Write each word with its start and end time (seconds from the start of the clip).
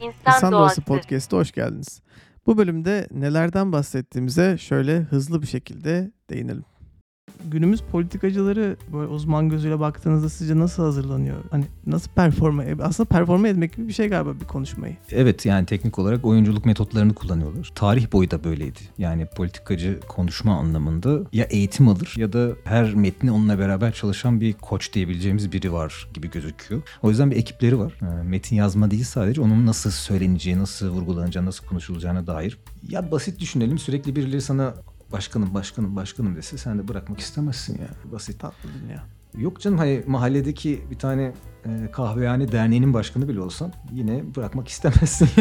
İnsan, 0.00 0.34
İnsan 0.34 0.52
Doğası, 0.52 0.52
Doğası 0.52 0.82
Podcast'a 0.82 1.36
hoş 1.36 1.52
geldiniz. 1.52 2.00
Bu 2.46 2.58
bölümde 2.58 3.08
nelerden 3.10 3.72
bahsettiğimize 3.72 4.58
şöyle 4.58 4.98
hızlı 5.00 5.42
bir 5.42 5.46
şekilde 5.46 6.10
değinelim. 6.30 6.64
Günümüz 7.50 7.80
politikacıları 7.80 8.76
böyle 8.92 9.06
uzman 9.06 9.48
gözüyle 9.48 9.80
baktığınızda 9.80 10.28
sizce 10.28 10.58
nasıl 10.58 10.82
hazırlanıyor? 10.82 11.36
Hani 11.50 11.64
nasıl 11.86 12.10
performa 12.10 12.64
aslında 12.82 13.08
performa 13.08 13.48
etmek 13.48 13.76
gibi 13.76 13.88
bir 13.88 13.92
şey 13.92 14.08
galiba 14.08 14.40
bir 14.40 14.44
konuşmayı. 14.44 14.96
Evet 15.10 15.46
yani 15.46 15.66
teknik 15.66 15.98
olarak 15.98 16.24
oyunculuk 16.24 16.64
metotlarını 16.66 17.14
kullanıyorlar. 17.14 17.72
Tarih 17.74 18.12
boyu 18.12 18.30
da 18.30 18.44
böyleydi. 18.44 18.78
Yani 18.98 19.26
politikacı 19.26 20.00
konuşma 20.08 20.58
anlamında 20.58 21.20
ya 21.32 21.44
eğitim 21.44 21.88
alır 21.88 22.14
ya 22.16 22.32
da 22.32 22.52
her 22.64 22.94
metni 22.94 23.32
onunla 23.32 23.58
beraber 23.58 23.92
çalışan 23.92 24.40
bir 24.40 24.52
koç 24.52 24.92
diyebileceğimiz 24.92 25.52
biri 25.52 25.72
var 25.72 26.08
gibi 26.14 26.30
gözüküyor. 26.30 26.82
O 27.02 27.10
yüzden 27.10 27.30
bir 27.30 27.36
ekipleri 27.36 27.78
var. 27.78 27.92
Ee, 28.02 28.22
Metin 28.22 28.56
yazma 28.56 28.90
değil 28.90 29.04
sadece 29.04 29.40
onun 29.40 29.66
nasıl 29.66 29.90
söyleneceği, 29.90 30.58
nasıl 30.58 30.88
vurgulanacağı, 30.88 31.46
nasıl 31.46 31.66
konuşulacağına 31.66 32.26
dair. 32.26 32.58
Ya 32.88 33.10
basit 33.10 33.40
düşünelim 33.40 33.78
sürekli 33.78 34.16
birileri 34.16 34.40
sana 34.40 34.74
başkanım 35.12 35.54
başkanım 35.54 35.96
başkanım 35.96 36.36
dese 36.36 36.58
sen 36.58 36.78
de 36.78 36.88
bırakmak 36.88 37.20
istemezsin 37.20 37.78
ya. 37.78 37.88
Basit. 38.12 38.40
Tatlı 38.40 38.68
dünya. 38.82 39.04
Yok 39.38 39.60
canım 39.60 39.78
hani 39.78 40.02
mahalledeki 40.06 40.84
bir 40.90 40.98
tane 40.98 41.32
e, 41.64 41.90
kahvehane 41.92 42.52
derneğinin 42.52 42.94
başkanı 42.94 43.28
bile 43.28 43.40
olsan 43.40 43.72
yine 43.92 44.34
bırakmak 44.36 44.68
istemezsin. 44.68 45.28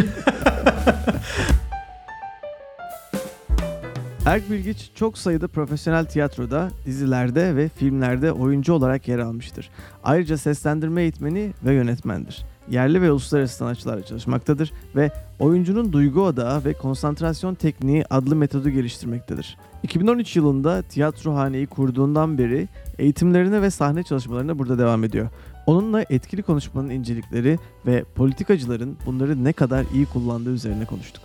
Erk 4.25 4.49
Bilgiç 4.49 4.91
çok 4.95 5.17
sayıda 5.17 5.47
profesyonel 5.47 6.05
tiyatroda, 6.05 6.69
dizilerde 6.85 7.55
ve 7.55 7.69
filmlerde 7.69 8.31
oyuncu 8.31 8.73
olarak 8.73 9.07
yer 9.07 9.19
almıştır. 9.19 9.69
Ayrıca 10.03 10.37
seslendirme 10.37 11.01
eğitmeni 11.01 11.53
ve 11.65 11.73
yönetmendir. 11.73 12.45
Yerli 12.69 13.01
ve 13.01 13.11
uluslararası 13.11 13.55
sanatçılarla 13.55 14.05
çalışmaktadır 14.05 14.73
ve 14.95 15.11
oyuncunun 15.39 15.93
duygu 15.93 16.21
odağı 16.21 16.65
ve 16.65 16.73
konsantrasyon 16.73 17.55
tekniği 17.55 18.05
adlı 18.09 18.35
metodu 18.35 18.69
geliştirmektedir. 18.69 19.57
2013 19.83 20.35
yılında 20.35 20.81
tiyatrohaneyi 20.81 21.67
kurduğundan 21.67 22.37
beri 22.37 22.67
eğitimlerine 22.97 23.61
ve 23.61 23.69
sahne 23.69 24.03
çalışmalarına 24.03 24.59
burada 24.59 24.77
devam 24.77 25.03
ediyor. 25.03 25.29
Onunla 25.65 26.05
etkili 26.09 26.41
konuşmanın 26.41 26.89
incelikleri 26.89 27.57
ve 27.85 28.03
politikacıların 28.15 28.97
bunları 29.05 29.43
ne 29.43 29.53
kadar 29.53 29.85
iyi 29.93 30.05
kullandığı 30.05 30.53
üzerine 30.53 30.85
konuştuk. 30.85 31.23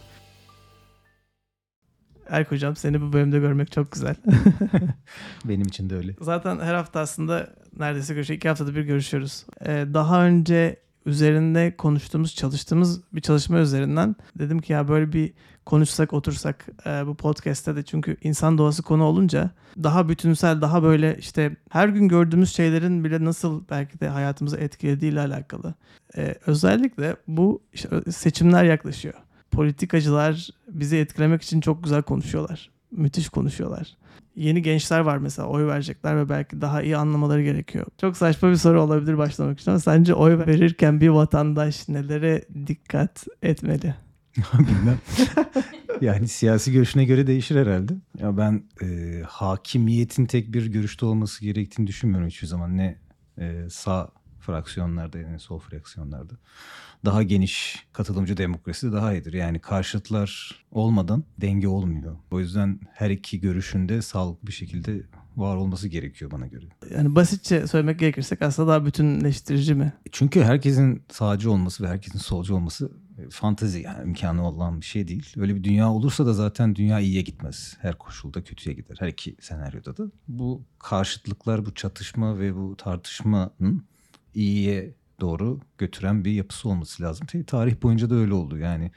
Erk 2.28 2.52
hocam 2.52 2.76
seni 2.76 3.00
bu 3.00 3.12
bölümde 3.12 3.38
görmek 3.38 3.72
çok 3.72 3.92
güzel. 3.92 4.14
Benim 5.44 5.66
için 5.66 5.90
de 5.90 5.96
öyle. 5.96 6.14
Zaten 6.20 6.60
her 6.60 6.74
hafta 6.74 7.00
aslında 7.00 7.50
neredeyse 7.78 8.14
görüşüyoruz. 8.14 8.36
iki 8.36 8.48
haftada 8.48 8.74
bir 8.74 8.82
görüşüyoruz. 8.82 9.46
Ee, 9.66 9.86
daha 9.94 10.26
önce 10.26 10.76
üzerinde 11.06 11.76
konuştuğumuz, 11.76 12.34
çalıştığımız 12.34 13.00
bir 13.12 13.20
çalışma 13.20 13.58
üzerinden 13.58 14.16
dedim 14.38 14.58
ki 14.58 14.72
ya 14.72 14.88
böyle 14.88 15.12
bir 15.12 15.32
konuşsak, 15.66 16.12
otursak 16.12 16.66
e, 16.86 17.06
bu 17.06 17.14
podcast'te 17.14 17.76
de 17.76 17.82
çünkü 17.82 18.16
insan 18.22 18.58
doğası 18.58 18.82
konu 18.82 19.04
olunca 19.04 19.50
daha 19.82 20.08
bütünsel, 20.08 20.60
daha 20.60 20.82
böyle 20.82 21.16
işte 21.18 21.56
her 21.70 21.88
gün 21.88 22.08
gördüğümüz 22.08 22.54
şeylerin 22.54 23.04
bile 23.04 23.24
nasıl 23.24 23.62
belki 23.70 24.00
de 24.00 24.08
hayatımızı 24.08 24.56
etkilediğiyle 24.56 25.20
alakalı. 25.20 25.74
Ee, 26.16 26.34
özellikle 26.46 27.16
bu 27.28 27.62
işte 27.72 27.88
seçimler 28.12 28.64
yaklaşıyor. 28.64 29.14
Politikacılar 29.50 30.48
bizi 30.68 30.96
etkilemek 30.96 31.42
için 31.42 31.60
çok 31.60 31.84
güzel 31.84 32.02
konuşuyorlar. 32.02 32.70
Müthiş 32.90 33.28
konuşuyorlar 33.28 33.96
yeni 34.36 34.62
gençler 34.62 35.00
var 35.00 35.18
mesela 35.18 35.48
oy 35.48 35.66
verecekler 35.66 36.16
ve 36.16 36.28
belki 36.28 36.60
daha 36.60 36.82
iyi 36.82 36.96
anlamaları 36.96 37.42
gerekiyor. 37.42 37.86
Çok 38.00 38.16
saçma 38.16 38.50
bir 38.50 38.56
soru 38.56 38.82
olabilir 38.82 39.18
başlamak 39.18 39.60
için 39.60 39.70
ama 39.70 39.80
sence 39.80 40.14
oy 40.14 40.38
verirken 40.38 41.00
bir 41.00 41.08
vatandaş 41.08 41.88
nelere 41.88 42.44
dikkat 42.66 43.26
etmeli? 43.42 43.94
Bilmem. 44.58 44.98
yani 46.00 46.28
siyasi 46.28 46.72
görüşüne 46.72 47.04
göre 47.04 47.26
değişir 47.26 47.56
herhalde. 47.56 47.92
Ya 48.18 48.36
ben 48.36 48.62
e, 48.82 49.20
hakimiyetin 49.26 50.26
tek 50.26 50.54
bir 50.54 50.66
görüşte 50.66 51.06
olması 51.06 51.44
gerektiğini 51.44 51.86
düşünmüyorum 51.86 52.28
hiçbir 52.28 52.46
zaman. 52.46 52.76
Ne 52.76 52.98
e, 53.38 53.66
sağ 53.70 54.10
fraksiyonlarda 54.44 55.18
ne 55.18 55.38
sol 55.38 55.58
fraksiyonlarda. 55.58 56.34
Daha 57.04 57.22
geniş 57.22 57.86
katılımcı 57.92 58.36
demokrasi 58.36 58.92
daha 58.92 59.12
iyidir. 59.12 59.32
Yani 59.32 59.58
karşıtlar 59.58 60.60
olmadan 60.70 61.24
denge 61.40 61.68
olmuyor. 61.68 62.16
O 62.30 62.40
yüzden 62.40 62.80
her 62.92 63.10
iki 63.10 63.40
görüşünde 63.40 64.02
sağlıklı 64.02 64.46
bir 64.46 64.52
şekilde 64.52 65.02
var 65.36 65.56
olması 65.56 65.88
gerekiyor 65.88 66.30
bana 66.30 66.46
göre. 66.46 66.66
Yani 66.90 67.14
basitçe 67.14 67.66
söylemek 67.66 67.98
gerekirsek 67.98 68.42
aslında 68.42 68.68
daha 68.68 68.86
bütünleştirici 68.86 69.74
mi? 69.74 69.92
Çünkü 70.12 70.42
herkesin 70.42 71.02
sağcı 71.10 71.50
olması 71.50 71.84
ve 71.84 71.88
herkesin 71.88 72.18
solcu 72.18 72.54
olması 72.54 72.90
e, 73.18 73.30
fantezi 73.30 73.80
yani 73.80 74.08
imkanı 74.08 74.48
olan 74.48 74.80
bir 74.80 74.86
şey 74.86 75.08
değil. 75.08 75.34
Öyle 75.36 75.54
bir 75.54 75.64
dünya 75.64 75.90
olursa 75.92 76.26
da 76.26 76.32
zaten 76.32 76.74
dünya 76.74 77.00
iyiye 77.00 77.22
gitmez. 77.22 77.76
Her 77.80 77.98
koşulda 77.98 78.44
kötüye 78.44 78.76
gider. 78.76 78.96
Her 79.00 79.08
iki 79.08 79.36
senaryoda 79.40 79.96
da. 79.96 80.04
Bu 80.28 80.62
karşıtlıklar, 80.78 81.66
bu 81.66 81.74
çatışma 81.74 82.38
ve 82.38 82.56
bu 82.56 82.76
tartışmanın 82.76 83.84
iyiye 84.34 84.94
doğru 85.20 85.60
götüren 85.78 86.24
bir 86.24 86.32
yapısı 86.32 86.68
olması 86.68 87.02
lazım. 87.02 87.26
Tarih 87.46 87.82
boyunca 87.82 88.10
da 88.10 88.14
öyle 88.14 88.34
oldu. 88.34 88.58
Yani 88.58 88.90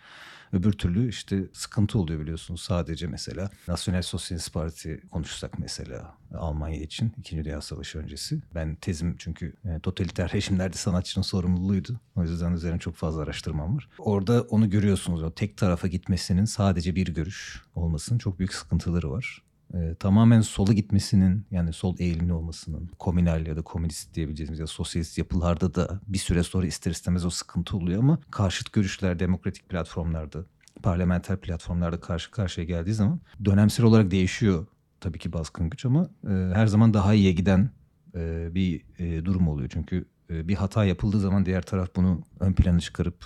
öbür 0.53 0.71
türlü 0.71 1.09
işte 1.09 1.43
sıkıntı 1.53 1.99
oluyor 1.99 2.19
biliyorsunuz. 2.19 2.61
Sadece 2.61 3.07
mesela 3.07 3.49
Nasyonel 3.67 4.01
Sosyalist 4.01 4.53
Parti 4.53 5.01
konuşsak 5.11 5.59
mesela 5.59 6.15
Almanya 6.33 6.81
için 6.81 7.13
2. 7.17 7.43
Dünya 7.45 7.61
Savaşı 7.61 7.99
öncesi. 7.99 8.41
Ben 8.55 8.75
tezim 8.75 9.15
çünkü 9.17 9.53
e, 9.65 9.79
totaliter 9.79 10.33
rejimlerde 10.33 10.77
sanatçının 10.77 11.23
sorumluluğuydu. 11.23 11.99
O 12.15 12.23
yüzden 12.23 12.53
üzerine 12.53 12.79
çok 12.79 12.95
fazla 12.95 13.21
araştırmam 13.21 13.75
var. 13.75 13.89
Orada 13.97 14.41
onu 14.41 14.69
görüyorsunuz. 14.69 15.23
O 15.23 15.31
tek 15.31 15.57
tarafa 15.57 15.87
gitmesinin 15.87 16.45
sadece 16.45 16.95
bir 16.95 17.07
görüş 17.07 17.61
olmasının 17.75 18.19
çok 18.19 18.39
büyük 18.39 18.53
sıkıntıları 18.53 19.11
var 19.11 19.46
e, 19.73 19.95
tamamen 19.99 20.41
sola 20.41 20.73
gitmesinin 20.73 21.45
yani 21.51 21.73
sol 21.73 21.95
eğilimli 21.99 22.33
olmasının 22.33 22.89
komünal 22.99 23.47
ya 23.47 23.57
da 23.57 23.61
komünist 23.61 24.13
diyebileceğimiz 24.13 24.59
ya 24.59 24.67
sosyalist 24.67 25.17
yapılarda 25.17 25.75
da 25.75 25.99
bir 26.07 26.17
süre 26.17 26.43
sonra 26.43 26.67
ister 26.67 26.91
istemez 26.91 27.25
o 27.25 27.29
sıkıntı 27.29 27.77
oluyor 27.77 27.99
ama 27.99 28.19
karşıt 28.31 28.73
görüşler 28.73 29.19
demokratik 29.19 29.69
platformlarda 29.69 30.45
parlamenter 30.83 31.37
platformlarda 31.37 31.99
karşı 31.99 32.31
karşıya 32.31 32.65
geldiği 32.65 32.93
zaman 32.93 33.19
dönemsel 33.45 33.85
olarak 33.85 34.11
değişiyor 34.11 34.67
tabii 34.99 35.19
ki 35.19 35.33
baskın 35.33 35.69
güç 35.69 35.85
ama 35.85 36.09
e, 36.27 36.31
her 36.53 36.67
zaman 36.67 36.93
daha 36.93 37.13
iyiye 37.13 37.31
giden 37.31 37.69
e, 38.15 38.55
bir 38.55 38.85
e, 38.99 39.25
durum 39.25 39.47
oluyor. 39.47 39.69
Çünkü 39.73 40.05
e, 40.29 40.47
bir 40.47 40.55
hata 40.55 40.85
yapıldığı 40.85 41.19
zaman 41.19 41.45
diğer 41.45 41.61
taraf 41.61 41.89
bunu 41.95 42.21
ön 42.39 42.53
plana 42.53 42.79
çıkarıp 42.79 43.25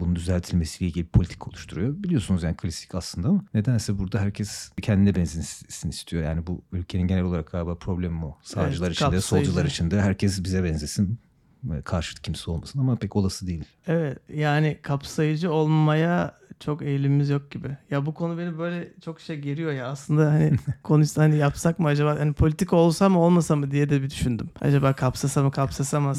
bunun 0.00 0.16
düzeltilmesiyle 0.16 0.88
ilgili 0.88 1.06
politik 1.06 1.48
oluşturuyor. 1.48 1.94
Biliyorsunuz 2.02 2.42
yani 2.42 2.56
klasik 2.56 2.94
aslında 2.94 3.28
ama 3.28 3.44
nedense 3.54 3.98
burada 3.98 4.20
herkes 4.20 4.70
kendine 4.82 5.14
benzesin 5.14 5.88
istiyor. 5.88 6.22
Yani 6.22 6.46
bu 6.46 6.62
ülkenin 6.72 7.06
genel 7.06 7.22
olarak 7.22 7.52
galiba 7.52 7.74
problemi 7.74 8.24
o. 8.24 8.38
Sağcılar 8.42 8.86
evet, 8.86 8.96
içinde, 8.96 9.20
solcular 9.20 9.64
içinde 9.64 10.00
herkes 10.00 10.44
bize 10.44 10.64
benzesin. 10.64 11.18
Karşıt 11.84 12.22
kimse 12.22 12.50
olmasın 12.50 12.78
ama 12.78 12.96
pek 12.96 13.16
olası 13.16 13.46
değil. 13.46 13.64
Evet 13.86 14.18
yani 14.28 14.78
kapsayıcı 14.82 15.52
olmaya 15.52 16.34
çok 16.60 16.82
eğilimimiz 16.82 17.28
yok 17.30 17.50
gibi. 17.50 17.76
Ya 17.90 18.06
bu 18.06 18.14
konu 18.14 18.38
beni 18.38 18.58
böyle 18.58 18.92
çok 19.04 19.20
şey 19.20 19.38
geriyor 19.38 19.72
ya. 19.72 19.86
Aslında 19.86 20.32
hani 20.32 20.52
konuşsa 20.82 21.22
hani 21.22 21.36
yapsak 21.36 21.78
mı 21.78 21.88
acaba 21.88 22.20
hani 22.20 22.32
politik 22.32 22.72
olsa 22.72 23.08
mı 23.08 23.18
olmasa 23.18 23.56
mı 23.56 23.70
diye 23.70 23.90
de 23.90 24.02
bir 24.02 24.10
düşündüm. 24.10 24.50
Acaba 24.60 24.92
kapsasa 24.92 25.42
mı 25.42 25.50
kapsasa 25.50 26.00
mı? 26.00 26.14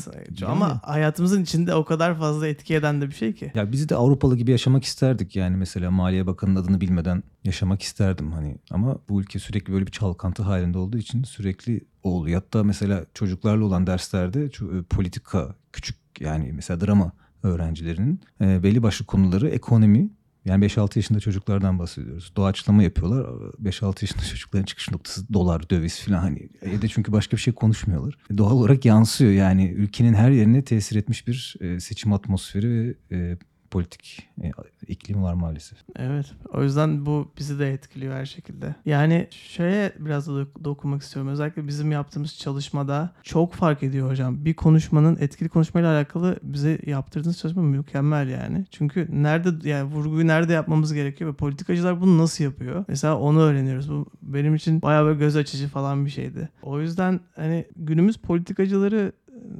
Ama 0.47 0.81
hayatımızın 0.83 1.43
içinde 1.43 1.75
o 1.75 1.85
kadar 1.85 2.17
fazla 2.17 2.47
etki 2.47 2.75
eden 2.75 3.01
de 3.01 3.07
bir 3.07 3.15
şey 3.15 3.33
ki. 3.33 3.51
Ya 3.55 3.71
biz 3.71 3.89
de 3.89 3.95
Avrupalı 3.95 4.37
gibi 4.37 4.51
yaşamak 4.51 4.83
isterdik 4.83 5.35
yani 5.35 5.57
mesela 5.57 5.91
Maliye 5.91 6.27
Bakanı'nın 6.27 6.55
adını 6.55 6.81
bilmeden 6.81 7.23
yaşamak 7.43 7.81
isterdim 7.81 8.31
hani. 8.31 8.57
Ama 8.71 8.97
bu 9.09 9.21
ülke 9.21 9.39
sürekli 9.39 9.73
böyle 9.73 9.85
bir 9.85 9.91
çalkantı 9.91 10.43
halinde 10.43 10.77
olduğu 10.77 10.97
için 10.97 11.23
sürekli 11.23 11.81
o 12.07 12.11
oluyor. 12.11 12.41
Hatta 12.41 12.63
mesela 12.63 13.05
çocuklarla 13.13 13.65
olan 13.65 13.87
derslerde 13.87 14.45
e, 14.45 14.83
politika 14.89 15.55
küçük 15.73 15.95
yani 16.19 16.51
mesela 16.53 16.81
drama 16.81 17.11
öğrencilerinin 17.43 18.21
e, 18.41 18.63
belli 18.63 18.83
başlı 18.83 19.05
konuları 19.05 19.49
ekonomi 19.49 20.09
yani 20.45 20.65
5-6 20.65 20.99
yaşında 20.99 21.19
çocuklardan 21.19 21.79
bahsediyoruz. 21.79 22.33
Doğaçlama 22.35 22.83
yapıyorlar. 22.83 23.25
5-6 23.63 24.03
yaşında 24.03 24.23
çocukların 24.29 24.65
çıkış 24.65 24.91
noktası 24.91 25.33
dolar, 25.33 25.69
döviz 25.69 25.99
falan 25.99 26.19
hani. 26.19 26.49
Evde 26.61 26.87
çünkü 26.87 27.11
başka 27.11 27.37
bir 27.37 27.41
şey 27.41 27.53
konuşmuyorlar. 27.53 28.17
Doğal 28.37 28.51
olarak 28.51 28.85
yansıyor 28.85 29.31
yani 29.31 29.69
ülkenin 29.69 30.13
her 30.13 30.31
yerine 30.31 30.63
tesir 30.63 30.95
etmiş 30.95 31.27
bir 31.27 31.55
e, 31.61 31.79
seçim 31.79 32.13
atmosferi 32.13 32.97
ve 33.11 33.37
politik 33.71 34.29
e, 34.43 34.51
iklim 34.87 35.23
var 35.23 35.33
maalesef. 35.33 35.77
Evet. 35.95 36.25
O 36.53 36.63
yüzden 36.63 37.05
bu 37.05 37.31
bizi 37.37 37.59
de 37.59 37.73
etkiliyor 37.73 38.13
her 38.13 38.25
şekilde. 38.25 38.75
Yani 38.85 39.27
şeye 39.31 39.93
biraz 39.99 40.27
da 40.27 40.45
dokunmak 40.63 41.01
istiyorum. 41.01 41.31
Özellikle 41.31 41.67
bizim 41.67 41.91
yaptığımız 41.91 42.37
çalışmada 42.37 43.11
çok 43.23 43.53
fark 43.53 43.83
ediyor 43.83 44.09
hocam. 44.09 44.45
Bir 44.45 44.53
konuşmanın 44.53 45.17
etkili 45.19 45.49
konuşmayla 45.49 45.97
alakalı 45.97 46.39
bize 46.43 46.79
yaptırdığınız 46.85 47.37
çalışma 47.37 47.61
mükemmel 47.61 48.27
yani. 48.29 48.65
Çünkü 48.71 49.07
nerede 49.11 49.69
yani 49.69 49.91
vurguyu 49.91 50.27
nerede 50.27 50.53
yapmamız 50.53 50.93
gerekiyor 50.93 51.31
ve 51.31 51.35
politikacılar 51.35 52.01
bunu 52.01 52.17
nasıl 52.17 52.43
yapıyor? 52.43 52.85
Mesela 52.87 53.17
onu 53.17 53.39
öğreniyoruz. 53.39 53.89
Bu 53.91 54.05
benim 54.21 54.55
için 54.55 54.81
bayağı 54.81 55.05
böyle 55.05 55.19
göz 55.19 55.35
açıcı 55.35 55.67
falan 55.67 56.05
bir 56.05 56.11
şeydi. 56.11 56.49
O 56.61 56.81
yüzden 56.81 57.19
hani 57.35 57.65
günümüz 57.75 58.17
politikacıları 58.17 59.11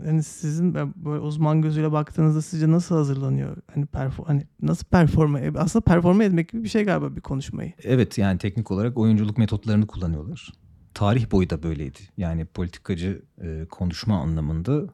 hani 0.07 0.24
sizin 0.24 0.74
böyle 0.74 1.19
uzman 1.19 1.62
gözüyle 1.62 1.92
baktığınızda 1.92 2.42
sizce 2.42 2.71
nasıl 2.71 2.95
hazırlanıyor? 2.95 3.57
Hani 3.74 3.86
perform 3.86 4.27
hani 4.27 4.48
nasıl 4.62 4.86
performa 4.86 5.39
aslında 5.57 5.83
performa 5.83 6.24
etmek 6.24 6.50
gibi 6.50 6.63
bir 6.63 6.69
şey 6.69 6.83
galiba 6.83 7.15
bir 7.15 7.21
konuşmayı. 7.21 7.74
Evet 7.83 8.18
yani 8.18 8.38
teknik 8.38 8.71
olarak 8.71 8.98
oyunculuk 8.98 9.38
metotlarını 9.38 9.88
kullanıyorlar. 9.88 10.54
Tarih 10.94 11.31
boyu 11.31 11.50
da 11.50 11.63
böyleydi. 11.63 12.00
Yani 12.18 12.45
politikacı 12.45 13.21
e, 13.42 13.65
konuşma 13.71 14.19
anlamında 14.21 14.83
e, 14.83 14.88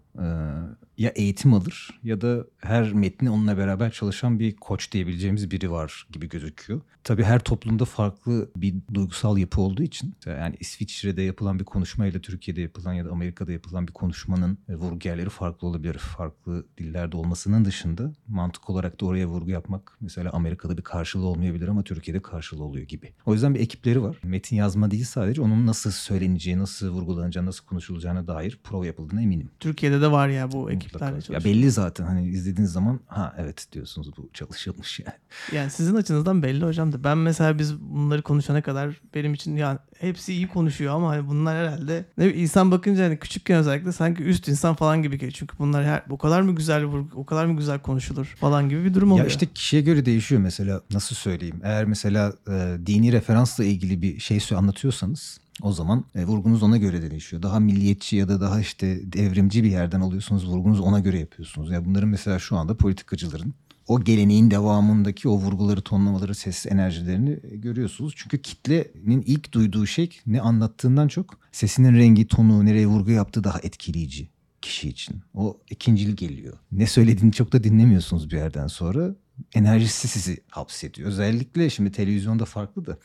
ya 0.97 1.09
eğitim 1.15 1.53
alır 1.53 1.99
ya 2.03 2.21
da 2.21 2.45
her 2.57 2.93
metni 2.93 3.29
onunla 3.29 3.57
beraber 3.57 3.91
çalışan 3.91 4.39
bir 4.39 4.55
koç 4.55 4.91
diyebileceğimiz 4.91 5.51
biri 5.51 5.71
var 5.71 6.07
gibi 6.11 6.29
gözüküyor. 6.29 6.81
Tabii 7.03 7.23
her 7.23 7.39
toplumda 7.39 7.85
farklı 7.85 8.51
bir 8.55 8.75
duygusal 8.93 9.37
yapı 9.37 9.61
olduğu 9.61 9.83
için 9.83 10.15
yani 10.25 10.55
İsviçre'de 10.59 11.21
yapılan 11.21 11.59
bir 11.59 11.65
konuşmayla 11.65 12.19
Türkiye'de 12.19 12.61
yapılan 12.61 12.93
ya 12.93 13.05
da 13.05 13.11
Amerika'da 13.11 13.51
yapılan 13.51 13.87
bir 13.87 13.93
konuşmanın 13.93 14.57
e, 14.69 14.75
vurgu 14.75 15.07
yerleri 15.07 15.29
farklı 15.29 15.67
olabilir. 15.67 15.93
Farklı 15.93 16.65
dillerde 16.77 17.17
olmasının 17.17 17.65
dışında 17.65 18.13
mantık 18.27 18.69
olarak 18.69 19.01
da 19.01 19.05
oraya 19.05 19.27
vurgu 19.27 19.49
yapmak 19.49 19.97
mesela 20.01 20.31
Amerika'da 20.31 20.77
bir 20.77 20.81
karşılığı 20.81 21.25
olmayabilir 21.25 21.67
ama 21.67 21.83
Türkiye'de 21.83 22.21
karşılığı 22.21 22.63
oluyor 22.63 22.87
gibi. 22.87 23.13
O 23.25 23.33
yüzden 23.33 23.55
bir 23.55 23.59
ekipleri 23.59 24.03
var. 24.03 24.17
Metin 24.23 24.55
yazma 24.55 24.91
değil 24.91 25.05
sadece 25.05 25.41
onun 25.41 25.67
nasıl 25.67 25.91
söyleneceği, 25.91 26.57
nasıl 26.57 26.89
vurgulanacağı, 26.89 27.45
nasıl 27.45 27.65
konuşulacağına 27.65 28.27
dair 28.27 28.59
prova 28.63 28.85
yapıldığına 28.85 29.21
eminim. 29.21 29.49
Türkiye'de 29.59 30.01
de 30.03 30.11
var 30.11 30.27
ya 30.27 30.51
bu 30.51 30.71
ekiplerle 30.71 31.21
çalışıyor. 31.21 31.41
Ya 31.41 31.45
belli 31.45 31.71
zaten 31.71 32.05
hani 32.05 32.27
izlediğiniz 32.27 32.71
zaman 32.71 32.99
ha 33.07 33.35
evet 33.37 33.67
diyorsunuz 33.71 34.11
bu 34.17 34.29
çalışılmış 34.33 34.99
yani. 35.05 35.17
Yani 35.51 35.71
sizin 35.71 35.95
açınızdan 35.95 36.43
belli 36.43 36.65
hocam 36.65 36.91
da 36.91 37.03
ben 37.03 37.17
mesela 37.17 37.59
biz 37.59 37.79
bunları 37.79 38.21
konuşana 38.21 38.61
kadar 38.61 39.01
benim 39.15 39.33
için 39.33 39.55
yani 39.55 39.79
hepsi 39.97 40.33
iyi 40.33 40.47
konuşuyor 40.47 40.95
ama 40.95 41.09
hani 41.09 41.27
bunlar 41.27 41.57
herhalde 41.57 42.05
ne 42.17 42.33
insan 42.33 42.71
bakınca 42.71 43.05
hani 43.05 43.17
küçükken 43.17 43.57
özellikle 43.57 43.91
sanki 43.91 44.23
üst 44.23 44.47
insan 44.47 44.75
falan 44.75 45.01
gibi 45.01 45.15
geliyor. 45.15 45.33
Çünkü 45.33 45.57
bunlar 45.59 45.85
her, 45.85 46.03
o 46.09 46.17
kadar 46.17 46.41
mı 46.41 46.55
güzel 46.55 46.83
o 47.15 47.25
kadar 47.25 47.45
mı 47.45 47.57
güzel 47.57 47.79
konuşulur 47.79 48.25
falan 48.25 48.69
gibi 48.69 48.85
bir 48.85 48.93
durum 48.93 49.11
oluyor. 49.11 49.25
Ya 49.25 49.29
işte 49.29 49.45
kişiye 49.45 49.81
göre 49.81 50.05
değişiyor 50.05 50.41
mesela 50.41 50.81
nasıl 50.91 51.15
söyleyeyim. 51.15 51.61
Eğer 51.63 51.85
mesela 51.85 52.33
e, 52.49 52.77
dini 52.85 53.11
referansla 53.11 53.63
ilgili 53.63 54.01
bir 54.01 54.19
şey 54.19 54.39
anlatıyorsanız 54.55 55.42
o 55.61 55.73
zaman 55.73 56.05
e, 56.15 56.25
vurgunuz 56.25 56.63
ona 56.63 56.77
göre 56.77 57.01
de 57.01 57.11
değişiyor. 57.11 57.41
Daha 57.41 57.59
milliyetçi 57.59 58.15
ya 58.15 58.27
da 58.27 58.41
daha 58.41 58.59
işte 58.59 59.13
devrimci 59.13 59.63
bir 59.63 59.71
yerden 59.71 60.01
alıyorsunuz 60.01 60.47
vurgunuz 60.47 60.79
ona 60.79 60.99
göre 60.99 61.19
yapıyorsunuz. 61.19 61.69
Ya 61.69 61.73
yani 61.73 61.85
bunların 61.85 62.09
mesela 62.09 62.39
şu 62.39 62.57
anda 62.57 62.77
politikacıların 62.77 63.53
o 63.87 64.03
geleneğin 64.03 64.51
devamındaki 64.51 65.29
o 65.29 65.37
vurguları, 65.37 65.81
tonlamaları, 65.81 66.35
ses 66.35 66.65
enerjilerini 66.65 67.39
görüyorsunuz. 67.53 68.13
Çünkü 68.17 68.41
kitlenin 68.41 69.21
ilk 69.25 69.51
duyduğu 69.51 69.85
şey 69.85 70.09
ne 70.25 70.41
anlattığından 70.41 71.07
çok 71.07 71.39
sesinin 71.51 71.93
rengi, 71.93 72.27
tonu, 72.27 72.65
nereye 72.65 72.87
vurgu 72.87 73.11
yaptığı 73.11 73.43
daha 73.43 73.59
etkileyici 73.59 74.29
kişi 74.61 74.89
için. 74.89 75.21
O 75.33 75.57
ikincil 75.69 76.15
geliyor. 76.15 76.57
Ne 76.71 76.87
söylediğini 76.87 77.31
çok 77.31 77.53
da 77.53 77.63
dinlemiyorsunuz 77.63 78.31
bir 78.31 78.37
yerden 78.37 78.67
sonra. 78.67 79.15
Enerjisi 79.53 80.07
sizi 80.07 80.43
hapsediyor. 80.49 81.09
Özellikle 81.09 81.69
şimdi 81.69 81.91
televizyonda 81.91 82.45
farklı 82.45 82.85
da 82.85 82.97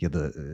ya 0.00 0.12
da 0.12 0.28
e, 0.28 0.44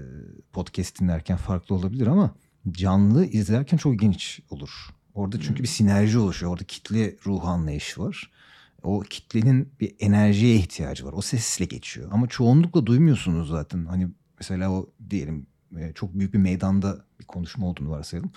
podcast 0.53 1.01
dinlerken 1.01 1.37
farklı 1.37 1.75
olabilir 1.75 2.07
ama 2.07 2.35
canlı 2.71 3.27
izlerken 3.27 3.77
çok 3.77 3.99
geniş 3.99 4.41
olur. 4.51 4.71
Orada 5.15 5.41
çünkü 5.41 5.63
bir 5.63 5.69
sinerji 5.69 6.19
oluşuyor. 6.19 6.53
Orada 6.53 6.65
kitle 6.65 7.17
ruhu 7.27 7.49
anlayışı 7.49 8.01
var 8.03 8.31
o 8.83 9.01
kitlenin 9.01 9.73
bir 9.81 9.95
enerjiye 10.01 10.57
ihtiyacı 10.57 11.07
var. 11.07 11.13
O 11.13 11.23
sesle 11.23 11.65
geçiyor. 11.65 12.09
Ama 12.13 12.27
çoğunlukla 12.27 12.87
duymuyorsunuz 12.87 13.49
zaten. 13.49 13.85
Hani 13.85 14.09
mesela 14.39 14.73
o 14.73 14.91
diyelim 15.11 15.47
e, 15.79 15.93
çok 15.95 16.19
büyük 16.19 16.35
bir 16.35 16.39
meydanda 16.39 17.05
bir 17.21 17.25
konuşma 17.25 17.67
olduğunu 17.67 17.91
varsayalım. 17.91 18.33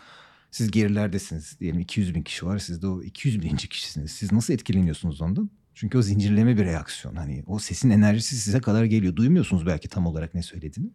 Siz 0.51 0.71
gerilerdesiniz. 0.71 1.59
Diyelim 1.59 1.79
200 1.79 2.15
bin 2.15 2.21
kişi 2.23 2.45
var. 2.45 2.59
Siz 2.59 2.81
de 2.81 2.87
o 2.87 3.01
200 3.03 3.41
bininci 3.41 3.69
kişisiniz. 3.69 4.11
Siz 4.11 4.31
nasıl 4.31 4.53
etkileniyorsunuz 4.53 5.21
ondan? 5.21 5.49
Çünkü 5.75 5.97
o 5.97 6.01
zincirleme 6.01 6.57
bir 6.57 6.65
reaksiyon. 6.65 7.15
Hani 7.15 7.43
o 7.47 7.59
sesin 7.59 7.89
enerjisi 7.89 8.35
size 8.35 8.59
kadar 8.59 8.83
geliyor. 8.83 9.15
Duymuyorsunuz 9.15 9.65
belki 9.65 9.89
tam 9.89 10.05
olarak 10.05 10.33
ne 10.33 10.41
söylediğini. 10.43 10.91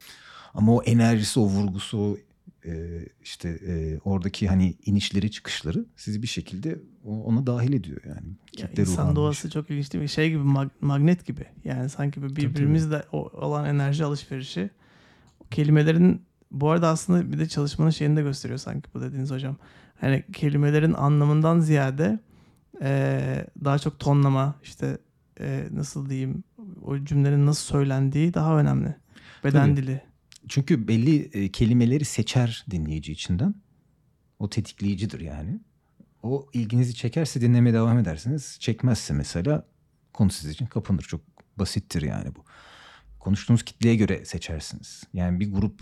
Ama 0.55 0.75
o 0.75 0.83
enerjisi, 0.83 1.41
o 1.41 1.45
vurgusu, 1.45 2.19
e, 2.67 3.01
işte 3.23 3.49
e, 3.49 3.99
oradaki 4.05 4.49
hani 4.49 4.75
inişleri 4.85 5.31
çıkışları 5.31 5.87
sizi 5.97 6.23
bir 6.23 6.27
şekilde 6.27 6.79
ona 7.05 7.47
dahil 7.47 7.73
ediyor 7.73 8.01
yani. 8.09 8.27
Ya 8.59 8.71
insan 8.79 9.17
doğası 9.17 9.51
çok 9.51 9.71
ilginç 9.71 9.93
değil 9.93 10.03
mi? 10.03 10.09
Şey 10.09 10.31
gibi 10.31 10.43
mag- 10.43 10.71
magnet 10.81 11.27
gibi. 11.27 11.45
Yani 11.65 11.91
sanki 11.91 12.23
birbirimizle 12.23 13.03
olan 13.13 13.67
enerji 13.67 14.05
alışverişi 14.05 14.71
o 15.41 15.45
kelimelerin 15.49 16.23
bu 16.51 16.71
arada 16.71 16.89
aslında 16.89 17.33
bir 17.33 17.39
de 17.39 17.49
çalışmanın 17.49 17.91
şeyini 17.91 18.17
de 18.17 18.23
gösteriyor 18.23 18.59
sanki 18.59 18.89
bu 18.95 19.01
dediğiniz 19.01 19.31
hocam. 19.31 19.57
Hani 20.01 20.25
kelimelerin 20.33 20.93
anlamından 20.93 21.61
ziyade 21.61 22.19
e, 22.83 23.47
daha 23.65 23.79
çok 23.79 23.99
tonlama 23.99 24.55
işte 24.63 24.99
e, 25.41 25.69
nasıl 25.73 26.11
diyeyim 26.11 26.45
o 26.83 27.05
cümlenin 27.05 27.47
nasıl 27.47 27.67
söylendiği 27.75 28.35
daha 28.35 28.59
önemli. 28.59 28.97
Beden 29.45 29.67
Tabii. 29.67 29.83
dili. 29.83 30.03
Çünkü 30.49 30.89
belli 30.89 31.31
e, 31.33 31.51
kelimeleri 31.51 32.05
seçer 32.05 32.65
dinleyici 32.71 33.13
içinden. 33.13 33.55
O 34.39 34.51
tetikleyicidir 34.51 35.21
yani. 35.21 35.61
O 36.23 36.49
ilginizi 36.53 36.95
çekerse 36.95 37.41
dinlemeye 37.41 37.75
devam 37.75 37.99
edersiniz. 37.99 38.57
Çekmezse 38.61 39.15
mesela 39.15 39.67
konu 40.13 40.31
sizin 40.31 40.53
için 40.53 40.67
kapanır. 40.67 41.03
Çok 41.03 41.21
basittir 41.59 42.03
yani 42.03 42.35
bu. 42.35 42.45
Konuştuğunuz 43.19 43.63
kitleye 43.63 43.97
göre 43.97 44.25
seçersiniz. 44.25 45.05
Yani 45.13 45.41
bir 45.41 45.53
grup 45.53 45.81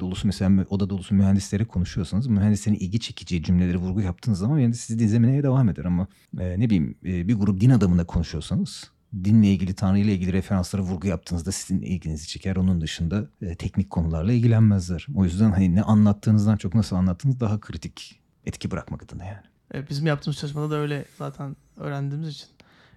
dolusu 0.00 0.26
mesela 0.26 0.64
oda 0.70 0.90
dolusu 0.90 1.14
mühendislere 1.14 1.64
konuşuyorsanız 1.64 2.26
mühendislerin 2.26 2.76
ilgi 2.76 3.00
çekici 3.00 3.42
cümleleri 3.42 3.76
vurgu 3.76 4.00
yaptığınız 4.00 4.38
zaman 4.38 4.58
yani 4.58 4.74
sizi 4.74 4.98
dinlemeye 4.98 5.42
devam 5.42 5.68
eder 5.68 5.84
ama 5.84 6.06
e, 6.38 6.60
ne 6.60 6.64
bileyim 6.64 6.94
e, 7.04 7.28
bir 7.28 7.34
grup 7.34 7.60
din 7.60 7.70
adamına 7.70 8.04
konuşuyorsanız 8.04 8.90
dinle 9.24 9.46
ilgili, 9.46 9.74
Tanrı 9.74 9.98
ile 9.98 10.12
ilgili 10.12 10.32
referanslara 10.32 10.82
vurgu 10.82 11.06
yaptığınızda 11.06 11.52
sizin 11.52 11.82
ilginizi 11.82 12.28
çeker. 12.28 12.56
Onun 12.56 12.80
dışında 12.80 13.26
e, 13.42 13.54
teknik 13.54 13.90
konularla 13.90 14.32
ilgilenmezler. 14.32 15.06
O 15.14 15.24
yüzden 15.24 15.50
hani 15.50 15.74
ne 15.74 15.82
anlattığınızdan 15.82 16.56
çok 16.56 16.74
nasıl 16.74 16.96
anlattığınız 16.96 17.40
daha 17.40 17.60
kritik 17.60 18.20
etki 18.46 18.70
bırakmak 18.70 19.02
adına 19.02 19.24
yani. 19.24 19.44
E, 19.74 19.88
bizim 19.88 20.06
yaptığımız 20.06 20.38
çalışmada 20.38 20.70
da 20.70 20.76
öyle 20.76 21.04
zaten 21.18 21.56
öğrendiğimiz 21.76 22.28
için. 22.28 22.48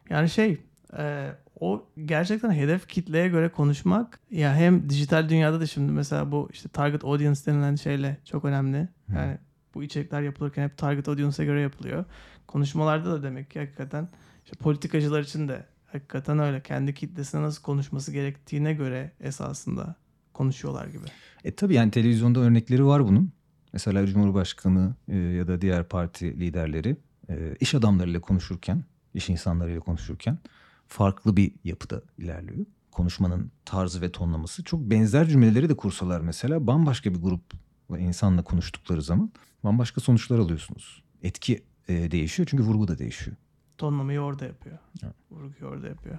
Yani 0.10 0.30
şey 0.30 0.62
e, 0.98 1.32
o 1.60 1.86
gerçekten 2.06 2.52
hedef 2.52 2.88
kitleye 2.88 3.28
göre 3.28 3.50
konuşmak 3.50 4.20
ya 4.32 4.56
hem 4.56 4.90
dijital 4.90 5.30
dünyada 5.30 5.60
da 5.60 5.66
şimdi 5.66 5.92
mesela 5.92 6.32
bu 6.32 6.50
işte 6.54 6.70
target 6.70 7.04
audience 7.04 7.40
denilen 7.46 7.76
şeyle 7.76 8.18
çok 8.26 8.46
önemli. 8.46 8.88
Yani 9.16 9.32
hmm. 9.32 9.40
bu 9.76 9.84
içerikler 9.84 10.22
yapılırken 10.22 10.64
hep 10.64 10.78
target 10.78 11.08
audience'a 11.08 11.46
göre 11.46 11.62
yapılıyor. 11.62 12.06
Konuşmalarda 12.48 13.12
da 13.12 13.24
demek 13.24 13.52
ki 13.52 13.60
hakikaten 13.60 14.10
işte 14.46 14.58
politikacılar 14.58 15.22
için 15.22 15.48
de 15.48 15.66
Hakikaten 15.92 16.40
öyle. 16.40 16.62
Kendi 16.62 16.94
kitlesine 16.94 17.42
nasıl 17.42 17.62
konuşması 17.62 18.12
gerektiğine 18.12 18.74
göre 18.74 19.12
esasında 19.20 19.96
konuşuyorlar 20.34 20.88
gibi. 20.88 21.06
E 21.44 21.56
tabii 21.56 21.74
yani 21.74 21.92
televizyonda 21.92 22.40
örnekleri 22.40 22.86
var 22.86 23.08
bunun. 23.08 23.32
Mesela 23.74 24.08
Cumhurbaşkanı 24.08 24.96
e, 25.08 25.18
ya 25.18 25.48
da 25.48 25.62
diğer 25.62 25.84
parti 25.84 26.40
liderleri 26.40 26.98
e, 27.30 27.56
iş 27.60 27.76
adamlarıyla 27.76 28.22
konuşurken, 28.22 28.84
iş 29.14 29.30
insanlarıyla 29.30 29.80
konuşurken 29.80 30.38
farklı 30.88 31.38
bir 31.38 31.54
yapıda 31.64 32.02
ilerliyor. 32.18 32.66
Konuşmanın 32.92 33.52
tarzı 33.66 34.02
ve 34.02 34.12
tonlaması 34.12 34.64
çok 34.64 34.82
benzer 34.82 35.28
cümleleri 35.28 35.70
de 35.70 35.78
kursalar 35.78 36.22
mesela 36.22 36.68
bambaşka 36.68 37.14
bir 37.14 37.22
grup 37.22 37.44
insanla 37.98 38.44
konuştukları 38.44 39.02
zaman 39.02 39.32
bambaşka 39.64 40.02
sonuçlar 40.02 40.40
alıyorsunuz. 40.40 41.04
Etki 41.24 41.64
e, 41.88 42.12
değişiyor 42.12 42.48
çünkü 42.52 42.64
vurgu 42.64 42.88
da 42.88 42.98
değişiyor. 42.98 43.38
Tonlamayı 43.78 44.20
orada 44.20 44.46
yapıyor. 44.46 44.78
Evet. 45.04 45.16
Vurguyu 45.32 45.72
orada 45.72 45.88
yapıyor. 45.88 46.18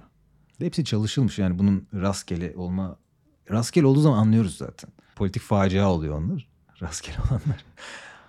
Hepsi 0.59 0.85
çalışılmış 0.85 1.39
yani 1.39 1.59
bunun 1.59 1.87
rastgele 1.93 2.53
olma 2.55 2.97
rastgele 3.51 3.85
olduğu 3.85 4.01
zaman 4.01 4.17
anlıyoruz 4.17 4.57
zaten. 4.57 4.89
Politik 5.15 5.41
facia 5.41 5.91
oluyor 5.91 6.17
onlar. 6.17 6.47
Rastgele 6.81 7.17
olanlar. 7.19 7.65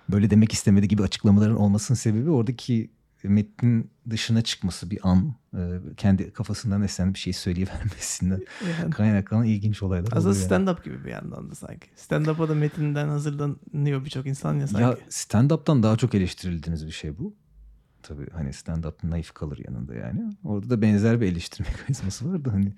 Böyle 0.09 0.29
demek 0.29 0.53
istemedi 0.53 0.87
gibi 0.87 1.03
açıklamaların 1.03 1.55
olmasının 1.55 1.95
sebebi 1.95 2.29
oradaki 2.29 2.89
metnin 3.29 3.91
dışına 4.09 4.41
çıkması 4.41 4.91
bir 4.91 4.99
an 5.03 5.35
e, 5.53 5.79
kendi 5.97 6.33
kafasından 6.33 6.81
esen 6.81 7.13
bir 7.13 7.19
şey 7.19 7.33
söyleyivermesinden 7.33 8.41
yani, 8.81 8.91
kaynaklanan 8.91 9.45
ilginç 9.45 9.83
olaylar 9.83 10.09
Aslında 10.15 10.35
stand-up 10.35 10.83
gibi 10.83 11.05
bir 11.05 11.09
yandan 11.09 11.51
da 11.51 11.55
sanki. 11.55 11.87
Stand-up'a 11.95 12.49
da 12.49 12.55
metinden 12.55 13.07
hazırlanıyor 13.07 14.05
birçok 14.05 14.25
insan 14.25 14.59
ya 14.59 14.67
sanki. 14.67 14.83
Ya 14.83 14.97
stand-up'tan 15.09 15.83
daha 15.83 15.97
çok 15.97 16.15
eleştirildiğiniz 16.15 16.85
bir 16.85 16.91
şey 16.91 17.17
bu 17.17 17.35
tabii 18.03 18.29
hani 18.29 18.49
stand-up 18.49 18.93
naif 19.03 19.31
kalır 19.31 19.61
yanında 19.65 19.95
yani. 19.95 20.33
Orada 20.43 20.69
da 20.69 20.81
benzer 20.81 21.21
bir 21.21 21.27
eleştirme 21.27 21.69
mekanizması 21.77 22.31
vardı. 22.33 22.49
Hani 22.51 22.73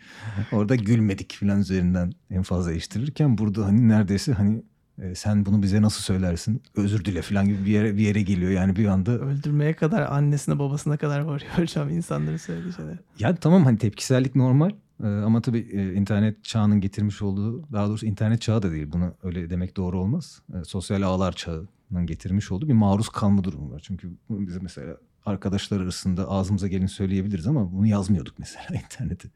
orada 0.51 0.75
gülmedik 0.75 1.33
falan 1.33 1.59
üzerinden 1.59 2.13
en 2.29 2.43
fazla 2.43 2.71
eleştirirken 2.71 3.37
burada 3.37 3.65
hani 3.65 3.87
neredeyse 3.87 4.33
hani 4.33 4.63
e, 5.01 5.15
sen 5.15 5.45
bunu 5.45 5.61
bize 5.61 5.81
nasıl 5.81 6.01
söylersin? 6.01 6.61
Özür 6.75 7.05
dile 7.05 7.21
falan 7.21 7.45
gibi 7.45 7.65
bir 7.65 7.71
yere 7.71 7.97
bir 7.97 8.01
yere 8.01 8.21
geliyor 8.21 8.51
yani 8.51 8.75
bir 8.75 8.85
anda. 8.85 9.11
Öldürmeye 9.11 9.73
kadar 9.73 10.01
annesine 10.01 10.59
babasına 10.59 10.97
kadar 10.97 11.19
varıyor 11.19 11.51
hocam 11.55 11.89
insanların 11.89 12.37
söylediği 12.37 12.73
şeyler. 12.73 12.97
Ya 13.19 13.35
tamam 13.35 13.65
hani 13.65 13.77
tepkisellik 13.77 14.35
normal. 14.35 14.71
Ee, 15.03 15.07
ama 15.07 15.41
tabii 15.41 15.67
e, 15.71 15.93
internet 15.93 16.43
çağının 16.43 16.81
getirmiş 16.81 17.21
olduğu 17.21 17.73
daha 17.73 17.87
doğrusu 17.87 18.05
internet 18.05 18.41
çağı 18.41 18.61
da 18.61 18.71
değil 18.71 18.91
bunu 18.91 19.13
öyle 19.23 19.49
demek 19.49 19.77
doğru 19.77 19.99
olmaz. 19.99 20.41
Ee, 20.53 20.63
sosyal 20.63 21.01
ağlar 21.01 21.31
çağı 21.31 21.67
medyanın 21.93 22.07
getirmiş 22.07 22.51
olduğu 22.51 22.67
bir 22.67 22.73
maruz 22.73 23.09
kalma 23.09 23.43
durumu 23.43 23.71
var. 23.71 23.81
Çünkü 23.83 24.11
bize 24.29 24.59
mesela 24.61 24.97
arkadaşlar 25.25 25.81
arasında 25.81 26.29
ağzımıza 26.29 26.67
gelin 26.67 26.87
söyleyebiliriz 26.87 27.47
ama 27.47 27.71
bunu 27.71 27.87
yazmıyorduk 27.87 28.39
mesela 28.39 28.65
internete. 28.83 29.29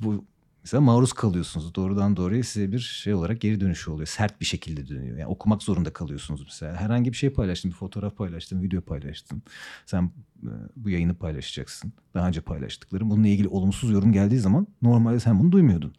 Bu 0.00 0.24
mesela 0.64 0.80
maruz 0.80 1.12
kalıyorsunuz. 1.12 1.74
Doğrudan 1.74 2.16
doğruya 2.16 2.42
size 2.42 2.72
bir 2.72 2.78
şey 2.78 3.14
olarak 3.14 3.40
geri 3.40 3.60
dönüşü 3.60 3.90
oluyor. 3.90 4.06
Sert 4.06 4.40
bir 4.40 4.46
şekilde 4.46 4.88
dönüyor. 4.88 5.18
Yani 5.18 5.28
okumak 5.28 5.62
zorunda 5.62 5.92
kalıyorsunuz 5.92 6.42
mesela. 6.44 6.76
Herhangi 6.76 7.12
bir 7.12 7.16
şey 7.16 7.30
paylaştın, 7.30 7.70
bir 7.70 7.76
fotoğraf 7.76 8.16
paylaştın, 8.16 8.62
video 8.62 8.80
paylaştın. 8.80 9.42
Sen 9.86 10.10
e, 10.42 10.50
bu 10.76 10.90
yayını 10.90 11.14
paylaşacaksın. 11.14 11.92
Daha 12.14 12.28
önce 12.28 12.40
paylaştıklarım. 12.40 13.10
Bununla 13.10 13.28
ilgili 13.28 13.48
olumsuz 13.48 13.90
yorum 13.90 14.12
geldiği 14.12 14.38
zaman 14.38 14.66
normalde 14.82 15.20
sen 15.20 15.38
bunu 15.38 15.52
duymuyordun 15.52 15.94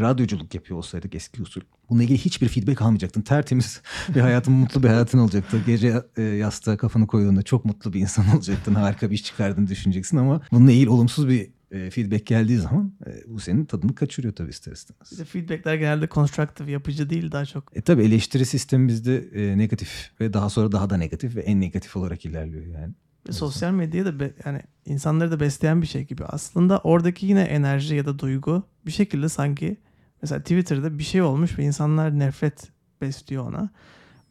radyoculuk 0.00 0.54
yapıyor 0.54 0.78
olsaydık 0.78 1.14
eski 1.14 1.42
usul. 1.42 1.60
Bununla 1.90 2.02
ilgili 2.02 2.18
hiçbir 2.18 2.48
feedback 2.48 2.82
almayacaktın. 2.82 3.22
Tertemiz 3.22 3.82
bir 4.14 4.20
hayatın, 4.20 4.54
mutlu 4.54 4.82
bir 4.82 4.88
hayatın 4.88 5.18
olacaktı. 5.18 5.62
Gece 5.66 6.02
e, 6.16 6.22
yastığa 6.22 6.76
kafanı 6.76 7.06
koyduğunda 7.06 7.42
çok 7.42 7.64
mutlu 7.64 7.92
bir 7.92 8.00
insan 8.00 8.28
olacaktın. 8.36 8.74
Harika 8.74 9.10
bir 9.10 9.14
iş 9.14 9.24
çıkardın 9.24 9.66
düşüneceksin 9.66 10.16
ama 10.16 10.40
bununla 10.52 10.72
ilgili 10.72 10.90
olumsuz 10.90 11.28
bir 11.28 11.50
e, 11.70 11.90
feedback 11.90 12.26
geldiği 12.26 12.58
zaman 12.58 12.92
e, 13.06 13.10
bu 13.26 13.40
senin 13.40 13.64
tadını 13.64 13.94
kaçırıyor 13.94 14.34
tabii 14.34 14.50
ister 14.50 14.72
istemez. 14.72 15.18
De 15.18 15.24
feedbackler 15.24 15.74
genelde 15.74 16.08
constructive, 16.08 16.70
yapıcı 16.70 17.10
değil 17.10 17.32
daha 17.32 17.44
çok. 17.44 17.76
E 17.76 17.80
tabii 17.80 18.04
eleştiri 18.04 18.46
sistemi 18.46 18.88
bizde 18.88 19.16
e, 19.18 19.58
negatif 19.58 20.10
ve 20.20 20.32
daha 20.32 20.50
sonra 20.50 20.72
daha 20.72 20.90
da 20.90 20.96
negatif 20.96 21.36
ve 21.36 21.40
en 21.40 21.60
negatif 21.60 21.96
olarak 21.96 22.24
ilerliyor 22.24 22.66
yani. 22.66 22.94
Ve 23.28 23.32
sosyal 23.32 23.72
medya 23.72 24.04
da 24.04 24.20
be, 24.20 24.34
yani 24.44 24.62
insanları 24.86 25.30
da 25.30 25.40
besleyen 25.40 25.82
bir 25.82 25.86
şey 25.86 26.04
gibi. 26.04 26.24
Aslında 26.24 26.78
oradaki 26.78 27.26
yine 27.26 27.42
enerji 27.42 27.94
ya 27.94 28.06
da 28.06 28.18
duygu 28.18 28.62
bir 28.86 28.92
şekilde 28.92 29.28
sanki 29.28 29.76
mesela 30.22 30.40
Twitter'da 30.40 30.98
bir 30.98 31.04
şey 31.04 31.22
olmuş 31.22 31.58
ve 31.58 31.64
insanlar 31.64 32.18
nefret 32.18 32.68
besliyor 33.00 33.46
ona. 33.48 33.70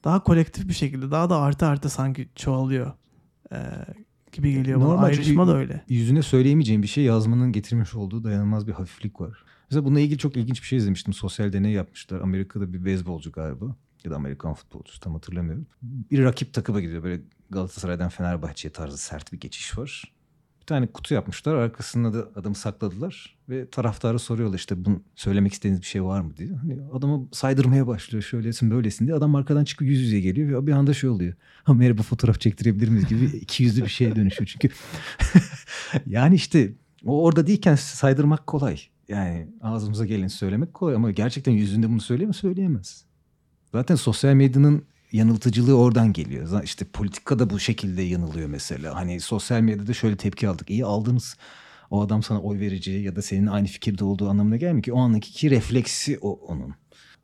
Daha 0.04 0.24
kolektif 0.24 0.68
bir 0.68 0.74
şekilde 0.74 1.12
daha 1.12 1.30
da 1.30 1.38
artı 1.38 1.66
artı 1.66 1.90
sanki 1.90 2.30
çoğalıyor 2.36 2.94
ee, 3.52 3.58
gibi 4.38 4.54
geliyor 4.54 4.80
bana. 4.80 4.88
Normal, 4.88 5.04
Ayrışma 5.04 5.24
çünkü 5.24 5.48
da 5.48 5.58
öyle. 5.58 5.84
Yüzüne 5.90 6.22
söyleyemeyeceğim 6.22 6.84
bir 6.84 6.88
şey 6.88 7.04
yazmanın 7.04 7.52
getirmiş 7.52 7.96
olduğu 7.96 8.24
dayanılmaz 8.24 8.68
bir 8.68 8.72
hafiflik 8.72 9.22
var. 9.22 9.44
Mesela 9.70 9.86
bununla 9.86 10.00
ilgili 10.00 10.18
çok 10.18 10.38
ilginç 10.38 10.62
bir 10.62 10.68
şey 10.68 10.78
izlemiştim. 10.78 11.14
Sosyal 11.14 11.54
deney 11.54 11.72
yapmışlar. 11.72 12.22
Amerika'da 12.22 12.74
bir 12.74 12.86
beyzbolcu 12.86 13.32
galiba 13.32 13.76
ya 14.04 14.12
da 14.12 14.16
Amerikan 14.16 14.54
futbolcusu 14.54 15.00
tam 15.00 15.14
hatırlamıyorum. 15.14 15.68
Bir 15.82 16.24
rakip 16.24 16.54
takıma 16.54 16.82
gidiyor. 16.82 17.04
Böyle 17.04 17.22
Galatasaray'dan 17.50 18.10
Fenerbahçe'ye 18.10 18.72
tarzı 18.72 18.98
sert 18.98 19.34
bir 19.34 19.40
geçiş 19.40 19.78
var. 19.78 20.14
Tane 20.68 20.88
kutu 20.88 21.14
yapmışlar. 21.14 21.56
Arkasında 21.56 22.14
da 22.14 22.30
adamı 22.36 22.56
sakladılar. 22.56 23.36
Ve 23.50 23.70
taraftarı 23.70 24.20
soruyorlar 24.20 24.58
işte 24.58 24.86
bunu 24.86 25.02
söylemek 25.16 25.54
istediğiniz 25.54 25.82
bir 25.82 25.86
şey 25.86 26.04
var 26.04 26.22
mı 26.22 26.38
diye. 26.38 26.50
Hani 26.50 26.78
adamı 26.94 27.28
saydırmaya 27.32 27.88
başlıyor 27.88 28.24
şöylesin 28.24 28.72
böylesin 28.72 29.06
diye. 29.06 29.18
Adam 29.18 29.36
arkadan 29.36 29.64
çıkıp 29.64 29.88
yüz 29.88 30.02
yüze 30.02 30.20
geliyor 30.20 30.62
ve 30.62 30.68
bir 30.68 30.72
anda 30.72 30.94
şey 30.94 31.10
oluyor. 31.10 31.34
Ha 31.64 31.74
merhaba 31.74 32.02
fotoğraf 32.02 32.42
çektirebilir 32.42 32.88
miyiz 32.88 33.08
gibi 33.08 33.26
iki 33.42 33.64
yüzlü 33.64 33.84
bir 33.84 33.90
şeye 33.90 34.16
dönüşüyor. 34.16 34.48
Çünkü 34.48 34.70
yani 36.06 36.36
işte 36.36 36.74
o 37.06 37.24
orada 37.24 37.48
değilken 37.48 37.76
saydırmak 37.76 38.48
kolay. 38.48 38.80
Yani 39.08 39.48
ağzımıza 39.62 40.06
gelin 40.06 40.28
söylemek 40.28 40.74
kolay 40.74 40.96
ama 40.96 41.12
gerçekten 41.12 41.52
yüzünde 41.52 41.90
bunu 41.90 42.02
söyleyemez 42.02 42.36
söyleyemez. 42.36 43.06
Zaten 43.72 43.96
sosyal 43.96 44.34
medyanın 44.34 44.84
yanıltıcılığı 45.12 45.78
oradan 45.78 46.14
geliyor. 46.14 46.64
İşte 46.64 46.86
politikada 46.86 47.50
bu 47.50 47.60
şekilde 47.60 48.02
yanılıyor 48.02 48.50
mesela. 48.50 48.96
Hani 48.96 49.20
sosyal 49.20 49.62
medyada 49.62 49.94
şöyle 49.94 50.18
tepki 50.18 50.50
aldık. 50.50 50.70
İyi 50.70 50.86
aldınız. 50.86 51.38
O 51.90 52.02
adam 52.02 52.24
sana 52.24 52.42
oy 52.42 52.60
vereceği 52.60 53.04
ya 53.04 53.16
da 53.16 53.22
senin 53.22 53.48
aynı 53.48 53.68
fikirde 53.68 54.04
olduğu 54.04 54.30
anlamına 54.30 54.58
gelmiyor 54.58 54.84
ki. 54.84 54.94
O 54.94 55.00
andaki 55.00 55.32
ki 55.32 55.52
refleksi 55.52 56.20
o 56.22 56.32
onun. 56.32 56.76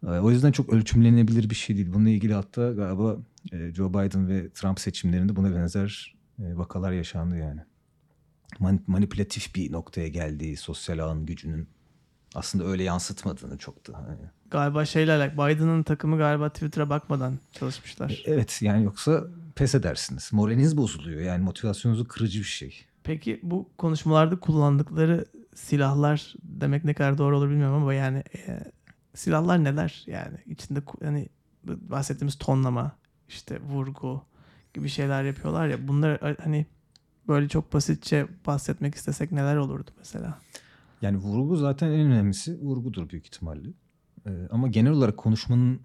Ee, 0.03 0.07
o 0.07 0.31
yüzden 0.31 0.51
çok 0.51 0.73
ölçümlenebilir 0.73 1.49
bir 1.49 1.55
şey 1.55 1.75
değil. 1.75 1.93
Bununla 1.93 2.09
ilgili 2.09 2.33
hatta 2.33 2.71
galiba 2.71 3.17
e, 3.51 3.73
Joe 3.73 3.89
Biden 3.89 4.27
ve 4.27 4.49
Trump 4.49 4.79
seçimlerinde 4.79 5.35
buna 5.35 5.55
benzer 5.55 6.15
e, 6.39 6.57
vakalar 6.57 6.91
yaşandı 6.91 7.37
yani. 7.37 7.61
Manipülatif 8.87 9.55
bir 9.55 9.71
noktaya 9.71 10.07
geldiği 10.07 10.57
sosyal 10.57 10.99
ağın 10.99 11.25
gücünün 11.25 11.67
aslında 12.35 12.65
öyle 12.65 12.83
yansıtmadığını 12.83 13.57
çok 13.57 13.87
da. 13.87 13.97
Hani. 13.97 14.17
Galiba 14.51 14.85
şeyle 14.85 15.13
alakalı. 15.13 15.49
Biden'ın 15.49 15.83
takımı 15.83 16.17
galiba 16.17 16.49
Twitter'a 16.49 16.89
bakmadan 16.89 17.39
çalışmışlar. 17.51 18.09
E, 18.09 18.31
evet 18.31 18.61
yani 18.61 18.83
yoksa 18.83 19.23
pes 19.55 19.75
edersiniz. 19.75 20.29
Moraliniz 20.33 20.77
bozuluyor. 20.77 21.21
Yani 21.21 21.43
motivasyonunuzu 21.43 22.07
kırıcı 22.07 22.39
bir 22.39 22.45
şey. 22.45 22.85
Peki 23.03 23.39
bu 23.43 23.69
konuşmalarda 23.77 24.39
kullandıkları 24.39 25.25
silahlar 25.55 26.33
demek 26.43 26.83
ne 26.83 26.93
kadar 26.93 27.17
doğru 27.17 27.37
olur 27.37 27.49
bilmiyorum 27.49 27.75
ama 27.75 27.93
yani 27.93 28.23
e, 28.47 28.59
silahlar 29.13 29.63
neler? 29.63 30.03
Yani 30.07 30.37
içinde 30.45 30.83
hani 31.03 31.29
bahsettiğimiz 31.63 32.37
tonlama, 32.37 32.91
işte 33.29 33.61
vurgu 33.61 34.23
gibi 34.73 34.89
şeyler 34.89 35.23
yapıyorlar 35.23 35.67
ya. 35.67 35.87
Bunlar 35.87 36.35
hani 36.43 36.65
böyle 37.27 37.49
çok 37.49 37.73
basitçe 37.73 38.27
bahsetmek 38.47 38.95
istesek 38.95 39.31
neler 39.31 39.55
olurdu 39.55 39.91
mesela? 39.97 40.39
Yani 41.03 41.17
vurgu 41.17 41.55
zaten 41.55 41.87
en 41.87 41.99
önemlisi 41.99 42.61
vurgudur 42.61 43.09
büyük 43.09 43.25
ihtimalle. 43.25 43.69
Ee, 44.25 44.47
ama 44.51 44.67
genel 44.67 44.91
olarak 44.91 45.17
konuşmanın 45.17 45.81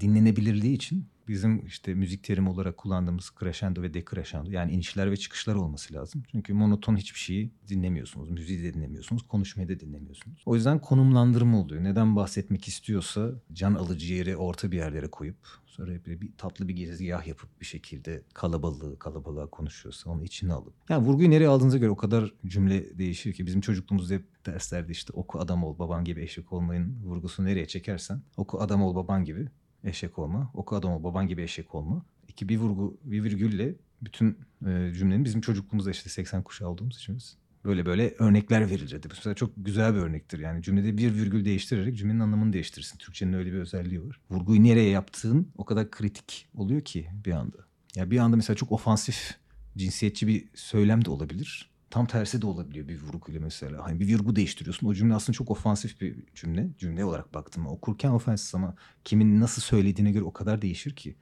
dinlenebilirliği 0.00 0.74
için 0.74 1.08
bizim 1.28 1.66
işte 1.66 1.94
müzik 1.94 2.24
terimi 2.24 2.48
olarak 2.48 2.76
kullandığımız 2.76 3.32
crescendo 3.40 3.82
ve 3.82 3.94
decrescendo 3.94 4.50
yani 4.50 4.72
inişler 4.72 5.10
ve 5.10 5.16
çıkışlar 5.16 5.54
olması 5.54 5.94
lazım. 5.94 6.22
Çünkü 6.30 6.54
monoton 6.54 6.96
hiçbir 6.96 7.18
şeyi 7.18 7.50
dinlemiyorsunuz. 7.68 8.30
Müziği 8.30 8.62
de 8.62 8.74
dinlemiyorsunuz. 8.74 9.22
Konuşmayı 9.22 9.68
da 9.68 9.80
dinlemiyorsunuz. 9.80 10.42
O 10.46 10.54
yüzden 10.54 10.78
konumlandırma 10.78 11.60
oluyor. 11.60 11.84
Neden 11.84 12.16
bahsetmek 12.16 12.68
istiyorsa 12.68 13.32
can 13.52 13.74
alıcı 13.74 14.14
yeri 14.14 14.36
orta 14.36 14.70
bir 14.70 14.76
yerlere 14.76 15.06
koyup 15.06 15.36
sonra 15.76 15.90
böyle 16.06 16.20
bir 16.20 16.32
tatlı 16.38 16.68
bir 16.68 16.74
girizgah 16.74 17.26
yapıp 17.26 17.60
bir 17.60 17.66
şekilde 17.66 18.22
kalabalığı 18.34 18.98
kalabalığa 18.98 19.46
konuşuyorsa 19.46 20.10
onu 20.10 20.24
içine 20.24 20.52
alıp. 20.52 20.74
Yani 20.88 21.06
vurguyu 21.06 21.30
nereye 21.30 21.48
aldığınıza 21.48 21.78
göre 21.78 21.90
o 21.90 21.96
kadar 21.96 22.34
cümle 22.46 22.98
değişiyor 22.98 23.36
ki 23.36 23.46
bizim 23.46 23.60
çocukluğumuzda 23.60 24.14
hep 24.14 24.46
derslerde 24.46 24.92
işte 24.92 25.12
oku 25.12 25.40
adam 25.40 25.64
ol 25.64 25.78
baban 25.78 26.04
gibi 26.04 26.22
eşek 26.22 26.52
olmayın 26.52 26.98
vurgusunu 27.04 27.46
nereye 27.46 27.66
çekersen 27.66 28.22
oku 28.36 28.60
adam 28.60 28.82
ol 28.82 28.94
baban 28.94 29.24
gibi 29.24 29.48
eşek 29.84 30.18
olma. 30.18 30.50
Oku 30.54 30.76
adam 30.76 30.92
ol 30.92 31.04
baban 31.04 31.26
gibi 31.26 31.42
eşek 31.42 31.74
olma. 31.74 32.06
İki 32.28 32.48
bir 32.48 32.58
vurgu 32.58 32.98
bir 33.04 33.24
virgülle 33.24 33.74
bütün 34.02 34.38
e, 34.66 34.92
cümlenin 34.94 35.24
bizim 35.24 35.40
çocukluğumuzda 35.40 35.90
işte 35.90 36.10
80 36.10 36.42
kuşağı 36.42 36.68
olduğumuz 36.68 36.96
için 36.96 37.18
böyle 37.64 37.86
böyle 37.86 38.14
örnekler 38.18 38.70
verilirdi. 38.70 39.08
Mesela 39.10 39.34
çok 39.34 39.52
güzel 39.56 39.94
bir 39.94 39.98
örnektir. 39.98 40.38
Yani 40.38 40.62
cümlede 40.62 40.98
bir 40.98 41.14
virgül 41.14 41.44
değiştirerek 41.44 41.96
cümlenin 41.96 42.20
anlamını 42.20 42.52
değiştirirsin. 42.52 42.98
Türkçenin 42.98 43.32
öyle 43.32 43.52
bir 43.52 43.58
özelliği 43.58 44.04
var. 44.04 44.20
Vurguyu 44.30 44.64
nereye 44.64 44.90
yaptığın 44.90 45.48
o 45.56 45.64
kadar 45.64 45.90
kritik 45.90 46.48
oluyor 46.54 46.80
ki 46.80 47.08
bir 47.24 47.32
anda. 47.32 47.58
Ya 47.94 48.10
bir 48.10 48.18
anda 48.18 48.36
mesela 48.36 48.56
çok 48.56 48.72
ofansif, 48.72 49.34
cinsiyetçi 49.76 50.26
bir 50.26 50.44
söylem 50.54 51.04
de 51.04 51.10
olabilir. 51.10 51.70
Tam 51.90 52.06
tersi 52.06 52.42
de 52.42 52.46
olabiliyor 52.46 52.88
bir 52.88 53.00
vurguyla 53.00 53.40
mesela. 53.40 53.84
Hani 53.84 54.00
bir 54.00 54.14
vurgu 54.14 54.36
değiştiriyorsun. 54.36 54.86
O 54.86 54.94
cümle 54.94 55.14
aslında 55.14 55.36
çok 55.36 55.50
ofansif 55.50 56.00
bir 56.00 56.16
cümle. 56.34 56.68
Cümle 56.78 57.04
olarak 57.04 57.34
baktım. 57.34 57.66
Okurken 57.66 58.10
ofansif 58.10 58.54
ama 58.54 58.74
kimin 59.04 59.40
nasıl 59.40 59.62
söylediğine 59.62 60.12
göre 60.12 60.24
o 60.24 60.32
kadar 60.32 60.62
değişir 60.62 60.96
ki. 60.96 61.16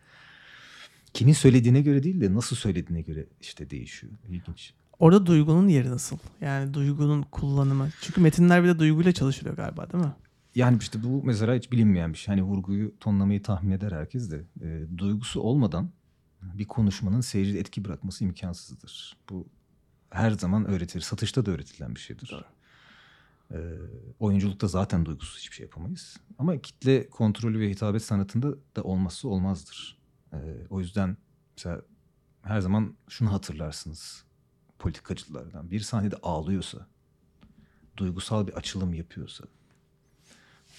Kimin 1.12 1.32
söylediğine 1.32 1.82
göre 1.82 2.02
değil 2.02 2.20
de 2.20 2.34
nasıl 2.34 2.56
söylediğine 2.56 3.02
göre 3.02 3.26
işte 3.40 3.70
değişiyor. 3.70 4.12
İlginç. 4.28 4.74
Orada 4.98 5.26
duygunun 5.26 5.68
yeri 5.68 5.90
nasıl? 5.90 6.16
Yani 6.40 6.74
duygunun 6.74 7.22
kullanımı. 7.22 7.88
Çünkü 8.00 8.20
metinler 8.20 8.64
bile 8.64 8.78
duyguyla 8.78 9.12
çalışılıyor 9.12 9.56
galiba 9.56 9.92
değil 9.92 10.04
mi? 10.04 10.12
Yani 10.54 10.78
işte 10.80 11.02
bu 11.02 11.22
mesela 11.24 11.54
hiç 11.54 11.72
bilinmeyen 11.72 12.12
bir 12.12 12.18
şey. 12.18 12.34
Hani 12.34 12.42
vurguyu, 12.42 12.94
tonlamayı 13.00 13.42
tahmin 13.42 13.70
eder 13.70 13.92
herkes 13.92 14.30
de. 14.30 14.44
E, 14.62 14.98
duygusu 14.98 15.40
olmadan 15.40 15.90
bir 16.42 16.64
konuşmanın 16.64 17.20
seyircide 17.20 17.58
etki 17.58 17.84
bırakması 17.84 18.24
imkansızdır. 18.24 19.16
Bu 19.30 19.46
her 20.14 20.30
zaman 20.30 20.66
öğretilir. 20.66 21.02
Satışta 21.02 21.46
da 21.46 21.50
öğretilen 21.50 21.94
bir 21.94 22.00
şeydir. 22.00 22.30
Doğru. 22.32 22.44
E, 23.50 23.58
oyunculukta 24.20 24.68
zaten 24.68 25.04
duygusuz 25.06 25.38
hiçbir 25.38 25.56
şey 25.56 25.64
yapamayız. 25.64 26.16
Ama 26.38 26.58
kitle 26.58 27.10
kontrolü 27.10 27.60
ve 27.60 27.70
hitabet 27.70 28.02
sanatında 28.02 28.54
da 28.76 28.82
olmazsa 28.82 29.28
olmazdır. 29.28 29.98
E, 30.32 30.38
o 30.70 30.80
yüzden 30.80 31.16
mesela 31.56 31.82
her 32.42 32.60
zaman 32.60 32.94
şunu 33.08 33.32
hatırlarsınız 33.32 34.24
politikacılardan. 34.78 35.70
Bir 35.70 35.80
sahnede 35.80 36.16
ağlıyorsa, 36.22 36.86
duygusal 37.96 38.46
bir 38.46 38.52
açılım 38.52 38.94
yapıyorsa 38.94 39.44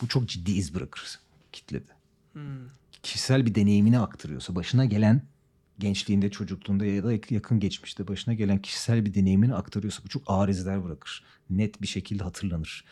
bu 0.01 0.07
çok 0.07 0.29
ciddi 0.29 0.51
iz 0.51 0.75
bırakır 0.75 1.19
kitlede. 1.51 1.91
Hmm. 2.33 2.67
Kişisel 3.03 3.45
bir 3.45 3.55
deneyimini 3.55 3.99
aktarıyorsa, 3.99 4.55
başına 4.55 4.85
gelen 4.85 5.21
gençliğinde, 5.79 6.29
çocukluğunda 6.31 6.85
ya 6.85 7.03
da 7.03 7.13
yakın 7.29 7.59
geçmişte 7.59 8.07
başına 8.07 8.33
gelen 8.33 8.61
kişisel 8.61 9.05
bir 9.05 9.13
deneyimini 9.13 9.55
aktarıyorsa 9.55 10.03
bu 10.03 10.09
çok 10.09 10.23
ağır 10.27 10.49
izler 10.49 10.83
bırakır. 10.83 11.23
Net 11.49 11.81
bir 11.81 11.87
şekilde 11.87 12.23
hatırlanır. 12.23 12.85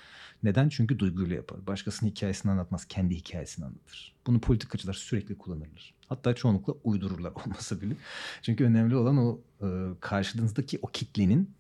Neden? 0.44 0.70
Çünkü 0.70 1.00
duyguyla 1.00 1.36
yapar. 1.36 1.68
Başkasının 1.68 2.10
hikayesini 2.10 2.52
anlatmaz, 2.52 2.86
kendi 2.86 3.16
hikayesini 3.16 3.66
anlatır. 3.66 4.16
Bunu 4.28 4.42
politikacılar 4.42 4.94
sürekli 4.94 5.38
kullanırlar. 5.38 5.94
Hatta 6.08 6.36
çoğunlukla 6.36 6.74
uydururlar 6.84 7.32
olmasa 7.46 7.82
bile. 7.82 7.96
Çünkü 8.42 8.64
önemli 8.64 8.96
olan 8.96 9.18
o 9.18 9.42
e, 9.62 9.68
karşınızdaki 10.00 10.80
o 10.82 10.88
kitlenin 10.88 11.52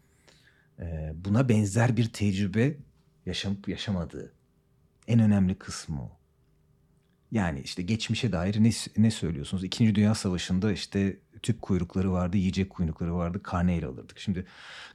e, 0.79 1.13
buna 1.15 1.49
benzer 1.49 1.97
bir 1.97 2.09
tecrübe 2.09 2.77
yaşamıp 3.25 3.69
yaşamadığı. 3.69 4.33
En 5.07 5.19
önemli 5.19 5.55
kısmı 5.55 6.03
o. 6.03 6.22
Yani 7.33 7.61
işte 7.61 7.81
geçmişe 7.81 8.31
dair 8.31 8.63
ne, 8.63 8.71
ne 8.97 9.11
söylüyorsunuz? 9.11 9.63
İkinci 9.63 9.95
Dünya 9.95 10.15
Savaşı'nda 10.15 10.71
işte 10.71 11.19
tüp 11.41 11.61
kuyrukları 11.61 12.11
vardı, 12.11 12.37
yiyecek 12.37 12.69
kuyrukları 12.69 13.15
vardı, 13.15 13.43
karneyle 13.43 13.85
alırdık. 13.85 14.19
Şimdi 14.19 14.45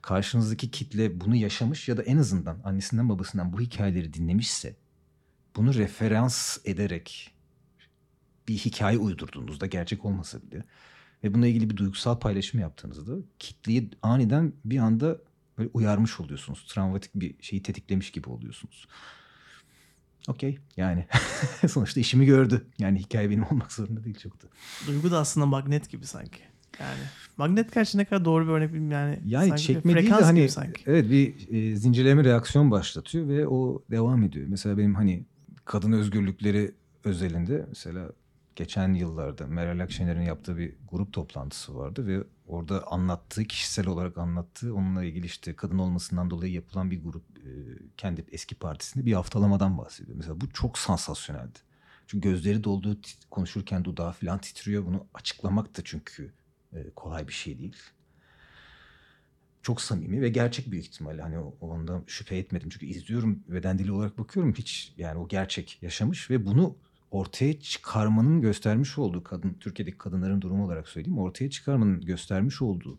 karşınızdaki 0.02 0.70
kitle 0.70 1.20
bunu 1.20 1.36
yaşamış 1.36 1.88
ya 1.88 1.96
da 1.96 2.02
en 2.02 2.16
azından 2.16 2.60
annesinden 2.64 3.08
babasından 3.08 3.52
bu 3.52 3.60
hikayeleri 3.60 4.14
dinlemişse 4.14 4.76
bunu 5.56 5.74
referans 5.74 6.58
ederek 6.64 7.34
bir 8.48 8.54
hikaye 8.54 8.98
uydurduğunuzda 8.98 9.66
gerçek 9.66 10.04
olmasa 10.04 10.42
bile 10.42 10.64
ve 11.24 11.34
bununla 11.34 11.46
ilgili 11.46 11.70
bir 11.70 11.76
duygusal 11.76 12.18
paylaşım 12.18 12.60
yaptığınızda 12.60 13.12
kitleyi 13.38 13.90
aniden 14.02 14.52
bir 14.64 14.78
anda 14.78 15.18
böyle 15.58 15.70
uyarmış 15.74 16.20
oluyorsunuz. 16.20 16.66
Travmatik 16.68 17.14
bir 17.14 17.42
şeyi 17.42 17.62
tetiklemiş 17.62 18.10
gibi 18.10 18.28
oluyorsunuz. 18.28 18.86
Okey 20.28 20.58
yani 20.76 21.06
sonuçta 21.68 22.00
işimi 22.00 22.26
gördü. 22.26 22.66
Yani 22.78 22.98
hikaye 22.98 23.30
benim 23.30 23.44
olmak 23.44 23.72
zorunda 23.72 24.04
değil 24.04 24.18
çok 24.18 24.42
da. 24.42 24.46
Duygu 24.86 25.10
da 25.10 25.18
aslında 25.18 25.46
magnet 25.46 25.90
gibi 25.90 26.06
sanki. 26.06 26.40
Yani 26.80 27.00
magnet 27.36 27.74
gerçi 27.74 27.98
ne 27.98 28.04
kadar 28.04 28.24
doğru 28.24 28.46
bir 28.46 28.52
örnek 28.52 28.72
bilmiyorum 28.72 29.08
yani. 29.08 29.20
Yani 29.24 29.48
sanki 29.48 29.62
çekme 29.62 29.94
değil 29.94 30.10
de 30.10 30.14
hani 30.14 30.48
sanki. 30.48 30.82
evet 30.86 31.10
bir 31.10 31.48
e, 31.50 31.76
zincirleme 31.76 32.24
reaksiyon 32.24 32.70
başlatıyor 32.70 33.28
ve 33.28 33.48
o 33.48 33.82
devam 33.90 34.22
ediyor. 34.22 34.46
Mesela 34.48 34.78
benim 34.78 34.94
hani 34.94 35.24
kadın 35.64 35.92
özgürlükleri 35.92 36.72
özelinde 37.04 37.64
mesela 37.68 38.12
geçen 38.56 38.94
yıllarda 38.94 39.46
Meral 39.46 39.80
Akşener'in 39.80 40.22
yaptığı 40.22 40.56
bir 40.56 40.72
grup 40.90 41.12
toplantısı 41.12 41.76
vardı 41.76 42.06
ve 42.06 42.24
orada 42.48 42.86
anlattığı 42.86 43.44
kişisel 43.44 43.86
olarak 43.86 44.18
anlattığı 44.18 44.74
onunla 44.74 45.04
ilgili 45.04 45.26
işte 45.26 45.56
kadın 45.56 45.78
olmasından 45.78 46.30
dolayı 46.30 46.52
yapılan 46.52 46.90
bir 46.90 47.02
grup 47.02 47.24
e, 47.38 47.50
kendi 47.96 48.24
eski 48.32 48.54
partisinde 48.54 49.06
bir 49.06 49.12
haftalamadan 49.12 49.78
bahsediyor. 49.78 50.16
Mesela 50.16 50.40
bu 50.40 50.52
çok 50.52 50.78
sansasyoneldi. 50.78 51.58
Çünkü 52.06 52.28
gözleri 52.30 52.64
dolduğu 52.64 52.94
tit- 52.94 53.28
konuşurken 53.30 53.84
dudağı 53.84 54.12
falan 54.12 54.38
titriyor. 54.40 54.86
Bunu 54.86 55.06
açıklamak 55.14 55.76
da 55.78 55.82
çünkü 55.84 56.32
e, 56.72 56.90
kolay 56.96 57.28
bir 57.28 57.32
şey 57.32 57.58
değil. 57.58 57.76
Çok 59.62 59.80
samimi 59.80 60.20
ve 60.22 60.28
gerçek 60.28 60.70
büyük 60.70 60.84
ihtimalle. 60.84 61.22
Hani 61.22 61.38
ondan 61.60 62.04
şüphe 62.06 62.36
etmedim. 62.36 62.68
Çünkü 62.68 62.86
izliyorum 62.86 63.44
beden 63.48 63.78
dili 63.78 63.92
olarak 63.92 64.18
bakıyorum. 64.18 64.54
Hiç 64.54 64.94
yani 64.96 65.18
o 65.18 65.28
gerçek 65.28 65.78
yaşamış 65.82 66.30
ve 66.30 66.46
bunu 66.46 66.76
ortaya 67.10 67.60
çıkarmanın 67.60 68.40
göstermiş 68.40 68.98
olduğu 68.98 69.24
kadın 69.24 69.56
Türkiye'deki 69.60 69.98
kadınların 69.98 70.40
durumu 70.40 70.64
olarak 70.64 70.88
söyleyeyim. 70.88 71.18
Ortaya 71.18 71.50
çıkarmanın 71.50 72.00
göstermiş 72.00 72.62
olduğu 72.62 72.98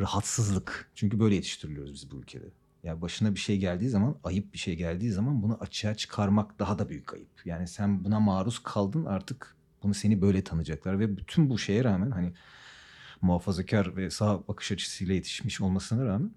rahatsızlık. 0.00 0.90
Çünkü 0.94 1.20
böyle 1.20 1.34
yetiştiriliyoruz 1.34 1.92
biz 1.92 2.10
bu 2.10 2.16
ülkede. 2.16 2.46
Yani 2.82 3.02
başına 3.02 3.34
bir 3.34 3.40
şey 3.40 3.58
geldiği 3.58 3.88
zaman, 3.88 4.16
ayıp 4.24 4.52
bir 4.52 4.58
şey 4.58 4.76
geldiği 4.76 5.10
zaman 5.10 5.42
bunu 5.42 5.58
açığa 5.60 5.94
çıkarmak 5.94 6.58
daha 6.58 6.78
da 6.78 6.88
büyük 6.88 7.14
ayıp. 7.14 7.28
Yani 7.44 7.68
sen 7.68 8.04
buna 8.04 8.20
maruz 8.20 8.58
kaldın 8.58 9.04
artık 9.04 9.56
bunu 9.82 9.94
seni 9.94 10.20
böyle 10.20 10.44
tanıyacaklar 10.44 11.00
ve 11.00 11.16
bütün 11.16 11.50
bu 11.50 11.58
şeye 11.58 11.84
rağmen 11.84 12.10
hani 12.10 12.32
muhafazakar 13.20 13.96
ve 13.96 14.10
sağ 14.10 14.48
bakış 14.48 14.72
açısıyla 14.72 15.14
yetişmiş 15.14 15.60
olmasına 15.60 16.04
rağmen 16.04 16.30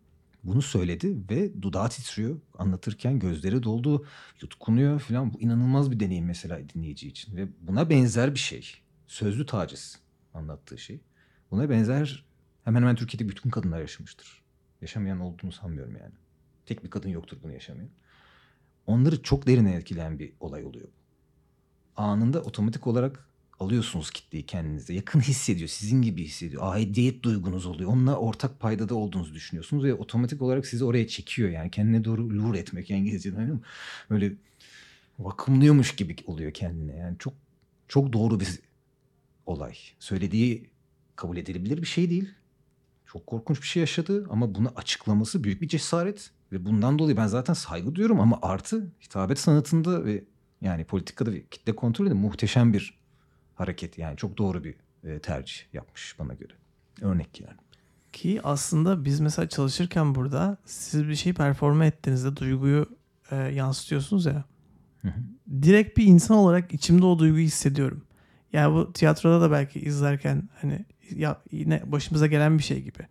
bunu 0.43 0.61
söyledi 0.61 1.17
ve 1.29 1.61
dudağı 1.61 1.89
titriyor. 1.89 2.39
Anlatırken 2.57 3.19
gözleri 3.19 3.63
doldu, 3.63 4.05
yutkunuyor 4.41 4.99
falan. 4.99 5.33
Bu 5.33 5.41
inanılmaz 5.41 5.91
bir 5.91 5.99
deneyim 5.99 6.25
mesela 6.25 6.69
dinleyici 6.69 7.07
için. 7.07 7.35
Ve 7.35 7.47
buna 7.61 7.89
benzer 7.89 8.33
bir 8.33 8.39
şey. 8.39 8.73
Sözlü 9.07 9.45
taciz 9.45 9.99
anlattığı 10.33 10.77
şey. 10.77 10.99
Buna 11.51 11.69
benzer 11.69 12.25
hemen 12.63 12.81
hemen 12.81 12.95
Türkiye'de 12.95 13.29
bütün 13.29 13.49
kadınlar 13.49 13.79
yaşamıştır. 13.79 14.41
Yaşamayan 14.81 15.19
olduğunu 15.19 15.51
sanmıyorum 15.51 15.95
yani. 15.95 16.13
Tek 16.65 16.83
bir 16.83 16.89
kadın 16.89 17.09
yoktur 17.09 17.37
bunu 17.43 17.53
yaşamayan. 17.53 17.89
Onları 18.87 19.23
çok 19.23 19.47
derine 19.47 19.75
etkileyen 19.75 20.19
bir 20.19 20.33
olay 20.39 20.65
oluyor. 20.65 20.87
Anında 21.95 22.41
otomatik 22.41 22.87
olarak 22.87 23.28
alıyorsunuz 23.59 24.11
kitleyi 24.11 24.45
kendinize. 24.45 24.93
Yakın 24.93 25.19
hissediyor. 25.19 25.69
Sizin 25.69 26.01
gibi 26.01 26.23
hissediyor. 26.23 26.61
Aidiyet 26.65 27.23
duygunuz 27.23 27.65
oluyor. 27.65 27.91
Onunla 27.91 28.15
ortak 28.15 28.59
paydada 28.59 28.95
olduğunuzu 28.95 29.33
düşünüyorsunuz 29.33 29.83
ve 29.83 29.93
otomatik 29.93 30.41
olarak 30.41 30.67
sizi 30.67 30.83
oraya 30.83 31.07
çekiyor. 31.07 31.49
Yani 31.49 31.71
kendine 31.71 32.03
doğru 32.03 32.29
lure 32.29 32.59
etmek 32.59 32.89
İngilizce'den 32.89 33.39
değil 33.39 33.49
mi? 33.49 33.61
Böyle 34.09 34.33
vakumluyormuş 35.19 35.95
gibi 35.95 36.15
oluyor 36.25 36.51
kendine. 36.51 36.95
Yani 36.95 37.17
çok 37.19 37.33
çok 37.87 38.13
doğru 38.13 38.39
bir 38.39 38.59
olay. 39.45 39.73
Söylediği 39.99 40.69
kabul 41.15 41.37
edilebilir 41.37 41.81
bir 41.81 41.87
şey 41.87 42.09
değil. 42.09 42.29
Çok 43.05 43.27
korkunç 43.27 43.61
bir 43.61 43.67
şey 43.67 43.79
yaşadı 43.79 44.27
ama 44.29 44.55
bunu 44.55 44.71
açıklaması 44.75 45.43
büyük 45.43 45.61
bir 45.61 45.67
cesaret. 45.67 46.31
Ve 46.51 46.65
bundan 46.65 46.99
dolayı 46.99 47.17
ben 47.17 47.27
zaten 47.27 47.53
saygı 47.53 47.95
duyuyorum 47.95 48.19
ama 48.19 48.39
artı 48.41 48.91
hitabet 49.01 49.39
sanatında 49.39 50.05
ve 50.05 50.23
yani 50.61 50.83
politikada 50.83 51.31
ve 51.31 51.43
kitle 51.51 51.75
kontrolünde 51.75 52.13
muhteşem 52.13 52.73
bir 52.73 52.99
hareket. 53.59 53.97
Yani 53.97 54.17
çok 54.17 54.37
doğru 54.37 54.63
bir 54.63 54.75
e, 55.03 55.19
tercih 55.19 55.73
yapmış 55.73 56.15
bana 56.19 56.33
göre. 56.33 56.53
Örnek 57.01 57.41
yani. 57.41 57.57
Ki 58.13 58.39
aslında 58.43 59.05
biz 59.05 59.19
mesela 59.19 59.49
çalışırken 59.49 60.15
burada 60.15 60.57
siz 60.65 61.07
bir 61.07 61.15
şey 61.15 61.33
performe 61.33 61.87
ettiğinizde 61.87 62.35
duyguyu 62.35 62.85
e, 63.31 63.35
yansıtıyorsunuz 63.35 64.25
ya. 64.25 64.43
Hı 65.01 65.07
hı. 65.07 65.21
Direkt 65.61 65.97
bir 65.97 66.05
insan 66.05 66.37
olarak 66.37 66.73
içimde 66.73 67.05
o 67.05 67.19
duyguyu 67.19 67.45
hissediyorum. 67.45 68.03
Yani 68.53 68.75
bu 68.75 68.93
tiyatroda 68.93 69.41
da 69.41 69.51
belki 69.51 69.79
izlerken 69.79 70.49
hani 70.61 70.85
ya 71.15 71.41
yine 71.51 71.81
başımıza 71.85 72.27
gelen 72.27 72.57
bir 72.57 72.63
şey 72.63 72.81
gibi. 72.83 73.07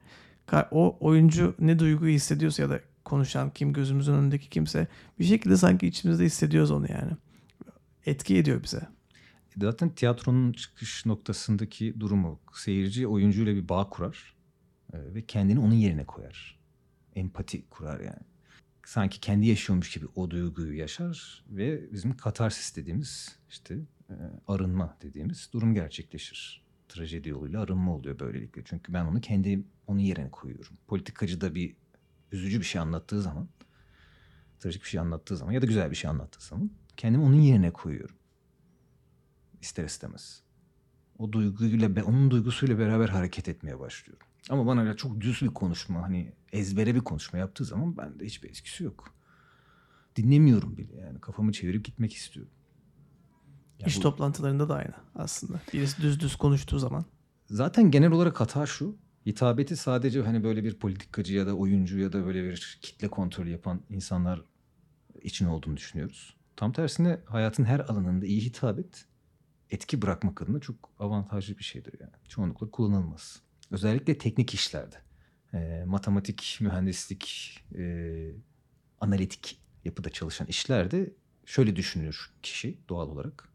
O 0.71 0.97
oyuncu 1.01 1.55
ne 1.59 1.79
duyguyu 1.79 2.15
hissediyorsa 2.15 2.63
ya 2.63 2.71
da 2.71 2.81
konuşan 3.05 3.51
kim 3.51 3.73
gözümüzün 3.73 4.15
önündeki 4.15 4.51
kimse 4.51 4.87
bir 5.19 5.25
şekilde 5.25 5.57
sanki 5.57 5.87
içimizde 5.87 6.25
hissediyoruz 6.25 6.71
onu 6.71 6.87
yani. 6.91 7.13
Etki 8.07 8.37
ediyor 8.37 8.63
bize. 8.63 8.81
Zaten 9.61 9.95
tiyatronun 9.95 10.53
çıkış 10.53 11.07
noktasındaki 11.07 12.01
durumu 12.01 12.41
seyirci 12.55 13.07
oyuncuyla 13.07 13.55
bir 13.55 13.69
bağ 13.69 13.91
kurar 13.91 14.37
e, 14.93 15.15
ve 15.15 15.27
kendini 15.27 15.61
onun 15.61 15.75
yerine 15.75 16.07
koyar. 16.07 16.59
Empati 17.15 17.69
kurar 17.69 18.01
yani. 18.01 18.23
Sanki 18.85 19.21
kendi 19.21 19.47
yaşıyormuş 19.47 19.91
gibi 19.95 20.07
o 20.15 20.31
duyguyu 20.31 20.79
yaşar 20.79 21.45
ve 21.51 21.93
bizim 21.93 22.17
katarsis 22.17 22.77
dediğimiz 22.77 23.39
işte 23.51 23.75
e, 24.11 24.15
arınma 24.47 24.97
dediğimiz 25.03 25.51
durum 25.53 25.75
gerçekleşir. 25.75 26.63
Trajedi 26.89 27.29
yoluyla 27.29 27.61
arınma 27.61 27.95
oluyor 27.95 28.19
böylelikle. 28.19 28.63
Çünkü 28.65 28.93
ben 28.93 29.05
onu 29.05 29.21
kendi 29.21 29.65
onun 29.87 29.99
yerine 29.99 30.31
koyuyorum. 30.31 30.77
Politikacı 30.87 31.41
da 31.41 31.55
bir 31.55 31.77
üzücü 32.33 32.61
bir 32.61 32.65
şey 32.65 32.81
anlattığı 32.81 33.23
zaman, 33.23 33.49
trajik 34.59 34.83
bir 34.83 34.89
şey 34.89 35.01
anlattığı 35.01 35.37
zaman 35.37 35.53
ya 35.53 35.63
da 35.63 35.67
güzel 35.67 35.91
bir 35.91 35.97
şey 35.97 36.11
anlattığı 36.11 36.45
zaman 36.45 36.71
kendimi 36.97 37.25
onun 37.25 37.41
yerine 37.41 37.71
koyuyorum 37.71 38.18
ister 39.61 39.85
istemez. 39.85 40.43
O 41.19 41.33
duyguyla, 41.33 42.05
onun 42.05 42.31
duygusuyla 42.31 42.79
beraber 42.79 43.09
hareket 43.09 43.49
etmeye 43.49 43.79
başlıyorum. 43.79 44.27
Ama 44.51 44.67
bana 44.67 44.97
çok 44.97 45.21
düz 45.21 45.43
bir 45.43 45.49
konuşma, 45.49 46.03
hani 46.03 46.33
ezbere 46.53 46.95
bir 46.95 47.01
konuşma 47.01 47.39
yaptığı 47.39 47.65
zaman 47.65 47.97
bende 47.97 48.25
hiçbir 48.25 48.49
etkisi 48.49 48.85
yok. 48.85 49.15
Dinlemiyorum 50.17 50.77
bile 50.77 50.97
yani. 50.97 51.21
Kafamı 51.21 51.53
çevirip 51.53 51.85
gitmek 51.85 52.13
istiyorum. 52.13 52.53
Ya 53.79 53.87
İş 53.87 53.97
bu- 53.97 54.01
toplantılarında 54.01 54.69
da 54.69 54.75
aynı 54.75 54.95
aslında. 55.15 55.61
Birisi 55.73 56.03
düz 56.03 56.21
düz 56.21 56.37
konuştuğu 56.37 56.79
zaman. 56.79 57.05
Zaten 57.47 57.91
genel 57.91 58.11
olarak 58.11 58.41
hata 58.41 58.67
şu. 58.67 58.97
Hitabeti 59.27 59.77
sadece 59.77 60.23
hani 60.23 60.45
böyle 60.45 60.65
bir 60.65 60.75
politikacı 60.79 61.35
ya 61.35 61.47
da 61.47 61.55
oyuncu 61.55 61.99
ya 61.99 62.13
da 62.13 62.27
böyle 62.27 62.45
bir 62.45 62.79
kitle 62.83 63.09
kontrolü 63.09 63.51
yapan 63.51 63.81
insanlar 63.91 64.43
için 65.23 65.47
olduğunu 65.47 65.77
düşünüyoruz. 65.77 66.37
Tam 66.57 66.73
tersine 66.73 67.21
hayatın 67.27 67.65
her 67.65 67.81
alanında 67.81 68.27
iyi 68.27 68.41
hitabet 68.41 69.05
etki 69.71 70.03
bırakmak 70.03 70.43
adına 70.43 70.61
çok 70.61 70.77
avantajlı 70.99 71.59
bir 71.59 71.65
şeydir 71.65 71.95
yani. 72.01 72.13
Çoğunlukla 72.29 72.71
kullanılmaz. 72.71 73.41
Özellikle 73.71 74.19
teknik 74.19 74.55
işlerde. 74.55 74.97
Ee, 75.55 75.85
matematik, 75.87 76.59
mühendislik, 76.61 77.57
e, 77.79 77.83
analitik 79.01 79.61
yapıda 79.85 80.11
çalışan 80.11 80.47
işlerde 80.47 81.13
şöyle 81.47 81.77
düşünür 81.77 82.31
kişi 82.43 82.79
doğal 82.89 83.09
olarak. 83.09 83.49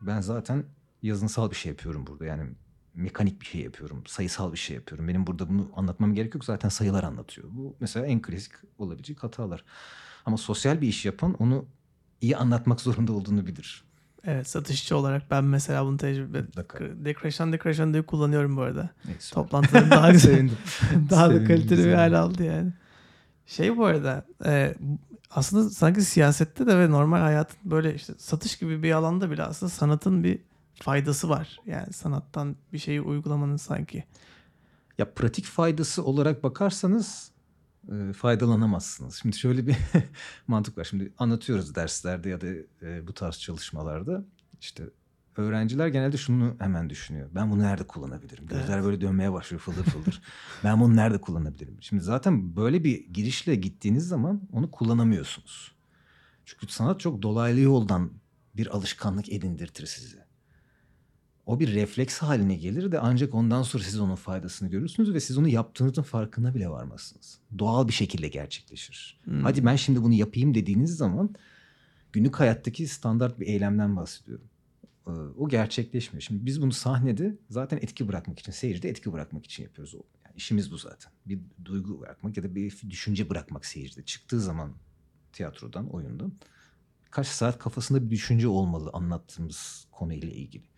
Ben 0.00 0.20
zaten 0.20 0.64
yazınsal 1.02 1.50
bir 1.50 1.56
şey 1.56 1.70
yapıyorum 1.70 2.06
burada. 2.06 2.24
Yani 2.24 2.50
mekanik 2.94 3.40
bir 3.40 3.46
şey 3.46 3.60
yapıyorum. 3.60 4.02
Sayısal 4.06 4.52
bir 4.52 4.58
şey 4.58 4.76
yapıyorum. 4.76 5.08
Benim 5.08 5.26
burada 5.26 5.48
bunu 5.48 5.70
anlatmam 5.76 6.14
gerek 6.14 6.34
yok. 6.34 6.44
Zaten 6.44 6.68
sayılar 6.68 7.04
anlatıyor. 7.04 7.48
Bu 7.50 7.76
mesela 7.80 8.06
en 8.06 8.22
klasik 8.22 8.52
olabilecek 8.78 9.22
hatalar. 9.22 9.64
Ama 10.26 10.36
sosyal 10.36 10.80
bir 10.80 10.88
iş 10.88 11.04
yapan 11.04 11.34
onu 11.34 11.66
iyi 12.20 12.36
anlatmak 12.36 12.80
zorunda 12.80 13.12
olduğunu 13.12 13.46
bilir. 13.46 13.84
Evet 14.24 14.48
satışçı 14.48 14.96
olarak 14.96 15.30
ben 15.30 15.44
mesela 15.44 15.84
bunu 15.86 15.96
tecrübe 15.96 16.42
Decoration 17.52 17.92
diye 17.92 18.02
kullanıyorum 18.02 18.56
bu 18.56 18.62
arada. 18.62 18.90
Neyse. 19.04 19.34
Toplantıların 19.34 19.90
daha 19.90 20.10
güzel, 20.10 20.32
Sevindim. 20.32 20.58
daha 21.10 21.28
da 21.28 21.32
Sevindim, 21.32 21.48
kaliteli 21.48 21.84
bir 21.84 21.92
hale 21.92 22.16
aldı 22.16 22.44
yani. 22.44 22.72
Şey 23.46 23.76
bu 23.76 23.84
arada 23.84 24.24
e, 24.44 24.74
aslında 25.30 25.70
sanki 25.70 26.02
siyasette 26.02 26.66
de 26.66 26.78
ve 26.78 26.90
normal 26.90 27.20
hayatın 27.20 27.58
böyle 27.64 27.94
işte 27.94 28.12
satış 28.18 28.58
gibi 28.58 28.82
bir 28.82 28.92
alanda 28.92 29.30
bile 29.30 29.42
aslında 29.42 29.70
sanatın 29.70 30.24
bir 30.24 30.38
faydası 30.74 31.28
var. 31.28 31.60
Yani 31.66 31.92
sanattan 31.92 32.56
bir 32.72 32.78
şeyi 32.78 33.00
uygulamanın 33.00 33.56
sanki. 33.56 34.04
Ya 34.98 35.14
pratik 35.14 35.44
faydası 35.44 36.04
olarak 36.04 36.44
bakarsanız 36.44 37.30
e, 37.88 38.12
faydalanamazsınız. 38.12 39.14
Şimdi 39.14 39.36
şöyle 39.36 39.66
bir 39.66 39.76
mantık 40.46 40.78
var. 40.78 40.84
Şimdi 40.84 41.12
anlatıyoruz 41.18 41.74
derslerde 41.74 42.28
ya 42.28 42.40
da 42.40 42.46
e, 42.82 43.06
bu 43.06 43.14
tarz 43.14 43.38
çalışmalarda. 43.38 44.24
İşte 44.60 44.84
öğrenciler 45.36 45.88
genelde 45.88 46.16
şunu 46.16 46.56
hemen 46.58 46.90
düşünüyor. 46.90 47.28
Ben 47.34 47.50
bunu 47.50 47.62
nerede 47.62 47.86
kullanabilirim? 47.86 48.46
Gözler 48.46 48.74
Evet. 48.74 48.84
böyle 48.84 49.00
dönmeye 49.00 49.32
başlıyor 49.32 49.60
fıldır 49.60 49.84
fıldır. 49.84 50.22
ben 50.64 50.80
bunu 50.80 50.96
nerede 50.96 51.20
kullanabilirim? 51.20 51.76
Şimdi 51.80 52.02
zaten 52.02 52.56
böyle 52.56 52.84
bir 52.84 53.06
girişle 53.06 53.54
gittiğiniz 53.54 54.08
zaman 54.08 54.48
onu 54.52 54.70
kullanamıyorsunuz. 54.70 55.74
Çünkü 56.44 56.66
sanat 56.72 57.00
çok 57.00 57.22
dolaylı 57.22 57.60
yoldan 57.60 58.12
bir 58.56 58.66
alışkanlık 58.76 59.32
edindirtir 59.32 59.86
sizi. 59.86 60.29
O 61.50 61.60
bir 61.60 61.74
refleks 61.74 62.18
haline 62.18 62.54
gelir 62.56 62.92
de 62.92 62.98
ancak 63.00 63.34
ondan 63.34 63.62
sonra 63.62 63.82
siz 63.84 64.00
onun 64.00 64.14
faydasını 64.14 64.70
görürsünüz 64.70 65.14
ve 65.14 65.20
siz 65.20 65.38
onu 65.38 65.48
yaptığınızın 65.48 66.02
farkına 66.02 66.54
bile 66.54 66.68
varmazsınız. 66.68 67.38
Doğal 67.58 67.88
bir 67.88 67.92
şekilde 67.92 68.28
gerçekleşir. 68.28 69.20
Hmm. 69.24 69.42
Hadi 69.42 69.64
ben 69.66 69.76
şimdi 69.76 70.02
bunu 70.02 70.14
yapayım 70.14 70.54
dediğiniz 70.54 70.96
zaman 70.96 71.34
günlük 72.12 72.40
hayattaki 72.40 72.88
standart 72.88 73.40
bir 73.40 73.46
eylemden 73.46 73.96
bahsediyorum. 73.96 74.44
Ee, 75.06 75.10
O 75.10 75.48
gerçekleşmiyor. 75.48 76.22
Şimdi 76.22 76.46
biz 76.46 76.62
bunu 76.62 76.72
sahnede 76.72 77.38
zaten 77.48 77.76
etki 77.76 78.08
bırakmak 78.08 78.38
için, 78.38 78.52
seyircide 78.52 78.88
etki 78.88 79.12
bırakmak 79.12 79.44
için 79.44 79.62
yapıyoruz. 79.62 79.94
O- 79.94 80.02
Yani 80.24 80.34
işimiz 80.36 80.72
bu 80.72 80.78
zaten. 80.78 81.12
Bir 81.26 81.38
duygu 81.64 82.00
bırakmak 82.00 82.36
ya 82.36 82.42
da 82.42 82.54
bir 82.54 82.80
düşünce 82.90 83.30
bırakmak 83.30 83.66
seyircide. 83.66 84.04
Çıktığı 84.04 84.40
zaman 84.40 84.72
tiyatrodan, 85.32 85.90
oyundan 85.90 86.32
kaç 87.10 87.26
saat 87.26 87.58
kafasında 87.58 88.04
bir 88.04 88.10
düşünce 88.10 88.48
olmalı 88.48 88.90
anlattığımız 88.92 89.86
konuyla 89.90 90.28
ilgili. 90.28 90.69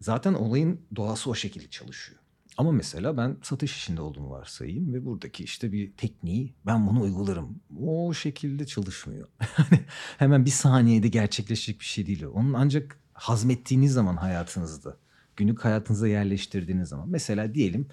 Zaten 0.00 0.34
olayın 0.34 0.80
doğası 0.96 1.30
o 1.30 1.34
şekilde 1.34 1.70
çalışıyor. 1.70 2.20
Ama 2.56 2.72
mesela 2.72 3.16
ben 3.16 3.36
satış 3.42 3.76
işinde 3.76 4.00
olduğumu 4.00 4.30
varsayayım 4.30 4.94
ve 4.94 5.04
buradaki 5.04 5.44
işte 5.44 5.72
bir 5.72 5.92
tekniği 5.92 6.54
ben 6.66 6.86
bunu 6.86 7.00
uygularım. 7.00 7.60
O 7.80 8.14
şekilde 8.14 8.66
çalışmıyor. 8.66 9.28
Hemen 10.18 10.44
bir 10.44 10.50
saniyede 10.50 11.08
gerçekleşecek 11.08 11.80
bir 11.80 11.84
şey 11.84 12.06
değil. 12.06 12.24
Onun 12.24 12.52
ancak 12.52 12.98
hazmettiğiniz 13.12 13.92
zaman 13.92 14.16
hayatınızda, 14.16 14.96
günlük 15.36 15.64
hayatınıza 15.64 16.08
yerleştirdiğiniz 16.08 16.88
zaman. 16.88 17.08
Mesela 17.08 17.54
diyelim 17.54 17.88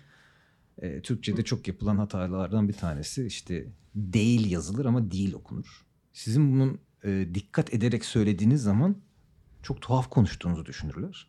e, 0.82 1.02
Türkçe'de 1.02 1.44
çok 1.44 1.68
yapılan 1.68 1.98
hatalardan 1.98 2.70
bir 2.70 2.74
tanesi 2.74 3.26
işte 3.26 3.68
değil 3.96 4.52
yazılır 4.52 4.86
ama 4.86 5.12
değil 5.12 5.34
okunur. 5.34 5.86
Sizin 6.14 6.52
bunun 6.52 6.80
e, 7.04 7.28
dikkat 7.34 7.74
ederek 7.74 8.06
söylediğiniz 8.06 8.62
zaman 8.62 8.98
çok 9.64 9.82
tuhaf 9.82 10.10
konuştuğunuzu 10.10 10.66
düşünürler. 10.66 11.28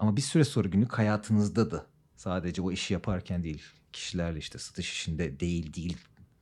Ama 0.00 0.16
bir 0.16 0.22
süre 0.22 0.44
sonra 0.44 0.68
günlük 0.68 0.92
hayatınızda 0.98 1.70
da 1.70 1.86
sadece 2.16 2.62
o 2.62 2.72
işi 2.72 2.92
yaparken 2.92 3.42
değil, 3.42 3.62
kişilerle 3.92 4.38
işte 4.38 4.58
satış 4.58 4.92
işinde 4.92 5.40
değil 5.40 5.74
değil 5.74 5.98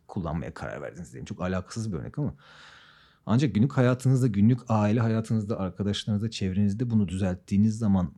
kullanmaya 0.08 0.54
karar 0.54 0.82
verdiniz 0.82 1.12
diyelim. 1.12 1.24
Çok 1.24 1.42
alakasız 1.42 1.92
bir 1.92 1.98
örnek 1.98 2.18
ama 2.18 2.34
ancak 3.26 3.54
günlük 3.54 3.72
hayatınızda, 3.72 4.26
günlük 4.26 4.60
aile 4.68 5.00
hayatınızda, 5.00 5.58
arkadaşlarınızda, 5.58 6.30
çevrenizde 6.30 6.90
bunu 6.90 7.08
düzelttiğiniz 7.08 7.78
zaman 7.78 8.12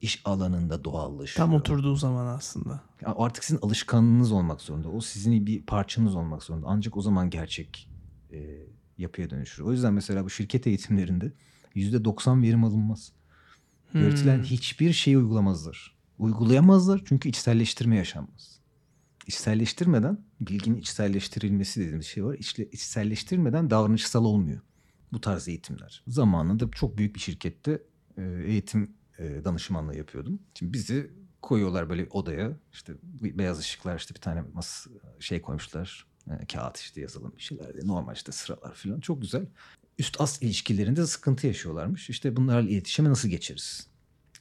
iş 0.00 0.22
alanında 0.24 0.84
doğallaşıyor. 0.84 1.46
Tam 1.46 1.54
oturduğu 1.54 1.96
zaman 1.96 2.26
aslında. 2.26 2.80
Ya 3.02 3.14
Artık 3.16 3.44
sizin 3.44 3.60
alışkanlığınız 3.62 4.32
olmak 4.32 4.60
zorunda. 4.60 4.88
O 4.88 5.00
sizin 5.00 5.46
bir 5.46 5.62
parçanız 5.62 6.14
olmak 6.14 6.42
zorunda. 6.42 6.66
Ancak 6.68 6.96
o 6.96 7.02
zaman 7.02 7.30
gerçek 7.30 7.88
e, 8.32 8.66
yapıya 8.98 9.30
dönüşür. 9.30 9.62
O 9.62 9.72
yüzden 9.72 9.94
mesela 9.94 10.24
bu 10.24 10.30
şirket 10.30 10.66
eğitimlerinde 10.66 11.32
%90 11.74 12.42
verim 12.42 12.64
alınmaz. 12.64 13.12
Hmm. 13.92 14.02
Öğretilen 14.02 14.42
hiçbir 14.42 14.92
şeyi 14.92 15.18
uygulamazlar. 15.18 15.96
Uygulayamazlar 16.18 17.02
çünkü 17.04 17.28
içselleştirme 17.28 17.96
yaşanmaz. 17.96 18.60
İçselleştirmeden 19.26 20.24
bilginin 20.40 20.76
içselleştirilmesi 20.76 21.80
dediğimiz 21.80 22.06
şey 22.06 22.24
var. 22.24 22.34
İçle, 22.34 22.64
içselleştirmeden 22.70 23.70
davranışsal 23.70 24.24
olmuyor. 24.24 24.60
Bu 25.12 25.20
tarz 25.20 25.48
eğitimler. 25.48 26.02
Zamanında 26.06 26.70
çok 26.70 26.98
büyük 26.98 27.14
bir 27.14 27.20
şirkette 27.20 27.82
e, 28.16 28.22
eğitim 28.22 28.94
e, 29.18 29.44
danışmanlığı 29.44 29.96
yapıyordum. 29.96 30.38
Şimdi 30.54 30.72
bizi 30.72 31.10
koyuyorlar 31.42 31.88
böyle 31.88 32.06
odaya. 32.10 32.56
İşte 32.72 32.92
beyaz 33.12 33.58
ışıklar 33.58 33.98
işte 33.98 34.14
bir 34.14 34.20
tane 34.20 34.42
mas 34.54 34.86
şey 35.20 35.42
koymuşlar. 35.42 36.06
E, 36.30 36.46
kağıt 36.46 36.78
işte 36.78 37.00
yazalım 37.00 37.32
bir 37.36 37.42
şeyler 37.42 37.74
diye. 37.74 37.86
Normal 37.86 38.14
işte 38.14 38.32
sıralar 38.32 38.74
falan. 38.74 39.00
Çok 39.00 39.22
güzel. 39.22 39.46
Üst 39.98 40.20
ast 40.20 40.42
ilişkilerinde 40.42 41.06
sıkıntı 41.06 41.46
yaşıyorlarmış. 41.46 42.10
İşte 42.10 42.36
bunlarla 42.36 42.70
iletişime 42.70 43.10
nasıl 43.10 43.28
geçeriz? 43.28 43.86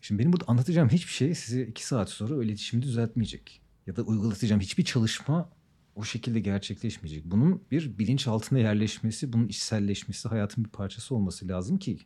Şimdi 0.02 0.20
benim 0.20 0.34
burada 0.34 0.46
anlatacağım 0.48 0.90
hiçbir 0.90 1.12
şey 1.12 1.36
sizi 1.36 1.64
iki 1.64 1.86
saat 1.86 2.10
sonra 2.10 2.44
iletişimi 2.44 2.84
düzeltmeyecek. 2.84 3.62
Ya 3.88 3.96
da 3.96 4.02
uygulatacağım 4.02 4.62
hiçbir 4.62 4.84
çalışma 4.84 5.50
o 5.96 6.04
şekilde 6.04 6.40
gerçekleşmeyecek. 6.40 7.26
Bunun 7.26 7.64
bir 7.72 7.98
bilinç 8.00 8.28
altına 8.28 8.60
yerleşmesi, 8.60 9.34
bunun 9.34 9.48
içselleşmesi, 9.48 10.28
hayatın 10.28 10.64
bir 10.64 10.70
parçası 10.70 11.16
olması 11.16 11.48
lazım 11.48 11.78
ki. 11.78 12.00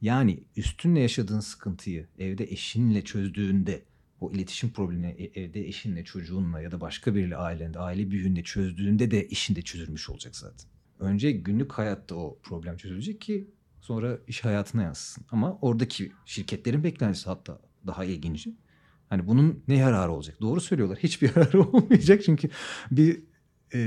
Yani 0.00 0.44
üstünle 0.56 1.00
yaşadığın 1.00 1.40
sıkıntıyı 1.40 2.08
evde 2.18 2.44
eşinle 2.44 3.04
çözdüğünde 3.04 3.82
o 4.20 4.32
iletişim 4.32 4.70
problemini 4.70 5.06
e- 5.06 5.40
evde 5.40 5.68
eşinle, 5.68 6.04
çocuğunla 6.04 6.60
ya 6.60 6.72
da 6.72 6.80
başka 6.80 7.14
biriyle 7.14 7.36
ailende, 7.36 7.78
aile 7.78 8.10
büyüğünle 8.10 8.42
çözdüğünde 8.42 9.10
de 9.10 9.28
işin 9.28 9.56
de 9.56 9.62
çözülmüş 9.62 10.10
olacak 10.10 10.36
zaten. 10.36 10.79
Önce 11.00 11.32
günlük 11.32 11.72
hayatta 11.72 12.14
o 12.14 12.38
problem 12.42 12.76
çözülecek 12.76 13.20
ki 13.20 13.50
sonra 13.80 14.18
iş 14.26 14.44
hayatına 14.44 14.82
yansısın. 14.82 15.24
Ama 15.30 15.58
oradaki 15.60 16.12
şirketlerin 16.24 16.84
beklentisi 16.84 17.26
hatta 17.26 17.60
daha 17.86 18.04
ilginci. 18.04 18.54
Hani 19.08 19.26
bunun 19.26 19.64
ne 19.68 19.76
yararı 19.76 20.12
olacak? 20.12 20.36
Doğru 20.40 20.60
söylüyorlar. 20.60 20.98
Hiçbir 21.02 21.28
yararı 21.36 21.62
olmayacak 21.62 22.22
çünkü 22.24 22.50
bir 22.90 23.22
e, 23.74 23.78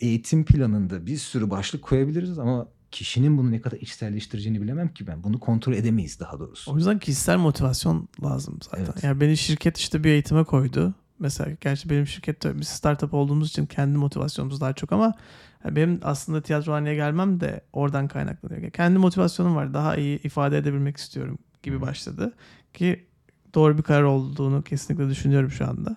eğitim 0.00 0.44
planında 0.44 1.06
bir 1.06 1.16
sürü 1.16 1.50
başlık 1.50 1.82
koyabiliriz 1.82 2.38
ama 2.38 2.68
kişinin 2.90 3.38
bunu 3.38 3.50
ne 3.50 3.60
kadar 3.60 3.76
içselleştireceğini 3.76 4.62
bilemem 4.62 4.94
ki 4.94 5.06
ben. 5.06 5.24
Bunu 5.24 5.40
kontrol 5.40 5.72
edemeyiz 5.72 6.20
daha 6.20 6.38
doğrusu. 6.38 6.72
O 6.72 6.76
yüzden 6.76 6.98
kişisel 6.98 7.36
motivasyon 7.36 8.08
lazım 8.22 8.58
zaten. 8.62 8.84
Evet. 8.84 9.04
Yani 9.04 9.20
beni 9.20 9.36
şirket 9.36 9.78
işte 9.78 10.04
bir 10.04 10.10
eğitime 10.10 10.44
koydu. 10.44 10.94
Mesela 11.18 11.56
gerçi 11.60 11.90
benim 11.90 12.06
şirkette 12.06 12.58
bir 12.58 12.62
startup 12.62 13.14
olduğumuz 13.14 13.48
için 13.48 13.66
kendi 13.66 13.98
motivasyonumuz 13.98 14.60
daha 14.60 14.72
çok 14.72 14.92
ama 14.92 15.14
yani 15.64 15.76
benim 15.76 16.00
aslında 16.02 16.42
tiyatrohaneye 16.42 16.94
gelmem 16.94 17.40
de 17.40 17.60
oradan 17.72 18.08
kaynaklanıyor. 18.08 18.70
Kendi 18.70 18.98
motivasyonum 18.98 19.56
var. 19.56 19.74
Daha 19.74 19.96
iyi 19.96 20.22
ifade 20.22 20.58
edebilmek 20.58 20.96
istiyorum 20.96 21.38
gibi 21.62 21.80
başladı. 21.80 22.34
Ki 22.74 23.06
doğru 23.54 23.78
bir 23.78 23.82
karar 23.82 24.02
olduğunu 24.02 24.62
kesinlikle 24.62 25.08
düşünüyorum 25.08 25.50
şu 25.50 25.68
anda. 25.68 25.96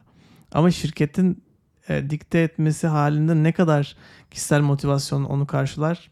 Ama 0.52 0.72
şirketin 0.72 1.44
e, 1.90 2.10
dikte 2.10 2.40
etmesi 2.40 2.88
halinde 2.88 3.44
ne 3.44 3.52
kadar 3.52 3.96
kişisel 4.32 4.62
motivasyon 4.62 5.24
onu 5.24 5.48
karşılar 5.48 6.12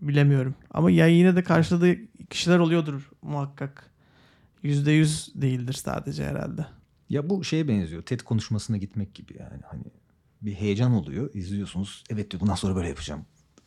bilemiyorum. 0.00 0.54
Ama 0.70 0.90
ya 0.90 1.06
yine 1.06 1.36
de 1.36 1.42
karşıladığı 1.42 1.96
kişiler 2.30 2.58
oluyordur 2.58 3.10
muhakkak. 3.22 3.92
Yüzde 4.62 4.92
yüz 4.92 5.32
değildir 5.34 5.72
sadece 5.72 6.24
herhalde. 6.24 6.66
Ya 7.08 7.30
bu 7.30 7.44
şeye 7.44 7.68
benziyor. 7.68 8.02
TED 8.02 8.20
konuşmasına 8.20 8.76
gitmek 8.76 9.14
gibi 9.14 9.36
yani. 9.38 9.62
Hani 9.70 9.84
bir 10.42 10.52
heyecan 10.54 10.92
oluyor. 10.92 11.34
izliyorsunuz. 11.34 12.04
Evet 12.10 12.30
diyor 12.30 12.40
bundan 12.40 12.54
sonra 12.54 12.76
böyle 12.76 12.88
yapacağım. 12.88 13.26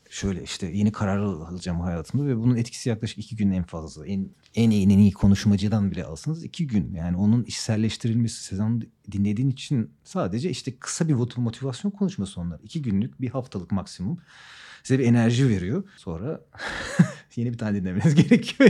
Şöyle 0.10 0.44
işte 0.44 0.68
yeni 0.68 0.92
karar 0.92 1.18
alacağım 1.18 1.80
hayatımda 1.80 2.28
ve 2.28 2.38
bunun 2.38 2.56
etkisi 2.56 2.90
yaklaşık 2.90 3.18
iki 3.20 3.36
gün 3.36 3.52
en 3.52 3.64
fazla. 3.64 4.08
En, 4.08 4.30
en 4.56 4.70
iyi 4.70 4.86
en 4.86 5.00
iyi 5.00 5.12
konuşmacıdan 5.12 5.92
bile 5.92 6.04
alsanız 6.06 6.44
iki 6.44 6.68
gün. 6.68 6.94
Yani 6.94 7.18
onun 7.18 7.44
içselleştirilmesi 7.44 8.44
sezon 8.44 8.84
dinlediğin 9.12 9.50
için 9.50 9.92
sadece 10.04 10.50
işte 10.50 10.76
kısa 10.80 11.08
bir 11.08 11.14
mot- 11.14 11.40
motivasyon 11.40 11.92
konuşması 11.92 12.42
onlar. 12.42 12.60
İki 12.64 12.82
günlük 12.82 13.22
bir 13.22 13.30
haftalık 13.30 13.72
maksimum. 13.72 14.18
Size 14.84 15.00
bir 15.00 15.06
enerji 15.06 15.50
veriyor. 15.50 15.84
Sonra 15.98 16.42
yeni 17.36 17.54
bir 17.54 17.58
tane 17.58 17.78
dinlemeniz 17.82 18.16
gerekiyor. 18.30 18.70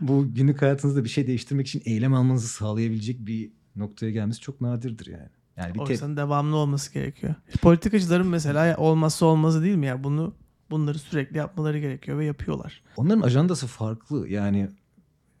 Bu 0.00 0.34
günlük 0.34 0.62
hayatınızda 0.62 1.04
bir 1.04 1.08
şey 1.08 1.26
değiştirmek 1.26 1.66
için 1.66 1.82
eylem 1.84 2.14
almanızı 2.14 2.48
sağlayabilecek 2.48 3.26
bir 3.26 3.52
noktaya 3.76 4.10
gelmesi 4.10 4.40
çok 4.40 4.60
nadirdir 4.60 5.06
yani. 5.06 5.28
Yani 5.56 5.74
bir 5.74 5.80
O 5.80 5.88
yüzden 5.88 6.16
devamlı 6.16 6.56
olması 6.56 6.92
gerekiyor. 6.92 7.34
Politikacıların 7.62 8.26
mesela 8.26 8.76
olmazsa 8.76 9.26
olmazı 9.26 9.62
değil 9.62 9.76
mi 9.76 9.86
ya? 9.86 10.04
Bunu 10.04 10.34
bunları 10.70 10.98
sürekli 10.98 11.38
yapmaları 11.38 11.78
gerekiyor 11.78 12.18
ve 12.18 12.24
yapıyorlar. 12.24 12.82
Onların 12.96 13.20
ajandası 13.20 13.66
farklı. 13.66 14.28
Yani 14.28 14.68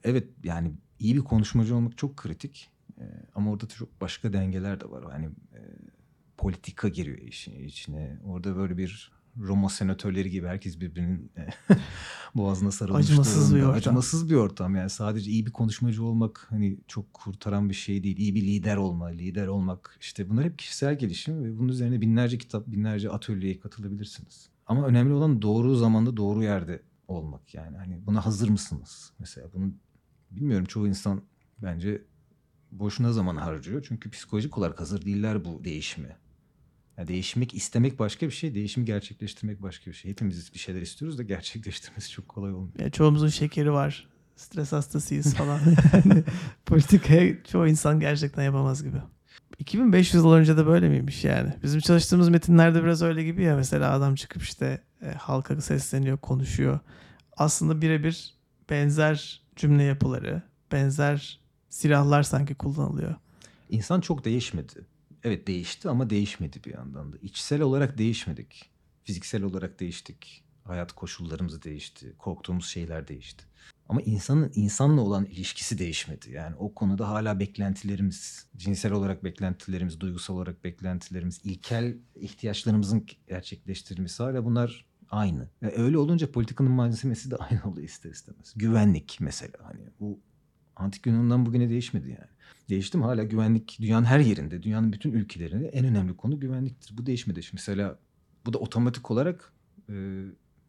evet 0.04 0.28
yani 0.44 0.72
iyi 0.98 1.16
bir 1.16 1.20
konuşmacı 1.20 1.76
olmak 1.76 1.98
çok 1.98 2.16
kritik. 2.16 2.70
Ee, 2.98 3.04
ama 3.34 3.50
orada 3.50 3.66
çok 3.66 4.00
başka 4.00 4.32
dengeler 4.32 4.80
de 4.80 4.90
var. 4.90 5.04
Yani 5.12 5.26
e, 5.26 5.60
politika 6.36 6.88
giriyor 6.88 7.18
işin 7.18 7.64
içine. 7.64 8.18
Orada 8.24 8.56
böyle 8.56 8.76
bir 8.78 9.11
Roma 9.36 9.68
senatörleri 9.68 10.30
gibi 10.30 10.46
herkes 10.46 10.80
birbirinin 10.80 11.32
e, 11.36 11.48
boğazına 12.34 12.70
sarılmış 12.70 13.06
Acımasız 13.06 13.54
bir 13.54 13.60
durumda. 13.60 13.66
ortam. 13.68 13.78
Acımasız 13.78 14.30
bir 14.30 14.34
ortam. 14.34 14.76
Yani 14.76 14.90
sadece 14.90 15.30
iyi 15.30 15.46
bir 15.46 15.52
konuşmacı 15.52 16.04
olmak 16.04 16.46
hani 16.50 16.78
çok 16.88 17.14
kurtaran 17.14 17.68
bir 17.68 17.74
şey 17.74 18.02
değil. 18.02 18.16
İyi 18.16 18.34
bir 18.34 18.42
lider 18.42 18.76
olma, 18.76 19.06
lider 19.06 19.46
olmak 19.46 19.96
işte 20.00 20.30
bunlar 20.30 20.44
hep 20.44 20.58
kişisel 20.58 20.98
gelişim 20.98 21.44
ve 21.44 21.58
bunun 21.58 21.68
üzerine 21.68 22.00
binlerce 22.00 22.38
kitap, 22.38 22.66
binlerce 22.66 23.10
atölyeye 23.10 23.60
katılabilirsiniz. 23.60 24.48
Ama 24.66 24.86
önemli 24.86 25.12
olan 25.12 25.42
doğru 25.42 25.76
zamanda 25.76 26.16
doğru 26.16 26.42
yerde 26.42 26.82
olmak 27.08 27.54
yani. 27.54 27.76
Hani 27.76 28.06
buna 28.06 28.26
hazır 28.26 28.48
mısınız? 28.48 29.12
Mesela 29.18 29.52
bunu 29.52 29.72
bilmiyorum 30.30 30.66
çoğu 30.66 30.88
insan 30.88 31.22
bence 31.62 32.02
boşuna 32.72 33.12
zaman 33.12 33.36
harcıyor. 33.36 33.84
Çünkü 33.88 34.10
psikolojik 34.10 34.58
olarak 34.58 34.80
hazır 34.80 35.04
değiller 35.04 35.44
bu 35.44 35.64
değişime. 35.64 36.16
Yani 36.98 37.08
değişmek 37.08 37.54
istemek 37.54 37.98
başka 37.98 38.26
bir 38.26 38.32
şey, 38.32 38.54
değişimi 38.54 38.86
gerçekleştirmek 38.86 39.62
başka 39.62 39.90
bir 39.90 39.96
şey. 39.96 40.10
Hepimiz 40.10 40.54
bir 40.54 40.58
şeyler 40.58 40.82
istiyoruz 40.82 41.18
da 41.18 41.22
gerçekleştirmesi 41.22 42.10
çok 42.10 42.28
kolay 42.28 42.52
olmuyor. 42.52 42.78
Ya 42.78 42.90
çoğumuzun 42.90 43.28
şekeri 43.28 43.72
var, 43.72 44.08
stres 44.36 44.72
hastasıyız 44.72 45.34
falan. 45.36 45.60
yani 45.92 46.24
politikaya 46.66 47.44
çoğu 47.44 47.68
insan 47.68 48.00
gerçekten 48.00 48.42
yapamaz 48.42 48.82
gibi. 48.82 48.96
2500 49.58 50.24
yıl 50.24 50.32
önce 50.32 50.56
de 50.56 50.66
böyle 50.66 50.88
miymiş 50.88 51.24
yani? 51.24 51.52
Bizim 51.62 51.80
çalıştığımız 51.80 52.28
metinlerde 52.28 52.82
biraz 52.82 53.02
öyle 53.02 53.24
gibi 53.24 53.42
ya 53.42 53.56
mesela 53.56 53.92
adam 53.92 54.14
çıkıp 54.14 54.42
işte 54.42 54.82
e, 55.02 55.10
halka 55.10 55.60
sesleniyor, 55.60 56.18
konuşuyor. 56.18 56.80
Aslında 57.36 57.82
birebir 57.82 58.34
benzer 58.70 59.42
cümle 59.56 59.82
yapıları, 59.82 60.42
benzer 60.72 61.40
silahlar 61.68 62.22
sanki 62.22 62.54
kullanılıyor. 62.54 63.14
İnsan 63.70 64.00
çok 64.00 64.24
değişmedi. 64.24 64.72
Evet 65.24 65.46
değişti 65.46 65.88
ama 65.88 66.10
değişmedi 66.10 66.64
bir 66.64 66.74
yandan 66.74 67.12
da. 67.12 67.16
İçsel 67.22 67.60
olarak 67.60 67.98
değişmedik. 67.98 68.70
Fiziksel 69.04 69.42
olarak 69.42 69.80
değiştik. 69.80 70.44
Hayat 70.64 70.92
koşullarımız 70.92 71.62
değişti. 71.62 72.14
Korktuğumuz 72.18 72.66
şeyler 72.66 73.08
değişti. 73.08 73.44
Ama 73.88 74.00
insanın 74.00 74.52
insanla 74.54 75.00
olan 75.00 75.24
ilişkisi 75.24 75.78
değişmedi. 75.78 76.30
Yani 76.32 76.56
o 76.56 76.74
konuda 76.74 77.08
hala 77.08 77.40
beklentilerimiz, 77.40 78.46
cinsel 78.56 78.92
olarak 78.92 79.24
beklentilerimiz, 79.24 80.00
duygusal 80.00 80.34
olarak 80.34 80.64
beklentilerimiz, 80.64 81.40
ilkel 81.44 81.96
ihtiyaçlarımızın 82.14 83.06
gerçekleştirilmesi 83.28 84.22
hala 84.22 84.44
bunlar 84.44 84.86
aynı. 85.10 85.48
Ve 85.62 85.78
öyle 85.82 85.98
olunca 85.98 86.32
politikanın 86.32 86.72
malzemesi 86.72 87.30
de 87.30 87.36
aynı 87.36 87.64
oluyor 87.64 87.88
ister 87.88 88.10
istemez. 88.10 88.52
Güvenlik 88.56 89.16
mesela 89.20 89.58
hani 89.62 89.80
bu 90.00 90.20
antik 90.82 91.06
Yunan'dan 91.06 91.46
bugüne 91.46 91.68
değişmedi 91.68 92.08
yani. 92.08 92.30
Değişti 92.68 92.98
mi? 92.98 93.04
Hala 93.04 93.24
güvenlik 93.24 93.78
dünyanın 93.80 94.04
her 94.04 94.20
yerinde, 94.20 94.62
dünyanın 94.62 94.92
bütün 94.92 95.12
ülkelerinde 95.12 95.68
en 95.68 95.84
önemli 95.84 96.16
konu 96.16 96.40
güvenliktir. 96.40 96.96
Bu 96.98 97.06
değişmedi. 97.06 97.42
Şimdi 97.42 97.60
mesela 97.60 97.98
bu 98.46 98.52
da 98.52 98.58
otomatik 98.58 99.10
olarak 99.10 99.52
e, 99.88 99.92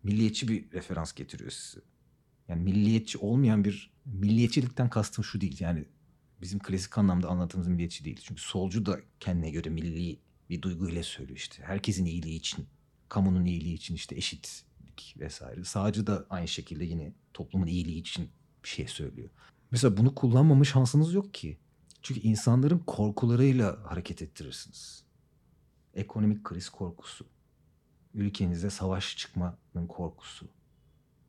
milliyetçi 0.04 0.48
bir 0.48 0.72
referans 0.72 1.14
getiriyor 1.14 1.52
size. 1.52 1.82
Yani 2.48 2.64
milliyetçi 2.64 3.18
olmayan 3.18 3.64
bir 3.64 3.92
milliyetçilikten 4.06 4.90
kastım 4.90 5.24
şu 5.24 5.42
değil. 5.42 5.58
Yani 5.60 5.86
bizim 6.42 6.60
klasik 6.60 6.98
anlamda 6.98 7.28
anlattığımız 7.28 7.68
milliyetçi 7.68 8.06
değil. 8.06 8.20
Çünkü 8.24 8.42
solcu 8.42 8.86
da 8.86 9.00
kendine 9.20 9.52
göre 9.52 9.70
milli 9.70 10.20
bir 10.50 10.62
duygu 10.62 10.90
ile 10.90 11.04
söylüyor 11.04 11.38
işte. 11.38 11.64
Herkesin 11.64 12.06
iyiliği 12.06 12.36
için, 12.36 12.66
kamunun 13.10 13.46
iyiliği 13.46 13.74
için 13.74 13.96
işte 13.96 14.16
eşitlik 14.16 15.16
vesaire. 15.20 15.64
Sağcı 15.64 16.08
da 16.08 16.26
aynı 16.30 16.48
şekilde 16.48 16.86
yine 16.86 17.14
toplumun 17.34 17.68
iyiliği 17.68 18.00
için 18.00 18.30
bir 18.64 18.70
şey 18.70 18.88
söylüyor. 18.88 19.30
Mesela 19.74 19.98
bunu 19.98 20.16
kullanmama 20.16 20.64
şansınız 20.64 21.14
yok 21.14 21.34
ki. 21.34 21.58
Çünkü 22.02 22.22
insanların 22.22 22.80
korkularıyla 22.80 23.78
hareket 23.86 24.22
ettirirsiniz. 24.22 25.04
Ekonomik 25.94 26.44
kriz 26.44 26.70
korkusu, 26.70 27.26
ülkenize 28.14 28.70
savaş 28.70 29.18
çıkmanın 29.18 29.88
korkusu. 29.90 30.48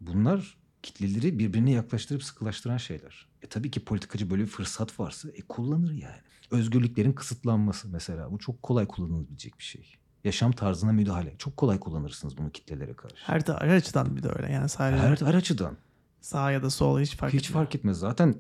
Bunlar 0.00 0.57
kitleleri 0.83 1.38
birbirine 1.38 1.70
yaklaştırıp 1.70 2.24
sıkılaştıran 2.24 2.76
şeyler. 2.76 3.26
E 3.42 3.46
tabii 3.46 3.70
ki 3.70 3.85
politikacı 3.85 4.30
böyle 4.30 4.42
bir 4.42 4.48
fırsat 4.48 5.00
varsa 5.00 5.28
e 5.30 5.40
kullanır 5.40 5.92
yani. 5.92 6.22
Özgürlüklerin 6.50 7.12
kısıtlanması 7.12 7.88
mesela 7.88 8.33
bu 8.33 8.38
çok 8.38 8.62
kolay 8.62 8.87
kullanılabilecek 8.87 9.59
bir 9.59 9.64
şey. 9.64 9.96
Yaşam 10.24 10.52
tarzına 10.52 10.92
müdahale. 10.92 11.35
Çok 11.38 11.57
kolay 11.57 11.80
kullanırsınız 11.80 12.38
bunu 12.38 12.50
kitlelere 12.50 12.94
karşı. 12.94 13.16
Her, 13.16 13.40
her 13.40 13.76
açıdan 13.76 14.16
bir 14.16 14.22
de 14.22 14.28
öyle 14.28 14.52
yani 14.52 14.68
sadece 14.68 15.02
Her, 15.02 15.16
her 15.16 15.35
açıdan. 15.35 15.76
Sağ 16.25 16.51
ya 16.51 16.63
da 16.63 16.71
sol 16.71 17.01
hiç 17.01 17.17
fark 17.17 17.33
Hiç 17.35 17.45
etmiyor. 17.45 17.65
fark 17.65 17.75
etmez. 17.75 17.99
Zaten 17.99 18.35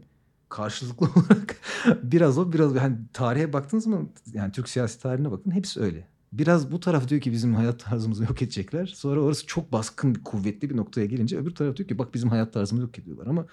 karşılıklı 0.48 1.06
olarak 1.16 1.56
biraz 2.02 2.38
o 2.38 2.52
biraz 2.52 2.74
hani 2.74 2.96
tarihe 3.12 3.52
baktınız 3.52 3.86
mı 3.86 4.08
yani 4.32 4.52
Türk 4.52 4.68
siyasi 4.68 5.00
tarihine 5.00 5.30
bakın 5.30 5.50
hepsi 5.50 5.80
öyle. 5.80 6.08
Biraz 6.32 6.72
bu 6.72 6.80
taraf 6.80 7.08
diyor 7.08 7.20
ki 7.20 7.32
bizim 7.32 7.54
hayat 7.54 7.80
tarzımızı 7.80 8.22
yok 8.22 8.42
edecekler. 8.42 8.86
Sonra 8.86 9.20
orası 9.20 9.46
çok 9.46 9.72
baskın, 9.72 10.14
kuvvetli 10.14 10.70
bir 10.70 10.76
noktaya 10.76 11.06
gelince 11.06 11.38
öbür 11.38 11.54
taraf 11.54 11.76
diyor 11.76 11.88
ki 11.88 11.98
bak 11.98 12.14
bizim 12.14 12.28
hayat 12.28 12.52
tarzımızı 12.52 12.86
yok 12.86 12.98
ediyorlar 12.98 13.26
ama 13.26 13.46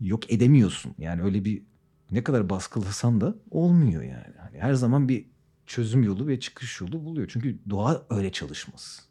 yok 0.00 0.32
edemiyorsun. 0.32 0.94
Yani 0.98 1.22
öyle 1.22 1.44
bir 1.44 1.62
ne 2.10 2.24
kadar 2.24 2.50
baskılasan 2.50 3.20
da 3.20 3.34
olmuyor 3.50 4.02
yani. 4.02 4.34
Hani 4.38 4.58
her 4.58 4.74
zaman 4.74 5.08
bir 5.08 5.26
çözüm 5.66 6.02
yolu 6.02 6.26
ve 6.26 6.40
çıkış 6.40 6.80
yolu 6.80 7.04
buluyor. 7.04 7.28
Çünkü 7.32 7.58
doğa 7.70 8.02
öyle 8.10 8.32
çalışmaz. 8.32 9.08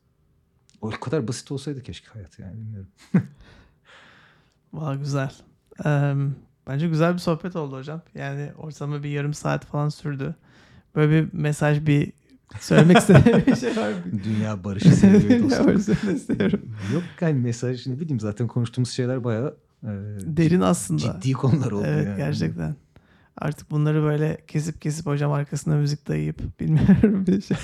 O 0.82 0.90
kadar 0.90 1.28
basit 1.28 1.52
olsaydı 1.52 1.84
keşke 1.84 2.08
hayat 2.10 2.40
yani 2.40 2.54
bilmiyorum. 2.54 2.90
Valla 4.74 4.96
güzel. 4.96 5.32
Eee, 5.86 6.14
bence 6.68 6.88
güzel 6.88 7.14
bir 7.14 7.20
sohbet 7.20 7.56
oldu 7.56 7.78
hocam. 7.78 8.02
Yani 8.16 8.52
ortalama 8.58 9.04
bir 9.04 9.10
yarım 9.10 9.34
saat 9.34 9.66
falan 9.66 9.90
sürdü. 9.90 10.36
Böyle 10.96 11.12
bir 11.12 11.34
mesaj 11.34 11.86
bir 11.88 12.12
söylemek 12.60 12.98
istediğim 12.98 13.46
bir 13.48 13.56
şey 13.56 13.78
var 13.78 13.90
mı? 13.90 13.96
Dünya 14.24 14.64
barışı 14.64 14.92
seviyor 14.96 15.44
dostum. 15.76 16.16
istiyorum. 16.16 16.62
Yok 16.94 17.04
yani 17.22 17.40
mesaj 17.40 17.88
ne 17.88 18.00
bileyim 18.00 18.20
zaten 18.20 18.48
konuştuğumuz 18.48 18.90
şeyler 18.90 19.24
bayağı 19.24 19.58
e, 19.84 19.88
Derin 20.22 20.62
aslında. 20.62 21.00
ciddi 21.02 21.34
konular 21.34 21.72
oldu 21.72 21.84
Evet 21.88 22.08
yani. 22.08 22.18
gerçekten. 22.18 22.76
Artık 23.38 23.72
bunları 23.72 24.04
böyle 24.04 24.38
kesip 24.48 24.82
kesip 24.82 25.06
hocam 25.06 25.32
arkasına 25.32 25.76
müzik 25.76 26.08
dayayıp 26.08 26.40
bilmiyorum 26.60 27.26
bir 27.28 27.42
şey. 27.42 27.58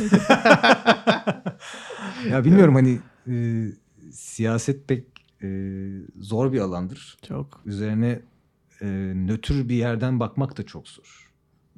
ya 2.30 2.45
bilmiyorum 2.45 2.76
hani 2.76 3.00
e, 3.28 3.65
siyaset 4.12 4.88
pek 4.88 5.04
e, 5.43 5.47
zor 6.19 6.54
bir 6.54 6.60
alandır. 6.60 7.17
Çok. 7.28 7.62
Üzerine 7.65 8.21
e, 8.82 8.88
nötr 9.15 9.69
bir 9.69 9.75
yerden 9.75 10.19
bakmak 10.19 10.58
da 10.58 10.65
çok 10.65 10.88
zor. 10.88 11.32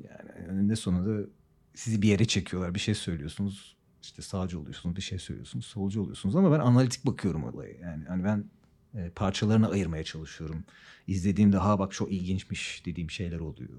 Yani 0.03 0.47
önünde 0.47 0.75
sonunda 0.75 1.29
sizi 1.73 2.01
bir 2.01 2.07
yere 2.07 2.25
çekiyorlar. 2.25 2.75
Bir 2.75 2.79
şey 2.79 2.95
söylüyorsunuz. 2.95 3.75
işte 4.01 4.21
sağcı 4.21 4.59
oluyorsunuz. 4.59 4.95
Bir 4.95 5.01
şey 5.01 5.19
söylüyorsunuz. 5.19 5.65
Solcu 5.65 6.01
oluyorsunuz. 6.01 6.35
Ama 6.35 6.51
ben 6.51 6.59
analitik 6.59 7.05
bakıyorum 7.05 7.43
olaya. 7.43 7.71
Yani 7.71 8.05
hani 8.05 8.23
ben 8.23 8.45
e, 8.95 9.09
parçalarını 9.09 9.69
ayırmaya 9.69 10.03
çalışıyorum. 10.03 10.63
İzlediğimde 11.07 11.57
ha 11.57 11.79
bak 11.79 11.91
çok 11.91 12.11
ilginçmiş 12.11 12.85
dediğim 12.85 13.09
şeyler 13.09 13.39
oluyor. 13.39 13.69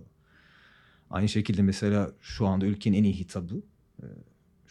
Aynı 1.11 1.29
şekilde 1.29 1.63
mesela 1.63 2.13
şu 2.21 2.47
anda 2.47 2.67
ülkenin 2.67 2.99
en 2.99 3.05
iyi 3.05 3.15
hitabı 3.15 3.63
e, 4.03 4.07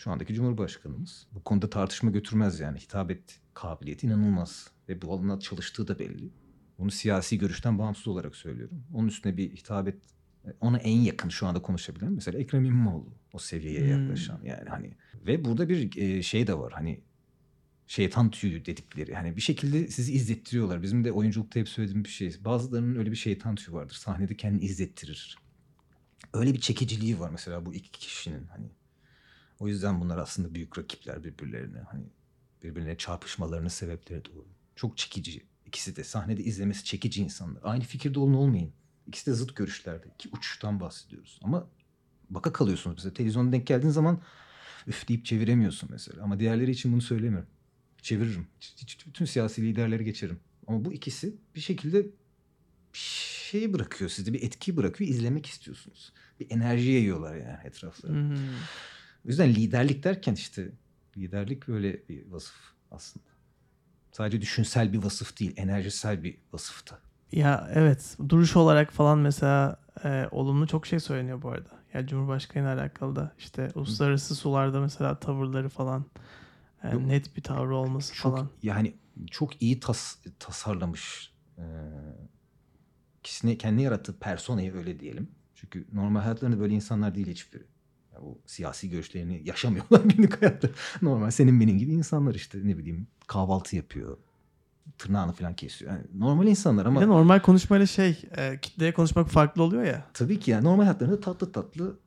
şu 0.04 0.12
andaki 0.12 0.34
Cumhurbaşkanımız. 0.34 1.28
Bu 1.32 1.44
konuda 1.44 1.70
tartışma 1.70 2.12
götürmez 2.12 2.60
yani. 2.60 2.80
Hitabet 2.80 3.40
kabiliyeti 3.54 4.08
inanılmaz. 4.08 4.72
Ve 4.90 5.02
bu 5.02 5.14
alanda 5.14 5.40
çalıştığı 5.40 5.88
da 5.88 6.00
belli. 6.00 6.30
Bunu 6.80 6.92
siyasi 6.92 7.38
görüşten 7.38 7.80
bağımsız 7.80 8.08
olarak 8.08 8.36
söylüyorum. 8.36 8.84
Onun 8.94 9.08
üstüne 9.08 9.38
bir 9.38 9.56
hitabet 9.56 9.96
ona 10.60 10.78
en 10.78 10.98
yakın 10.98 11.30
şu 11.30 11.48
anda 11.48 11.62
konuşabilen 11.62 12.12
mesela 12.12 12.40
Ekrem 12.40 12.66
İmamoğlu 12.66 13.14
o 13.34 13.40
seviyeye 13.40 13.96
Hmm. 13.96 14.02
yaklaşan 14.02 14.40
yani 14.44 14.70
hani 14.70 14.94
ve 15.28 15.46
burada 15.46 15.70
bir 15.70 15.98
e, 15.98 16.24
şey 16.24 16.48
de 16.48 16.58
var 16.60 16.74
hani 16.74 17.02
şeytan 17.88 18.32
tüyü 18.32 18.66
dedikleri 18.66 19.16
hani 19.16 19.36
bir 19.36 19.42
şekilde 19.42 19.88
sizi 19.88 20.14
izlettiriyorlar. 20.14 20.82
Bizim 20.82 21.04
de 21.04 21.12
oyunculukta 21.12 21.60
hep 21.60 21.70
söylediğim 21.70 22.04
bir 22.04 22.10
şey. 22.10 22.36
Bazılarının 22.40 22.96
öyle 22.96 23.12
bir 23.12 23.16
şeytan 23.16 23.56
tüyü 23.56 23.78
vardır. 23.78 23.96
Sahnede 23.96 24.38
kendini 24.38 24.64
izlettirir. 24.64 25.38
Öyle 26.34 26.54
bir 26.54 26.60
çekiciliği 26.60 27.20
var 27.20 27.30
mesela 27.30 27.66
bu 27.66 27.74
iki 27.74 27.92
kişinin 27.92 28.48
hani. 28.48 28.81
O 29.62 29.68
yüzden 29.68 30.02
bunlar 30.02 30.18
aslında 30.18 30.54
büyük 30.54 30.78
rakipler 30.78 31.24
birbirlerine. 31.24 31.80
Hani 31.80 32.04
birbirine 32.64 32.98
çarpışmalarının 32.98 33.68
sebepleri 33.68 34.26
doğru. 34.26 34.48
Çok 34.76 34.98
çekici. 34.98 35.46
İkisi 35.66 35.96
de 35.96 36.04
sahnede 36.04 36.44
izlemesi 36.44 36.84
çekici 36.84 37.24
insanlar. 37.24 37.62
Aynı 37.64 37.84
fikirde 37.84 38.20
olun 38.20 38.34
olmayın. 38.34 38.74
İkisi 39.08 39.32
de 39.32 39.36
zıt 39.36 39.56
görüşlerde. 39.56 40.08
İki 40.16 40.30
uçtan 40.32 40.80
bahsediyoruz. 40.80 41.40
Ama 41.44 41.68
baka 42.30 42.54
kalıyorsunuz 42.54 42.96
mesela. 42.98 43.14
Televizyonda 43.14 43.52
denk 43.52 43.68
geldiğin 43.68 43.92
zaman 43.92 44.22
üf 44.88 45.08
deyip 45.08 45.26
çeviremiyorsun 45.26 45.90
mesela. 45.92 46.24
Ama 46.24 46.40
diğerleri 46.40 46.72
için 46.72 46.94
bunu 46.94 47.02
söylemiyorum. 47.02 47.50
Çeviririm. 48.02 48.48
Bütün 49.08 49.26
siyasi 49.26 49.62
liderleri 49.62 50.06
geçerim. 50.06 50.40
Ama 50.68 50.86
bu 50.86 50.94
ikisi 50.94 51.36
bir 51.56 51.62
şekilde 51.62 52.06
şey 52.94 53.74
bırakıyor 53.74 54.10
sizde. 54.10 54.34
Bir 54.34 54.44
etki 54.44 54.78
bırakıyor. 54.78 55.10
izlemek 55.10 55.46
istiyorsunuz. 55.46 56.14
Bir 56.40 56.52
enerji 56.52 56.92
yayıyorlar 56.92 57.36
yani 57.36 57.58
etraflarına. 57.64 58.30
Hmm. 58.30 58.38
O 59.26 59.30
yüzden 59.30 59.50
liderlik 59.50 60.04
derken 60.04 60.34
işte 60.34 60.72
liderlik 61.18 61.68
böyle 61.68 62.08
bir 62.10 62.32
vasıf 62.32 62.56
aslında. 62.92 63.26
Sadece 64.12 64.42
düşünsel 64.42 64.94
bir 64.94 65.04
vasıf 65.04 65.40
değil, 65.40 65.54
enerjisel 65.58 66.24
bir 66.24 66.38
vasıf 66.54 66.92
da. 66.92 67.00
Ya 67.32 67.72
evet 67.74 68.18
duruş 68.30 68.56
olarak 68.56 68.92
falan 68.92 69.20
mesela 69.20 69.80
e, 70.04 70.28
olumlu 70.32 70.68
çok 70.68 70.88
şey 70.88 71.00
söyleniyor 71.00 71.42
bu 71.42 71.50
arada. 71.50 71.70
Ya 71.94 72.08
Cumhurbaşkanı 72.08 72.64
ile 72.64 72.70
alakalı 72.82 73.16
da 73.16 73.34
işte 73.40 73.72
uluslararası 73.76 74.36
sularda 74.36 74.80
mesela 74.82 75.20
tavırları 75.20 75.70
falan 75.70 76.06
e, 76.84 76.90
Yok. 76.92 77.02
net 77.02 77.38
bir 77.38 77.44
tavrı 77.44 77.76
olması 77.76 78.14
Çok 78.14 78.34
falan. 78.34 78.50
yani 78.64 78.94
çok 79.32 79.62
iyi 79.62 79.80
tas, 79.80 80.18
tasarlamış. 80.40 81.34
Ee, 81.58 81.62
kişisine 83.24 83.58
kendi 83.58 83.82
yarattığı 83.82 84.20
personayı 84.20 84.74
öyle 84.76 85.00
diyelim. 85.00 85.32
Çünkü 85.56 85.88
normal 85.94 86.22
hayatlarında 86.22 86.60
böyle 86.60 86.74
insanlar 86.74 87.16
değil 87.16 87.28
hiçbiri. 87.28 87.64
Ya 88.14 88.20
o 88.22 88.38
siyasi 88.46 88.90
görüşlerini 88.90 89.42
yaşamıyorlar 89.46 90.02
günlük 90.06 90.42
hayatta. 90.42 90.68
Normal 91.02 91.32
senin 91.32 91.60
benim 91.62 91.78
gibi 91.78 91.92
insanlar 91.94 92.36
işte 92.36 92.58
ne 92.64 92.78
bileyim 92.78 93.08
kahvaltı 93.28 93.76
yapıyor. 93.76 94.18
Tırnağını 94.98 95.34
falan 95.34 95.54
kesiyor. 95.56 95.92
Yani 95.92 96.04
normal 96.18 96.48
insanlar 96.48 96.86
ama 96.86 97.00
Bir 97.02 97.06
de 97.06 97.10
normal 97.10 97.40
konuşmayla 97.40 97.86
şey 97.86 98.22
e, 98.38 98.60
kitleye 98.62 98.94
konuşmak 98.94 99.28
farklı 99.30 99.64
oluyor 99.64 99.84
ya. 99.84 100.06
Tabii 100.14 100.40
ki 100.40 100.52
yani 100.52 100.64
normal 100.64 100.84
hayatlarında 100.84 101.20
tatlı 101.20 101.52
tatlı 101.52 102.00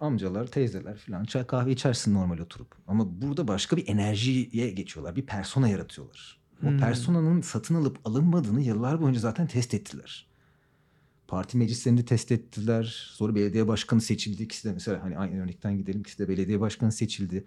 amcalar, 0.00 0.46
teyzeler 0.46 0.96
falan 0.96 1.24
çay 1.24 1.46
kahve 1.46 1.72
içersin 1.72 2.14
normal 2.14 2.38
oturup. 2.38 2.74
Ama 2.86 3.22
burada 3.22 3.48
başka 3.48 3.76
bir 3.76 3.88
enerjiye 3.88 4.70
geçiyorlar. 4.70 5.16
Bir 5.16 5.26
persona 5.26 5.68
yaratıyorlar. 5.68 6.40
O 6.62 6.66
Hmm. 6.66 6.78
personanın 6.78 7.40
satın 7.40 7.74
alıp 7.74 7.98
alınmadığını 8.04 8.60
yıllar 8.60 9.00
boyunca 9.02 9.20
zaten 9.20 9.46
test 9.46 9.74
ettiler. 9.74 10.26
Parti 11.30 11.56
meclislerinde 11.56 12.04
test 12.04 12.32
ettiler. 12.32 13.10
Sonra 13.12 13.34
belediye 13.34 13.68
başkanı 13.68 14.00
seçildi. 14.00 14.42
İkisi 14.42 14.68
de 14.68 14.72
mesela 14.72 15.02
hani 15.02 15.18
aynı 15.18 15.42
örnekten 15.42 15.78
gidelim. 15.78 16.00
İkisi 16.00 16.18
de 16.18 16.28
belediye 16.28 16.60
başkanı 16.60 16.92
seçildi. 16.92 17.46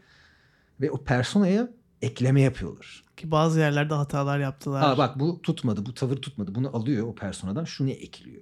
Ve 0.81 0.91
o 0.91 1.03
personaya 1.03 1.69
ekleme 2.01 2.41
yapıyorlar. 2.41 3.03
Ki 3.17 3.31
bazı 3.31 3.59
yerlerde 3.59 3.93
hatalar 3.93 4.39
yaptılar. 4.39 4.81
Aa 4.81 4.97
bak 4.97 5.19
bu 5.19 5.41
tutmadı, 5.41 5.85
bu 5.85 5.93
tavır 5.93 6.15
tutmadı. 6.15 6.55
Bunu 6.55 6.75
alıyor 6.75 7.07
o 7.07 7.15
personadan 7.15 7.63
şunu 7.63 7.89
ekliyor. 7.89 8.41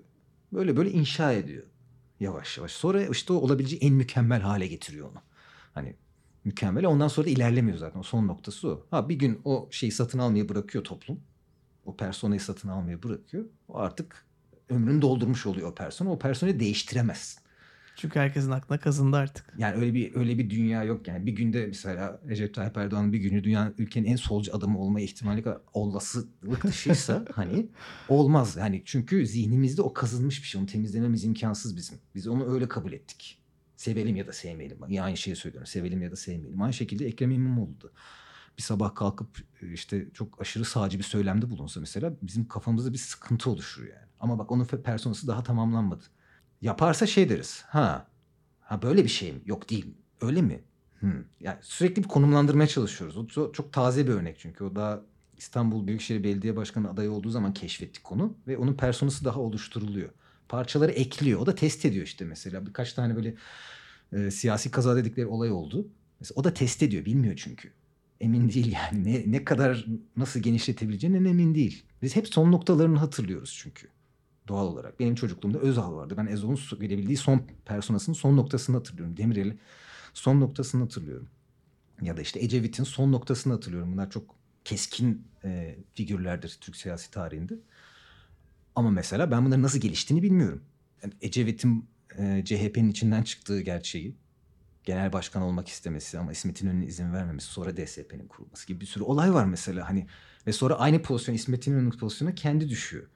Böyle 0.53 0.77
böyle 0.77 0.91
inşa 0.91 1.31
ediyor 1.31 1.63
yavaş 2.19 2.57
yavaş. 2.57 2.71
Sonra 2.71 3.05
işte 3.05 3.33
o 3.33 3.35
olabileceği 3.35 3.81
en 3.81 3.93
mükemmel 3.93 4.41
hale 4.41 4.67
getiriyor 4.67 5.11
onu. 5.11 5.21
Hani 5.73 5.95
mükemmel. 6.43 6.85
Ondan 6.85 7.07
sonra 7.07 7.27
da 7.27 7.31
ilerlemiyor 7.31 7.77
zaten. 7.77 7.99
O 7.99 8.03
son 8.03 8.27
noktası 8.27 8.69
o. 8.69 8.85
Ha 8.91 9.09
bir 9.09 9.15
gün 9.15 9.41
o 9.45 9.67
şeyi 9.71 9.91
satın 9.91 10.19
almayı 10.19 10.49
bırakıyor 10.49 10.83
toplum. 10.83 11.19
O 11.85 11.97
personayı 11.97 12.41
satın 12.41 12.69
almayı 12.69 13.03
bırakıyor. 13.03 13.45
O 13.67 13.77
artık 13.77 14.25
ömrünü 14.71 15.01
doldurmuş 15.01 15.45
oluyor 15.45 15.71
o 15.71 15.75
persona. 15.75 16.11
O 16.11 16.19
personayı 16.19 16.59
değiştiremezsin. 16.59 17.41
Çünkü 17.95 18.19
herkesin 18.19 18.51
aklına 18.51 18.79
kazındı 18.79 19.17
artık. 19.17 19.45
Yani 19.57 19.75
öyle 19.75 19.93
bir 19.93 20.15
öyle 20.15 20.37
bir 20.37 20.49
dünya 20.49 20.83
yok 20.83 21.07
yani. 21.07 21.25
Bir 21.25 21.31
günde 21.31 21.65
mesela 21.67 22.21
Recep 22.27 22.53
Tayyip 22.53 22.77
Erdoğan'ın 22.77 23.13
bir 23.13 23.19
günü 23.19 23.43
dünyanın 23.43 23.75
ülkenin 23.77 24.07
en 24.07 24.15
solcu 24.15 24.55
adamı 24.55 24.79
olma 24.79 25.01
ihtimali 25.01 25.43
kadar 25.43 25.57
olasılık 25.73 26.63
dışıysa 26.63 27.25
hani 27.33 27.67
olmaz. 28.09 28.55
Yani 28.57 28.81
çünkü 28.85 29.27
zihnimizde 29.27 29.81
o 29.81 29.93
kazınmış 29.93 30.41
bir 30.41 30.47
şey. 30.47 30.61
Onu 30.61 30.67
temizlememiz 30.67 31.23
imkansız 31.23 31.77
bizim. 31.77 31.97
Biz 32.15 32.27
onu 32.27 32.53
öyle 32.53 32.67
kabul 32.67 32.93
ettik. 32.93 33.37
Sevelim 33.75 34.15
ya 34.15 34.27
da 34.27 34.33
sevmeyelim. 34.33 34.77
Yine 34.89 35.01
aynı 35.01 35.17
şeyi 35.17 35.35
söylüyorum. 35.35 35.67
Sevelim 35.67 36.01
ya 36.01 36.11
da 36.11 36.15
sevmeyelim. 36.15 36.61
Aynı 36.61 36.73
şekilde 36.73 37.05
Ekrem 37.05 37.31
İmamoğlu 37.31 37.81
da. 37.81 37.87
Bir 38.57 38.63
sabah 38.63 38.95
kalkıp 38.95 39.37
işte 39.73 40.07
çok 40.13 40.41
aşırı 40.41 40.65
sağcı 40.65 40.97
bir 40.97 41.03
söylemde 41.03 41.49
bulunsa 41.49 41.79
mesela 41.79 42.13
bizim 42.21 42.47
kafamızda 42.47 42.93
bir 42.93 42.97
sıkıntı 42.97 43.49
oluşur 43.49 43.83
yani. 43.83 44.07
Ama 44.19 44.39
bak 44.39 44.51
onun 44.51 44.65
personası 44.65 45.27
daha 45.27 45.43
tamamlanmadı. 45.43 46.03
Yaparsa 46.61 47.07
şey 47.07 47.29
deriz. 47.29 47.63
Ha, 47.67 48.07
ha 48.59 48.81
böyle 48.81 49.03
bir 49.03 49.09
şey 49.09 49.31
mi? 49.31 49.41
Yok 49.45 49.69
değil. 49.69 49.95
Öyle 50.21 50.41
mi? 50.41 50.63
Hmm. 50.99 51.23
Yani 51.39 51.57
sürekli 51.61 52.03
bir 52.03 52.07
konumlandırmaya 52.07 52.67
çalışıyoruz. 52.67 53.17
O 53.17 53.27
çok, 53.27 53.53
çok 53.53 53.73
taze 53.73 54.07
bir 54.07 54.11
örnek 54.11 54.39
çünkü. 54.39 54.63
O 54.63 54.75
da 54.75 55.03
İstanbul 55.37 55.87
Büyükşehir 55.87 56.23
Belediye 56.23 56.55
Başkanı 56.55 56.89
adayı 56.89 57.11
olduğu 57.11 57.29
zaman 57.29 57.53
keşfettik 57.53 58.03
konu. 58.03 58.37
Ve 58.47 58.57
onun 58.57 58.73
personası 58.73 59.25
daha 59.25 59.39
oluşturuluyor. 59.39 60.09
Parçaları 60.49 60.91
ekliyor. 60.91 61.39
O 61.39 61.45
da 61.45 61.55
test 61.55 61.85
ediyor 61.85 62.05
işte 62.05 62.25
mesela. 62.25 62.65
Birkaç 62.65 62.93
tane 62.93 63.15
böyle 63.15 63.35
e, 64.13 64.31
siyasi 64.31 64.71
kaza 64.71 64.95
dedikleri 64.95 65.27
olay 65.27 65.51
oldu. 65.51 65.87
Mesela 66.19 66.39
o 66.39 66.43
da 66.43 66.53
test 66.53 66.83
ediyor. 66.83 67.05
Bilmiyor 67.05 67.35
çünkü. 67.37 67.73
Emin 68.21 68.49
değil 68.49 68.71
yani. 68.71 69.03
Ne, 69.03 69.31
ne 69.31 69.45
kadar 69.45 69.85
nasıl 70.17 70.39
genişletebileceğinden 70.39 71.25
emin 71.25 71.55
değil. 71.55 71.83
Biz 72.01 72.15
hep 72.15 72.27
son 72.27 72.51
noktalarını 72.51 72.97
hatırlıyoruz 72.97 73.57
çünkü 73.61 73.87
doğal 74.47 74.67
olarak. 74.67 74.99
Benim 74.99 75.15
çocukluğumda 75.15 75.59
Özal 75.59 75.95
vardı. 75.95 76.13
Ben 76.17 76.25
Ezol'un 76.25 76.59
gelebildiği 76.79 77.17
son 77.17 77.41
personasının 77.65 78.15
son 78.15 78.37
noktasını 78.37 78.77
hatırlıyorum. 78.77 79.17
Demirel'i 79.17 79.57
son 80.13 80.41
noktasını 80.41 80.81
hatırlıyorum. 80.81 81.29
Ya 82.01 82.17
da 82.17 82.21
işte 82.21 82.39
Ecevit'in 82.39 82.83
son 82.83 83.11
noktasını 83.11 83.53
hatırlıyorum. 83.53 83.91
Bunlar 83.93 84.09
çok 84.09 84.35
keskin 84.65 85.27
e, 85.43 85.77
figürlerdir 85.93 86.57
Türk 86.61 86.75
siyasi 86.75 87.11
tarihinde. 87.11 87.59
Ama 88.75 88.91
mesela 88.91 89.31
ben 89.31 89.45
bunların 89.45 89.63
nasıl 89.63 89.79
geliştiğini 89.79 90.23
bilmiyorum. 90.23 90.63
Yani 91.03 91.13
Ecevit'in 91.21 91.89
e, 92.17 92.43
CHP'nin 92.45 92.89
içinden 92.89 93.23
çıktığı 93.23 93.61
gerçeği, 93.61 94.15
genel 94.83 95.13
başkan 95.13 95.41
olmak 95.41 95.67
istemesi 95.67 96.19
ama 96.19 96.31
İsmet 96.31 96.61
İnönü'nün 96.61 96.87
izin 96.87 97.13
vermemesi, 97.13 97.47
sonra 97.47 97.77
DSP'nin 97.77 98.27
kurulması 98.27 98.67
gibi 98.67 98.81
bir 98.81 98.85
sürü 98.85 99.03
olay 99.03 99.33
var 99.33 99.45
mesela. 99.45 99.89
Hani 99.89 100.07
ve 100.47 100.51
sonra 100.51 100.75
aynı 100.79 101.01
pozisyon 101.01 101.35
İsmet 101.35 101.67
İnönü'nün 101.67 101.91
pozisyonuna 101.91 102.35
kendi 102.35 102.69
düşüyor. 102.69 103.07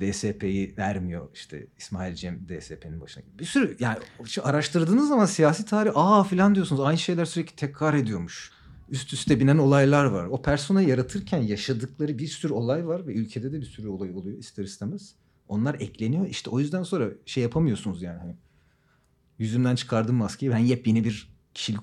DSP'yi 0.00 0.74
vermiyor 0.78 1.28
işte 1.34 1.66
İsmail 1.78 2.14
Cem 2.14 2.48
DSP'nin 2.48 3.00
başına. 3.00 3.24
Bir 3.38 3.44
sürü 3.44 3.76
yani 3.80 3.98
araştırdığınız 4.42 5.08
zaman 5.08 5.26
siyasi 5.26 5.64
tarih 5.64 5.92
aa 5.94 6.24
filan 6.24 6.54
diyorsunuz. 6.54 6.80
Aynı 6.80 6.98
şeyler 6.98 7.24
sürekli 7.24 7.56
tekrar 7.56 7.94
ediyormuş. 7.94 8.52
Üst 8.88 9.12
üste 9.12 9.40
binen 9.40 9.58
olaylar 9.58 10.04
var. 10.04 10.26
O 10.26 10.42
personayı 10.42 10.88
yaratırken 10.88 11.38
yaşadıkları 11.38 12.18
bir 12.18 12.26
sürü 12.26 12.52
olay 12.52 12.86
var 12.86 13.06
ve 13.06 13.12
ülkede 13.12 13.52
de 13.52 13.60
bir 13.60 13.66
sürü 13.66 13.88
olay 13.88 14.10
oluyor 14.10 14.38
ister 14.38 14.64
istemez. 14.64 15.14
Onlar 15.48 15.74
ekleniyor. 15.74 16.26
İşte 16.26 16.50
o 16.50 16.60
yüzden 16.60 16.82
sonra 16.82 17.08
şey 17.26 17.42
yapamıyorsunuz 17.42 18.02
yani. 18.02 18.18
Hani 18.18 18.36
yüzümden 19.38 19.74
çıkardım 19.74 20.16
maskeyi 20.16 20.52
ben 20.52 20.58
yepyeni 20.58 21.04
bir 21.04 21.32
kişilik 21.54 21.80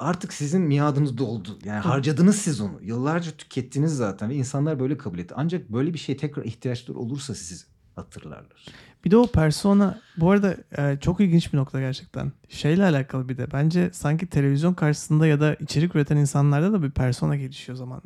artık 0.00 0.32
sizin 0.32 0.62
miadınız 0.62 1.18
doldu. 1.18 1.58
Yani 1.64 1.80
harcadınız 1.80 2.36
siz 2.36 2.60
onu. 2.60 2.78
Yıllarca 2.82 3.30
tükettiniz 3.30 3.96
zaten 3.96 4.30
ve 4.30 4.34
insanlar 4.34 4.80
böyle 4.80 4.98
kabul 4.98 5.18
etti. 5.18 5.34
Ancak 5.36 5.68
böyle 5.68 5.94
bir 5.94 5.98
şeye 5.98 6.16
tekrar 6.16 6.44
ihtiyaçları 6.44 6.98
olursa 6.98 7.34
sizi 7.34 7.64
hatırlarlar. 7.96 8.66
Bir 9.04 9.10
de 9.10 9.16
o 9.16 9.26
persona 9.26 10.00
bu 10.16 10.30
arada 10.30 10.56
e, 10.78 10.98
çok 11.00 11.20
ilginç 11.20 11.52
bir 11.52 11.58
nokta 11.58 11.80
gerçekten. 11.80 12.32
Şeyle 12.48 12.84
alakalı 12.84 13.28
bir 13.28 13.38
de 13.38 13.52
bence 13.52 13.90
sanki 13.92 14.26
televizyon 14.26 14.74
karşısında 14.74 15.26
ya 15.26 15.40
da 15.40 15.54
içerik 15.54 15.94
üreten 15.96 16.16
insanlarda 16.16 16.72
da 16.72 16.82
bir 16.82 16.90
persona 16.90 17.36
gelişiyor 17.36 17.78
zamanla. 17.78 18.00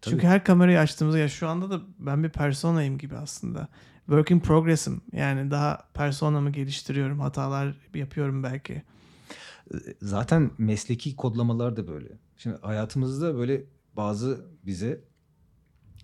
Tabii. 0.00 0.14
Çünkü 0.14 0.26
her 0.26 0.44
kamerayı 0.44 0.80
açtığımızda 0.80 1.18
ya 1.18 1.28
şu 1.28 1.48
anda 1.48 1.70
da 1.70 1.80
ben 1.98 2.24
bir 2.24 2.28
personayım 2.28 2.98
gibi 2.98 3.16
aslında. 3.16 3.68
Work 4.08 4.30
in 4.30 4.40
progress'im. 4.40 5.00
Yani 5.12 5.50
daha 5.50 5.88
personamı 5.94 6.50
geliştiriyorum. 6.50 7.20
Hatalar 7.20 7.76
yapıyorum 7.94 8.42
belki. 8.42 8.82
Zaten 10.02 10.50
mesleki 10.58 11.16
kodlamalar 11.16 11.76
da 11.76 11.88
böyle. 11.88 12.08
Şimdi 12.36 12.56
hayatımızda 12.62 13.34
böyle 13.34 13.64
bazı 13.96 14.46
bize 14.66 15.04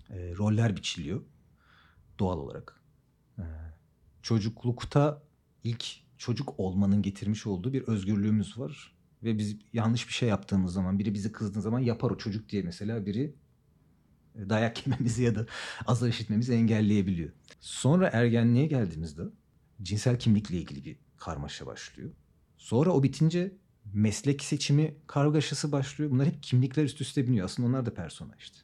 e, 0.09 0.35
roller 0.37 0.75
biçiliyor 0.75 1.21
doğal 2.19 2.37
olarak. 2.37 2.81
E, 3.37 3.43
çocuklukta 4.21 5.23
ilk 5.63 5.85
çocuk 6.17 6.59
olmanın 6.59 7.01
getirmiş 7.01 7.47
olduğu 7.47 7.73
bir 7.73 7.81
özgürlüğümüz 7.81 8.59
var. 8.59 8.95
Ve 9.23 9.37
biz 9.37 9.57
yanlış 9.73 10.07
bir 10.07 10.13
şey 10.13 10.29
yaptığımız 10.29 10.73
zaman, 10.73 10.99
biri 10.99 11.13
bizi 11.13 11.31
kızdığı 11.31 11.61
zaman 11.61 11.79
yapar 11.79 12.11
o 12.11 12.17
çocuk 12.17 12.49
diye 12.49 12.61
mesela 12.63 13.05
biri 13.05 13.35
dayak 14.49 14.87
yememizi 14.87 15.23
ya 15.23 15.35
da 15.35 15.45
azar 15.87 16.07
işitmemizi 16.09 16.53
engelleyebiliyor. 16.53 17.29
Sonra 17.59 18.09
ergenliğe 18.13 18.65
geldiğimizde 18.65 19.21
cinsel 19.81 20.19
kimlikle 20.19 20.57
ilgili 20.57 20.85
bir 20.85 20.97
karmaşa 21.17 21.65
başlıyor. 21.65 22.11
Sonra 22.57 22.91
o 22.91 23.03
bitince 23.03 23.55
meslek 23.93 24.43
seçimi 24.43 24.95
kargaşası 25.07 25.71
başlıyor. 25.71 26.11
Bunlar 26.11 26.27
hep 26.27 26.43
kimlikler 26.43 26.83
üst 26.83 27.01
üste 27.01 27.27
biniyor. 27.27 27.45
Aslında 27.45 27.69
onlar 27.69 27.85
da 27.85 27.93
persona 27.93 28.35
işte. 28.39 28.57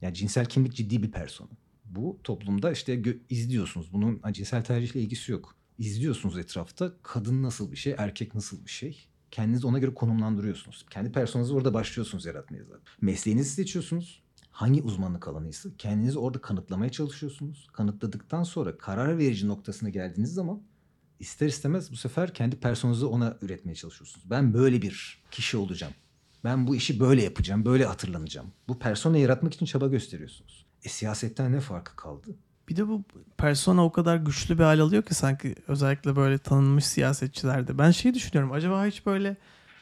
Yani 0.00 0.14
cinsel 0.14 0.46
kimlik 0.46 0.74
ciddi 0.74 1.02
bir 1.02 1.10
persona. 1.10 1.50
Bu 1.84 2.20
toplumda 2.24 2.72
işte 2.72 3.02
izliyorsunuz. 3.30 3.92
Bunun 3.92 4.22
cinsel 4.32 4.64
tercihle 4.64 5.00
ilgisi 5.00 5.32
yok. 5.32 5.56
İzliyorsunuz 5.78 6.38
etrafta 6.38 6.92
kadın 7.02 7.42
nasıl 7.42 7.72
bir 7.72 7.76
şey, 7.76 7.94
erkek 7.98 8.34
nasıl 8.34 8.64
bir 8.64 8.70
şey. 8.70 9.08
Kendinizi 9.30 9.66
ona 9.66 9.78
göre 9.78 9.94
konumlandırıyorsunuz. 9.94 10.86
Kendi 10.90 11.12
personanızı 11.12 11.54
orada 11.54 11.74
başlıyorsunuz 11.74 12.26
yaratmaya 12.26 12.64
zaten. 12.64 12.94
Mesleğinizi 13.00 13.50
seçiyorsunuz. 13.50 14.21
Hangi 14.52 14.82
uzmanlık 14.82 15.28
alanıysa 15.28 15.68
kendinizi 15.78 16.18
orada 16.18 16.40
kanıtlamaya 16.40 16.90
çalışıyorsunuz. 16.90 17.68
Kanıtladıktan 17.72 18.42
sonra 18.42 18.78
karar 18.78 19.18
verici 19.18 19.48
noktasına 19.48 19.88
geldiğiniz 19.88 20.34
zaman 20.34 20.62
ister 21.20 21.46
istemez 21.46 21.92
bu 21.92 21.96
sefer 21.96 22.34
kendi 22.34 22.56
personanızı 22.56 23.08
ona 23.08 23.36
üretmeye 23.42 23.74
çalışıyorsunuz. 23.74 24.30
Ben 24.30 24.54
böyle 24.54 24.82
bir 24.82 25.22
kişi 25.30 25.56
olacağım. 25.56 25.92
Ben 26.44 26.66
bu 26.66 26.76
işi 26.76 27.00
böyle 27.00 27.22
yapacağım, 27.22 27.64
böyle 27.64 27.84
hatırlanacağım. 27.84 28.52
Bu 28.68 28.78
persona 28.78 29.18
yaratmak 29.18 29.54
için 29.54 29.66
çaba 29.66 29.86
gösteriyorsunuz. 29.86 30.66
E 30.84 30.88
siyasetten 30.88 31.52
ne 31.52 31.60
farkı 31.60 31.96
kaldı? 31.96 32.36
Bir 32.68 32.76
de 32.76 32.88
bu 32.88 33.02
persona 33.38 33.84
o 33.84 33.92
kadar 33.92 34.16
güçlü 34.16 34.58
bir 34.58 34.64
hal 34.64 34.78
alıyor 34.78 35.02
ki 35.02 35.14
sanki 35.14 35.54
özellikle 35.68 36.16
böyle 36.16 36.38
tanınmış 36.38 36.84
siyasetçilerde. 36.84 37.78
Ben 37.78 37.90
şey 37.90 38.14
düşünüyorum 38.14 38.52
acaba 38.52 38.86
hiç 38.86 39.06
böyle 39.06 39.36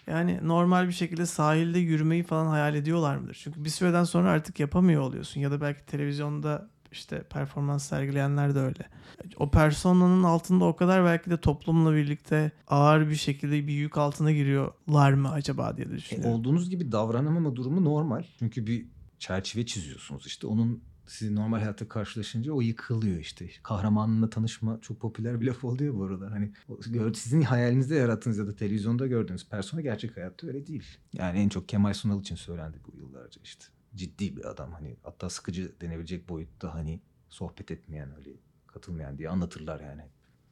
yani 0.06 0.40
normal 0.42 0.88
bir 0.88 0.92
şekilde 0.92 1.26
sahilde 1.26 1.78
yürümeyi 1.78 2.22
falan 2.22 2.46
hayal 2.46 2.74
ediyorlar 2.74 3.16
mıdır? 3.16 3.38
Çünkü 3.42 3.64
bir 3.64 3.70
süreden 3.70 4.04
sonra 4.04 4.30
artık 4.30 4.60
yapamıyor 4.60 5.02
oluyorsun 5.02 5.40
ya 5.40 5.50
da 5.50 5.60
belki 5.60 5.86
televizyonda 5.86 6.68
işte 6.92 7.22
performans 7.22 7.84
sergileyenler 7.88 8.54
de 8.54 8.58
öyle. 8.58 8.88
O 9.36 9.50
personanın 9.50 10.22
altında 10.22 10.64
o 10.64 10.76
kadar 10.76 11.04
belki 11.04 11.30
de 11.30 11.36
toplumla 11.36 11.94
birlikte 11.94 12.50
ağır 12.68 13.08
bir 13.08 13.14
şekilde 13.14 13.66
bir 13.66 13.72
yük 13.72 13.98
altına 13.98 14.32
giriyorlar 14.32 15.12
mı 15.12 15.30
acaba 15.30 15.76
diye 15.76 15.86
E, 15.86 15.90
düşünüyorum. 15.90 16.30
olduğunuz 16.32 16.70
gibi 16.70 16.92
davranamama 16.92 17.57
durumu 17.57 17.84
normal. 17.84 18.24
Çünkü 18.38 18.66
bir 18.66 18.86
çerçeve 19.18 19.66
çiziyorsunuz 19.66 20.26
işte. 20.26 20.46
Onun 20.46 20.82
sizi 21.11 21.34
normal 21.34 21.58
hayatta 21.58 21.88
karşılaşınca 21.88 22.52
o 22.52 22.61
yıkılıyor 22.61 23.18
işte. 23.18 23.50
Kahramanınla 23.62 24.30
tanışma 24.30 24.78
çok 24.80 25.00
popüler 25.00 25.40
bir 25.40 25.46
laf 25.46 25.64
oluyor 25.64 25.94
bu 25.94 26.04
aralar. 26.04 26.32
Hani 26.32 26.52
sizin 27.14 27.42
hayalinizde 27.42 27.94
yarattığınız 27.94 28.38
ya 28.38 28.46
da 28.46 28.54
televizyonda 28.54 29.06
gördüğünüz 29.06 29.48
persona 29.48 29.80
gerçek 29.80 30.16
hayatta 30.16 30.46
öyle 30.46 30.66
değil. 30.66 30.84
Yani 31.12 31.38
en 31.38 31.48
çok 31.48 31.68
Kemal 31.68 31.94
Sunal 31.94 32.20
için 32.20 32.36
söylendi 32.36 32.78
bu 32.86 32.96
yıllarca 32.96 33.40
işte. 33.44 33.64
Ciddi 33.94 34.36
bir 34.36 34.50
adam 34.50 34.72
hani 34.72 34.96
hatta 35.02 35.30
sıkıcı 35.30 35.80
denebilecek 35.80 36.28
boyutta 36.28 36.74
hani 36.74 37.00
sohbet 37.28 37.70
etmeyen 37.70 38.16
öyle 38.16 38.30
katılmayan 38.66 39.18
diye 39.18 39.28
anlatırlar 39.28 39.80
yani. 39.80 40.02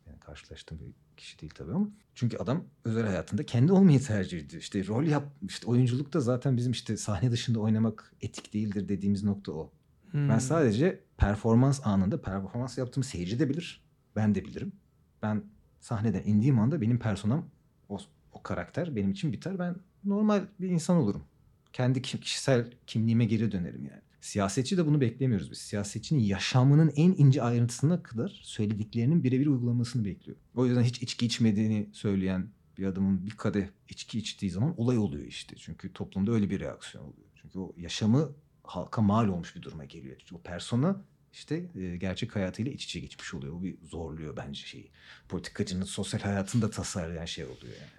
yani 0.06 0.20
karşılaştığım 0.20 0.80
bir 0.80 0.92
kişi 1.16 1.40
değil 1.40 1.52
tabii 1.54 1.72
ama. 1.72 1.90
Çünkü 2.14 2.36
adam 2.36 2.64
özel 2.84 3.06
hayatında 3.06 3.46
kendi 3.46 3.72
olmayı 3.72 4.00
tercih 4.00 4.38
ediyor. 4.38 4.62
İşte 4.62 4.86
rol 4.86 5.04
yap, 5.04 5.32
işte 5.48 5.66
oyunculukta 5.66 6.20
zaten 6.20 6.56
bizim 6.56 6.72
işte 6.72 6.96
sahne 6.96 7.30
dışında 7.30 7.60
oynamak 7.60 8.12
etik 8.20 8.54
değildir 8.54 8.88
dediğimiz 8.88 9.24
nokta 9.24 9.52
o. 9.52 9.72
Hmm. 10.10 10.28
Ben 10.28 10.38
sadece 10.38 11.04
performans 11.16 11.86
anında 11.86 12.22
performans 12.22 12.78
yaptığımı 12.78 13.04
seyirci 13.04 13.38
de 13.38 13.48
bilir. 13.48 13.84
Ben 14.16 14.34
de 14.34 14.44
bilirim. 14.44 14.72
Ben 15.22 15.44
sahneden 15.80 16.22
indiğim 16.24 16.58
anda 16.58 16.80
benim 16.80 16.98
personam 16.98 17.50
o, 17.88 17.98
o 18.32 18.42
karakter 18.42 18.96
benim 18.96 19.10
için 19.10 19.32
biter. 19.32 19.58
Ben 19.58 19.76
normal 20.04 20.42
bir 20.60 20.68
insan 20.68 20.96
olurum. 20.96 21.24
Kendi 21.72 22.02
ki- 22.02 22.20
kişisel 22.20 22.70
kimliğime 22.86 23.24
geri 23.24 23.52
dönerim 23.52 23.84
yani. 23.84 24.02
Siyasetçi 24.20 24.76
de 24.76 24.86
bunu 24.86 25.00
beklemiyoruz 25.00 25.50
biz. 25.50 25.58
Siyasetçinin 25.58 26.20
yaşamının 26.20 26.92
en 26.96 27.14
ince 27.18 27.42
ayrıntısına 27.42 28.02
kadar 28.02 28.40
söylediklerinin 28.42 29.24
birebir 29.24 29.46
uygulamasını 29.46 30.04
bekliyor. 30.04 30.38
O 30.54 30.66
yüzden 30.66 30.82
hiç 30.82 31.02
içki 31.02 31.26
içmediğini 31.26 31.88
söyleyen 31.92 32.48
bir 32.78 32.86
adamın 32.86 33.26
bir 33.26 33.30
kadeh 33.30 33.66
içki 33.88 34.18
içtiği 34.18 34.50
zaman 34.50 34.80
olay 34.80 34.98
oluyor 34.98 35.24
işte. 35.24 35.56
Çünkü 35.56 35.92
toplumda 35.92 36.32
öyle 36.32 36.50
bir 36.50 36.60
reaksiyon 36.60 37.04
oluyor. 37.04 37.28
Çünkü 37.34 37.58
o 37.58 37.72
yaşamı 37.76 38.32
halka 38.68 39.02
mal 39.02 39.28
olmuş 39.28 39.56
bir 39.56 39.62
duruma 39.62 39.84
geliyor. 39.84 40.16
O 40.34 40.38
persona 40.40 40.96
işte 41.32 41.64
e, 41.80 41.96
gerçek 41.96 42.36
hayatıyla 42.36 42.72
iç 42.72 42.84
içe 42.84 43.00
geçmiş 43.00 43.34
oluyor. 43.34 43.54
O 43.54 43.62
bir 43.62 43.76
zorluyor 43.90 44.36
bence 44.36 44.60
şeyi. 44.66 44.90
Politikacının 45.28 45.84
sosyal 45.84 46.20
hayatını 46.20 46.62
da 46.62 46.70
tasarlayan 46.70 47.24
şey 47.24 47.44
oluyor 47.44 47.74
yani. 47.80 47.90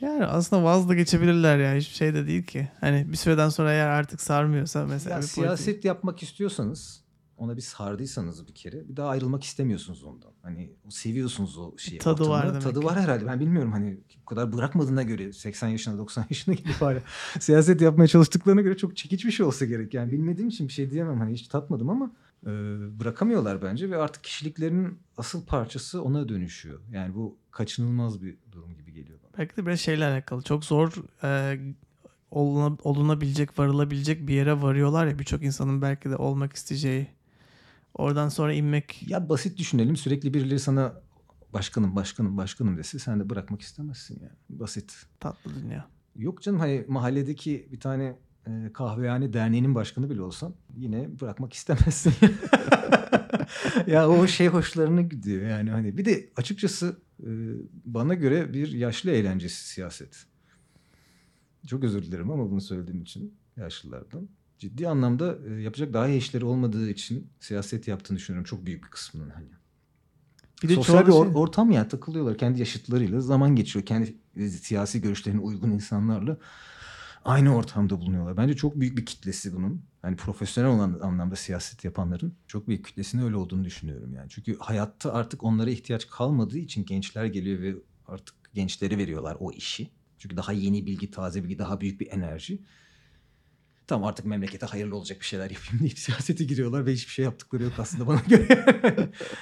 Yani 0.00 0.24
aslında 0.26 0.64
vaz 0.64 0.88
da 0.88 0.94
geçebilirler 0.94 1.58
ya. 1.58 1.74
Hiçbir 1.74 1.94
şey 1.94 2.14
de 2.14 2.26
değil 2.26 2.42
ki. 2.42 2.68
Hani 2.80 3.12
bir 3.12 3.16
süreden 3.16 3.48
sonra 3.48 3.72
eğer 3.72 3.86
artık 3.88 4.20
sarmıyorsa 4.20 4.86
mesela 4.86 5.14
Ya 5.14 5.22
bir 5.22 5.26
siyaset 5.26 5.66
politik- 5.76 5.84
yapmak 5.84 6.22
istiyorsanız 6.22 7.01
ona 7.42 7.56
bir 7.56 7.62
sardıysanız 7.62 8.48
bir 8.48 8.54
kere 8.54 8.88
bir 8.88 8.96
daha 8.96 9.08
ayrılmak 9.08 9.44
istemiyorsunuz 9.44 10.04
ondan. 10.04 10.30
Hani 10.42 10.72
seviyorsunuz 10.88 11.58
o 11.58 11.78
şeyi. 11.78 11.98
Tadı 11.98 12.28
var 12.28 12.38
ortamı. 12.38 12.50
demek 12.50 12.62
Tadı 12.62 12.80
ki. 12.80 12.86
var 12.86 13.00
herhalde. 13.00 13.26
Ben 13.26 13.40
bilmiyorum 13.40 13.72
hani 13.72 14.00
bu 14.20 14.24
kadar 14.24 14.52
bırakmadığına 14.52 15.02
göre 15.02 15.32
80 15.32 15.68
yaşına 15.68 15.98
90 15.98 16.24
yaşına 16.30 16.54
gidip 16.54 16.74
hala 16.80 17.02
siyaset 17.40 17.80
yapmaya 17.80 18.08
çalıştıklarına 18.08 18.60
göre 18.60 18.76
çok 18.76 18.96
çekiç 18.96 19.24
bir 19.24 19.30
şey 19.30 19.46
olsa 19.46 19.64
gerek. 19.64 19.94
Yani 19.94 20.12
bilmediğim 20.12 20.48
için 20.48 20.68
bir 20.68 20.72
şey 20.72 20.90
diyemem 20.90 21.18
hani 21.18 21.32
hiç 21.32 21.48
tatmadım 21.48 21.90
ama 21.90 22.12
e, 22.46 22.50
bırakamıyorlar 23.00 23.62
bence 23.62 23.90
ve 23.90 23.96
artık 23.96 24.24
kişiliklerinin 24.24 24.98
asıl 25.16 25.46
parçası 25.46 26.02
ona 26.02 26.28
dönüşüyor. 26.28 26.80
Yani 26.92 27.14
bu 27.14 27.36
kaçınılmaz 27.50 28.22
bir 28.22 28.36
durum 28.52 28.74
gibi 28.74 28.92
geliyor 28.92 29.18
bana. 29.24 29.32
Belki 29.38 29.56
de 29.56 29.66
biraz 29.66 29.80
şeyle 29.80 30.04
alakalı. 30.06 30.42
Çok 30.42 30.64
zor 30.64 30.92
e, 31.24 31.58
oluna- 32.30 32.78
olunabilecek, 32.84 33.58
varılabilecek 33.58 34.26
bir 34.28 34.34
yere 34.34 34.62
varıyorlar 34.62 35.06
ya 35.06 35.18
birçok 35.18 35.42
insanın 35.42 35.82
belki 35.82 36.10
de 36.10 36.16
olmak 36.16 36.52
isteyeceği. 36.52 37.06
Oradan 37.94 38.28
sonra 38.28 38.52
inmek 38.52 39.04
Ya 39.08 39.28
basit 39.28 39.58
düşünelim 39.58 39.96
sürekli 39.96 40.34
birileri 40.34 40.58
sana 40.58 41.02
başkanım 41.52 41.96
başkanım 41.96 42.36
başkanım 42.36 42.76
dese 42.76 42.98
sen 42.98 43.20
de 43.20 43.30
bırakmak 43.30 43.60
istemezsin 43.60 44.20
yani. 44.22 44.60
Basit. 44.60 44.94
tatlı 45.20 45.50
dünya. 45.62 45.88
Yok 46.16 46.42
canım 46.42 46.60
hani 46.60 46.84
mahalledeki 46.88 47.68
bir 47.72 47.80
tane 47.80 48.18
e, 48.46 48.72
kahvehane 48.72 49.32
derneğinin 49.32 49.74
başkanı 49.74 50.10
bile 50.10 50.22
olsan 50.22 50.54
yine 50.76 51.20
bırakmak 51.20 51.52
istemezsin. 51.52 52.14
ya 53.86 54.08
o 54.08 54.26
şey 54.26 54.48
hoşlarına 54.48 55.02
gidiyor 55.02 55.48
yani 55.48 55.70
hani 55.70 55.98
bir 55.98 56.04
de 56.04 56.30
açıkçası 56.36 57.00
e, 57.20 57.30
bana 57.84 58.14
göre 58.14 58.52
bir 58.52 58.72
yaşlı 58.72 59.10
eğlencesi 59.10 59.68
siyaset. 59.68 60.26
Çok 61.66 61.84
özür 61.84 62.02
dilerim 62.02 62.30
ama 62.30 62.50
bunu 62.50 62.60
söylediğim 62.60 63.02
için 63.02 63.34
yaşlılardan. 63.56 64.28
Ciddi 64.62 64.88
anlamda 64.88 65.38
e, 65.48 65.62
yapacak 65.62 65.92
daha 65.92 66.08
iyi 66.08 66.18
işleri 66.18 66.44
olmadığı 66.44 66.90
için 66.90 67.30
siyaset 67.40 67.88
yaptığını 67.88 68.18
düşünüyorum 68.18 68.44
çok 68.44 68.66
büyük 68.66 68.84
bir 68.84 68.88
kısmının 68.90 69.30
hani. 69.30 69.48
Bir 70.62 70.68
de 70.68 70.74
Sosyal 70.74 71.06
bir 71.06 71.12
or- 71.12 71.24
şey- 71.24 71.42
ortam 71.42 71.70
ya 71.70 71.88
takılıyorlar 71.88 72.38
kendi 72.38 72.60
yaşıtlarıyla 72.60 73.20
zaman 73.20 73.56
geçiyor 73.56 73.86
kendi 73.86 74.16
e, 74.36 74.48
siyasi 74.48 75.00
görüşlerine 75.00 75.40
uygun 75.40 75.70
insanlarla 75.70 76.38
aynı 77.24 77.56
ortamda 77.56 78.00
bulunuyorlar. 78.00 78.36
Bence 78.36 78.56
çok 78.56 78.80
büyük 78.80 78.98
bir 78.98 79.06
kitlesi 79.06 79.56
bunun. 79.56 79.82
Hani 80.02 80.16
profesyonel 80.16 80.70
olan 80.70 81.00
anlamda 81.02 81.36
siyaset 81.36 81.84
yapanların 81.84 82.34
çok 82.46 82.68
büyük 82.68 82.84
kitlesinin 82.86 83.22
öyle 83.22 83.36
olduğunu 83.36 83.64
düşünüyorum 83.64 84.14
yani. 84.14 84.30
Çünkü 84.30 84.58
hayatta 84.58 85.12
artık 85.12 85.44
onlara 85.44 85.70
ihtiyaç 85.70 86.06
kalmadığı 86.06 86.58
için 86.58 86.84
gençler 86.84 87.24
geliyor 87.24 87.60
ve 87.60 87.74
artık 88.06 88.34
gençlere 88.54 88.98
veriyorlar 88.98 89.36
o 89.40 89.52
işi. 89.52 89.90
Çünkü 90.18 90.36
daha 90.36 90.52
yeni 90.52 90.86
bilgi, 90.86 91.10
taze 91.10 91.44
bilgi, 91.44 91.58
daha 91.58 91.80
büyük 91.80 92.00
bir 92.00 92.10
enerji. 92.10 92.62
Tamam 93.92 94.08
artık 94.08 94.26
memlekete 94.26 94.66
hayırlı 94.66 94.96
olacak 94.96 95.20
bir 95.20 95.24
şeyler 95.24 95.50
yapayım 95.50 95.80
deyip 95.80 95.98
siyasete 95.98 96.44
giriyorlar 96.44 96.86
ve 96.86 96.92
hiçbir 96.92 97.12
şey 97.12 97.24
yaptıkları 97.24 97.62
yok 97.62 97.72
aslında 97.78 98.06
bana 98.06 98.20
göre. 98.28 98.64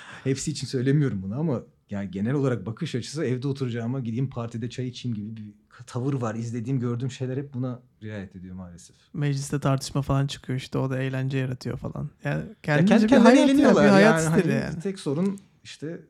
Hepsi 0.24 0.50
için 0.50 0.66
söylemiyorum 0.66 1.22
bunu 1.22 1.40
ama 1.40 1.62
yani 1.90 2.10
genel 2.10 2.34
olarak 2.34 2.66
bakış 2.66 2.94
açısı 2.94 3.24
evde 3.24 3.48
oturacağıma 3.48 4.00
gideyim 4.00 4.30
partide 4.30 4.70
çay 4.70 4.88
içeyim 4.88 5.16
gibi 5.16 5.36
bir 5.36 5.54
tavır 5.86 6.14
var. 6.14 6.34
İzlediğim, 6.34 6.80
gördüğüm 6.80 7.10
şeyler 7.10 7.36
hep 7.36 7.54
buna 7.54 7.82
riayet 8.02 8.36
ediyor 8.36 8.54
maalesef. 8.54 8.96
Mecliste 9.12 9.60
tartışma 9.60 10.02
falan 10.02 10.26
çıkıyor 10.26 10.58
işte 10.58 10.78
o 10.78 10.90
da 10.90 10.98
eğlence 10.98 11.38
yaratıyor 11.38 11.76
falan. 11.76 12.10
Yani 12.24 12.40
Ya 12.40 12.54
kendince 12.62 13.06
kendi 13.06 13.12
bir 13.12 13.16
hayat, 13.16 13.38
ya, 13.38 13.44
eğleniyorlar. 13.44 13.84
bir 13.84 13.90
hayat 13.90 14.24
yani 14.24 14.40
stili 14.40 14.52
hani 14.52 14.64
yani. 14.64 14.80
Tek 14.80 14.98
sorun 14.98 15.40
işte 15.64 16.00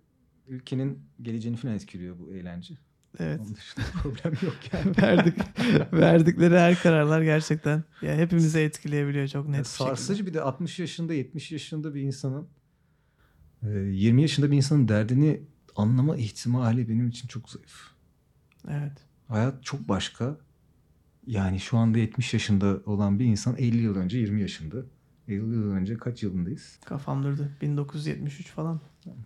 ülkenin 0.49 0.99
geleceğini 1.22 1.57
falan 1.57 1.74
etkiliyor 1.74 2.18
bu 2.18 2.32
eğlence. 2.32 2.74
Evet. 3.19 3.41
Onun 3.41 3.55
dışında 3.55 3.85
problem 4.03 4.35
yok 4.43 4.57
yani. 4.73 4.97
Verdik, 5.03 5.39
verdikleri 5.93 6.59
her 6.59 6.83
kararlar 6.83 7.23
gerçekten 7.23 7.85
ya 8.03 8.17
hepimizi 8.17 8.59
etkileyebiliyor 8.59 9.29
çok 9.29 9.49
net 9.49 9.57
Ya 9.57 9.63
bir 9.63 9.69
şekilde. 9.69 9.89
sarsıcı 9.89 10.27
bir 10.27 10.35
de 10.35 10.41
60 10.41 10.79
yaşında 10.79 11.15
70 11.15 11.53
yaşında 11.53 11.95
bir 11.95 12.01
insanın 12.03 12.49
e, 13.63 13.69
20 13.71 14.23
yaşında 14.23 14.51
bir 14.51 14.57
insanın 14.57 14.89
derdini 14.89 15.43
anlama 15.77 16.17
ihtimali 16.17 16.89
benim 16.89 17.09
için 17.09 17.29
çok 17.29 17.51
zayıf. 17.51 17.91
Evet. 18.69 18.93
Hayat 19.29 19.65
çok 19.65 19.89
başka. 19.89 20.37
Yani 21.27 21.61
şu 21.61 21.77
anda 21.79 21.99
70 21.99 22.35
yaşında 22.35 22.81
olan 22.87 23.19
bir 23.19 23.25
insan 23.25 23.57
50 23.59 23.77
yıl 23.77 23.97
önce 23.97 24.19
20 24.19 24.41
yaşında. 24.41 24.77
50 25.29 25.35
yıl 25.37 25.71
önce 25.71 25.97
kaç 25.97 26.23
yılındayız? 26.23 26.79
Kafam 26.85 27.23
durdu. 27.25 27.49
1973 27.63 28.47
falan. 28.47 28.81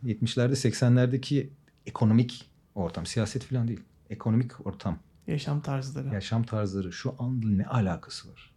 70'lerde 0.05 0.53
80'lerdeki 0.53 1.49
ekonomik 1.87 2.51
ortam, 2.75 3.07
siyaset 3.07 3.45
falan 3.45 3.69
değil. 3.69 3.81
Ekonomik 4.11 4.67
ortam, 4.67 4.99
Yaşam 5.27 5.61
tarzları. 5.61 6.09
yaşam 6.15 6.43
tarzları 6.43 6.93
şu 6.93 7.15
anda 7.19 7.47
ne 7.47 7.67
alakası 7.67 8.33
var? 8.33 8.55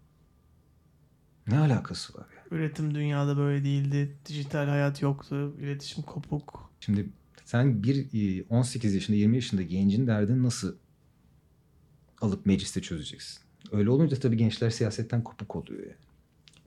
Ne 1.48 1.60
alakası 1.60 2.18
var 2.18 2.26
ya? 2.36 2.58
Üretim 2.58 2.96
dünyada 2.96 3.38
böyle 3.38 3.64
değildi. 3.64 4.18
Dijital 4.26 4.68
hayat 4.68 5.02
yoktu. 5.02 5.56
İletişim 5.60 6.04
kopuk. 6.04 6.72
Şimdi 6.80 7.10
sen 7.46 7.84
bir 7.84 8.08
e, 8.40 8.44
18 8.50 8.96
yaşında 8.96 9.18
20 9.18 9.36
yaşında 9.36 9.62
gencin 9.62 10.08
derdini 10.08 10.44
nasıl 10.44 10.76
alıp 12.22 12.46
mecliste 12.46 12.82
çözeceksin? 12.82 13.40
Öyle 13.72 13.90
olunca 13.90 14.20
tabii 14.20 14.38
gençler 14.38 14.70
siyasetten 14.70 15.24
kopuk 15.24 15.56
oluyor 15.56 15.84
yani. 15.84 15.96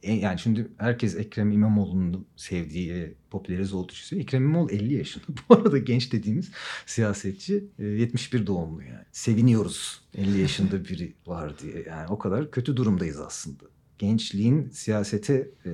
E, 0.02 0.12
Yani 0.12 0.38
şimdi 0.38 0.68
herkes 0.78 1.16
Ekrem 1.16 1.52
İmamoğlu'nu 1.52 2.24
sevdiği, 2.36 3.14
popülerize 3.30 3.76
olduğu 3.76 3.92
için 3.92 4.04
söylüyor. 4.04 4.28
Ekrem 4.28 4.42
İmamoğlu 4.42 4.70
50 4.72 4.94
yaşında. 4.94 5.24
Bu 5.48 5.54
arada 5.54 5.78
genç 5.78 6.12
dediğimiz 6.12 6.50
siyasetçi 6.86 7.64
e, 7.78 7.84
71 7.84 8.46
doğumlu 8.46 8.82
yani. 8.82 9.04
Seviniyoruz 9.12 10.00
50 10.14 10.38
yaşında 10.38 10.84
biri 10.88 11.14
var 11.26 11.58
diye. 11.58 11.84
Yani 11.88 12.08
o 12.08 12.18
kadar 12.18 12.50
kötü 12.50 12.76
durumdayız 12.76 13.20
aslında. 13.20 13.64
Gençliğin 13.98 14.70
siyasete 14.70 15.50
e, 15.66 15.70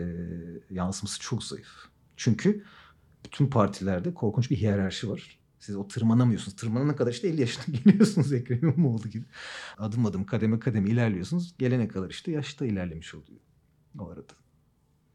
yansıması 0.71 1.21
çok 1.21 1.45
zayıf. 1.45 1.69
Çünkü 2.17 2.65
bütün 3.25 3.47
partilerde 3.47 4.15
korkunç 4.15 4.51
bir 4.51 4.57
hiyerarşi 4.57 5.11
var. 5.11 5.39
Siz 5.61 5.77
o 5.77 5.89
tırmanamıyorsunuz. 5.89 6.57
Tırmanana 6.57 6.97
kadar 6.97 7.13
işte 7.13 7.29
50 7.29 7.41
yaşına 7.41 7.65
geliyorsunuz 7.85 8.33
Ekrem 8.33 8.59
İmamoğlu 8.63 9.09
gibi. 9.09 9.25
Adım 9.79 10.07
adım 10.07 10.25
kademe 10.25 10.59
kademe 10.61 10.91
ilerliyorsunuz. 10.91 11.55
Gelene 11.59 11.89
kadar 11.89 12.11
işte 12.11 12.33
yaşta 12.33 12.67
ilerlemiş 12.67 13.15
oluyor 13.15 13.46
o 13.99 14.09
arada. 14.11 14.33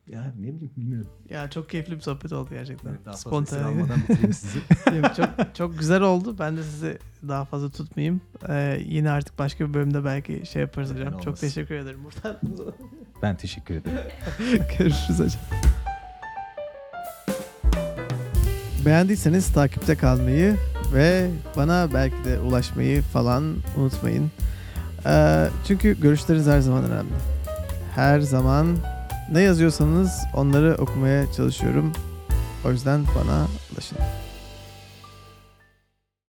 Ya 0.08 0.34
ne 0.40 0.44
bileyim 0.54 0.72
bilmiyorum. 0.78 1.10
Ya 1.30 1.50
çok 1.50 1.70
keyifli 1.70 1.96
bir 1.96 2.02
sohbet 2.02 2.34
oldu 2.34 2.50
gerçekten. 2.50 2.90
Evet, 2.90 3.00
daha 3.06 3.14
fazla 3.14 3.30
Spontane. 3.30 3.64
almadan 3.64 4.00
bitireyim 4.02 4.34
sizi. 4.34 4.60
Çok 5.18 5.56
çok 5.56 5.80
güzel 5.80 6.02
oldu. 6.02 6.36
Ben 6.40 6.58
de 6.58 6.64
sizi 6.64 6.98
daha 7.28 7.46
fazla 7.46 7.70
tutmayayım. 7.70 8.22
Ee, 8.50 8.82
yine 8.86 9.10
artık 9.12 9.40
başka 9.40 9.70
bir 9.70 9.74
bölümde 9.74 10.06
belki 10.06 10.46
şey 10.46 10.62
yaparız 10.62 10.94
hocam. 10.94 11.18
Çok 11.20 11.38
teşekkür 11.38 11.76
ederim 11.76 12.00
buradan. 12.04 12.38
ben 13.22 13.36
teşekkür 13.38 13.76
ederim. 13.76 13.98
Görüşürüz 14.78 15.20
hocam. 15.20 15.42
Beğendiyseniz 18.86 19.54
takipte 19.54 19.96
kalmayı 19.96 20.56
ve 20.94 21.30
bana 21.58 21.94
belki 21.94 22.26
de 22.26 22.40
ulaşmayı 22.40 23.02
falan 23.02 23.56
unutmayın. 23.78 24.32
Ee, 25.06 25.48
çünkü 25.68 26.02
görüşleriniz 26.02 26.48
her 26.48 26.60
zaman 26.60 26.84
önemli. 26.84 27.14
Her 27.96 28.20
zaman 28.20 28.78
ne 29.32 29.42
yazıyorsanız 29.42 30.12
onları 30.36 30.76
okumaya 30.80 31.32
çalışıyorum. 31.34 31.92
O 32.66 32.72
yüzden 32.72 33.04
bana 33.16 33.48
ulaşın. 33.74 33.98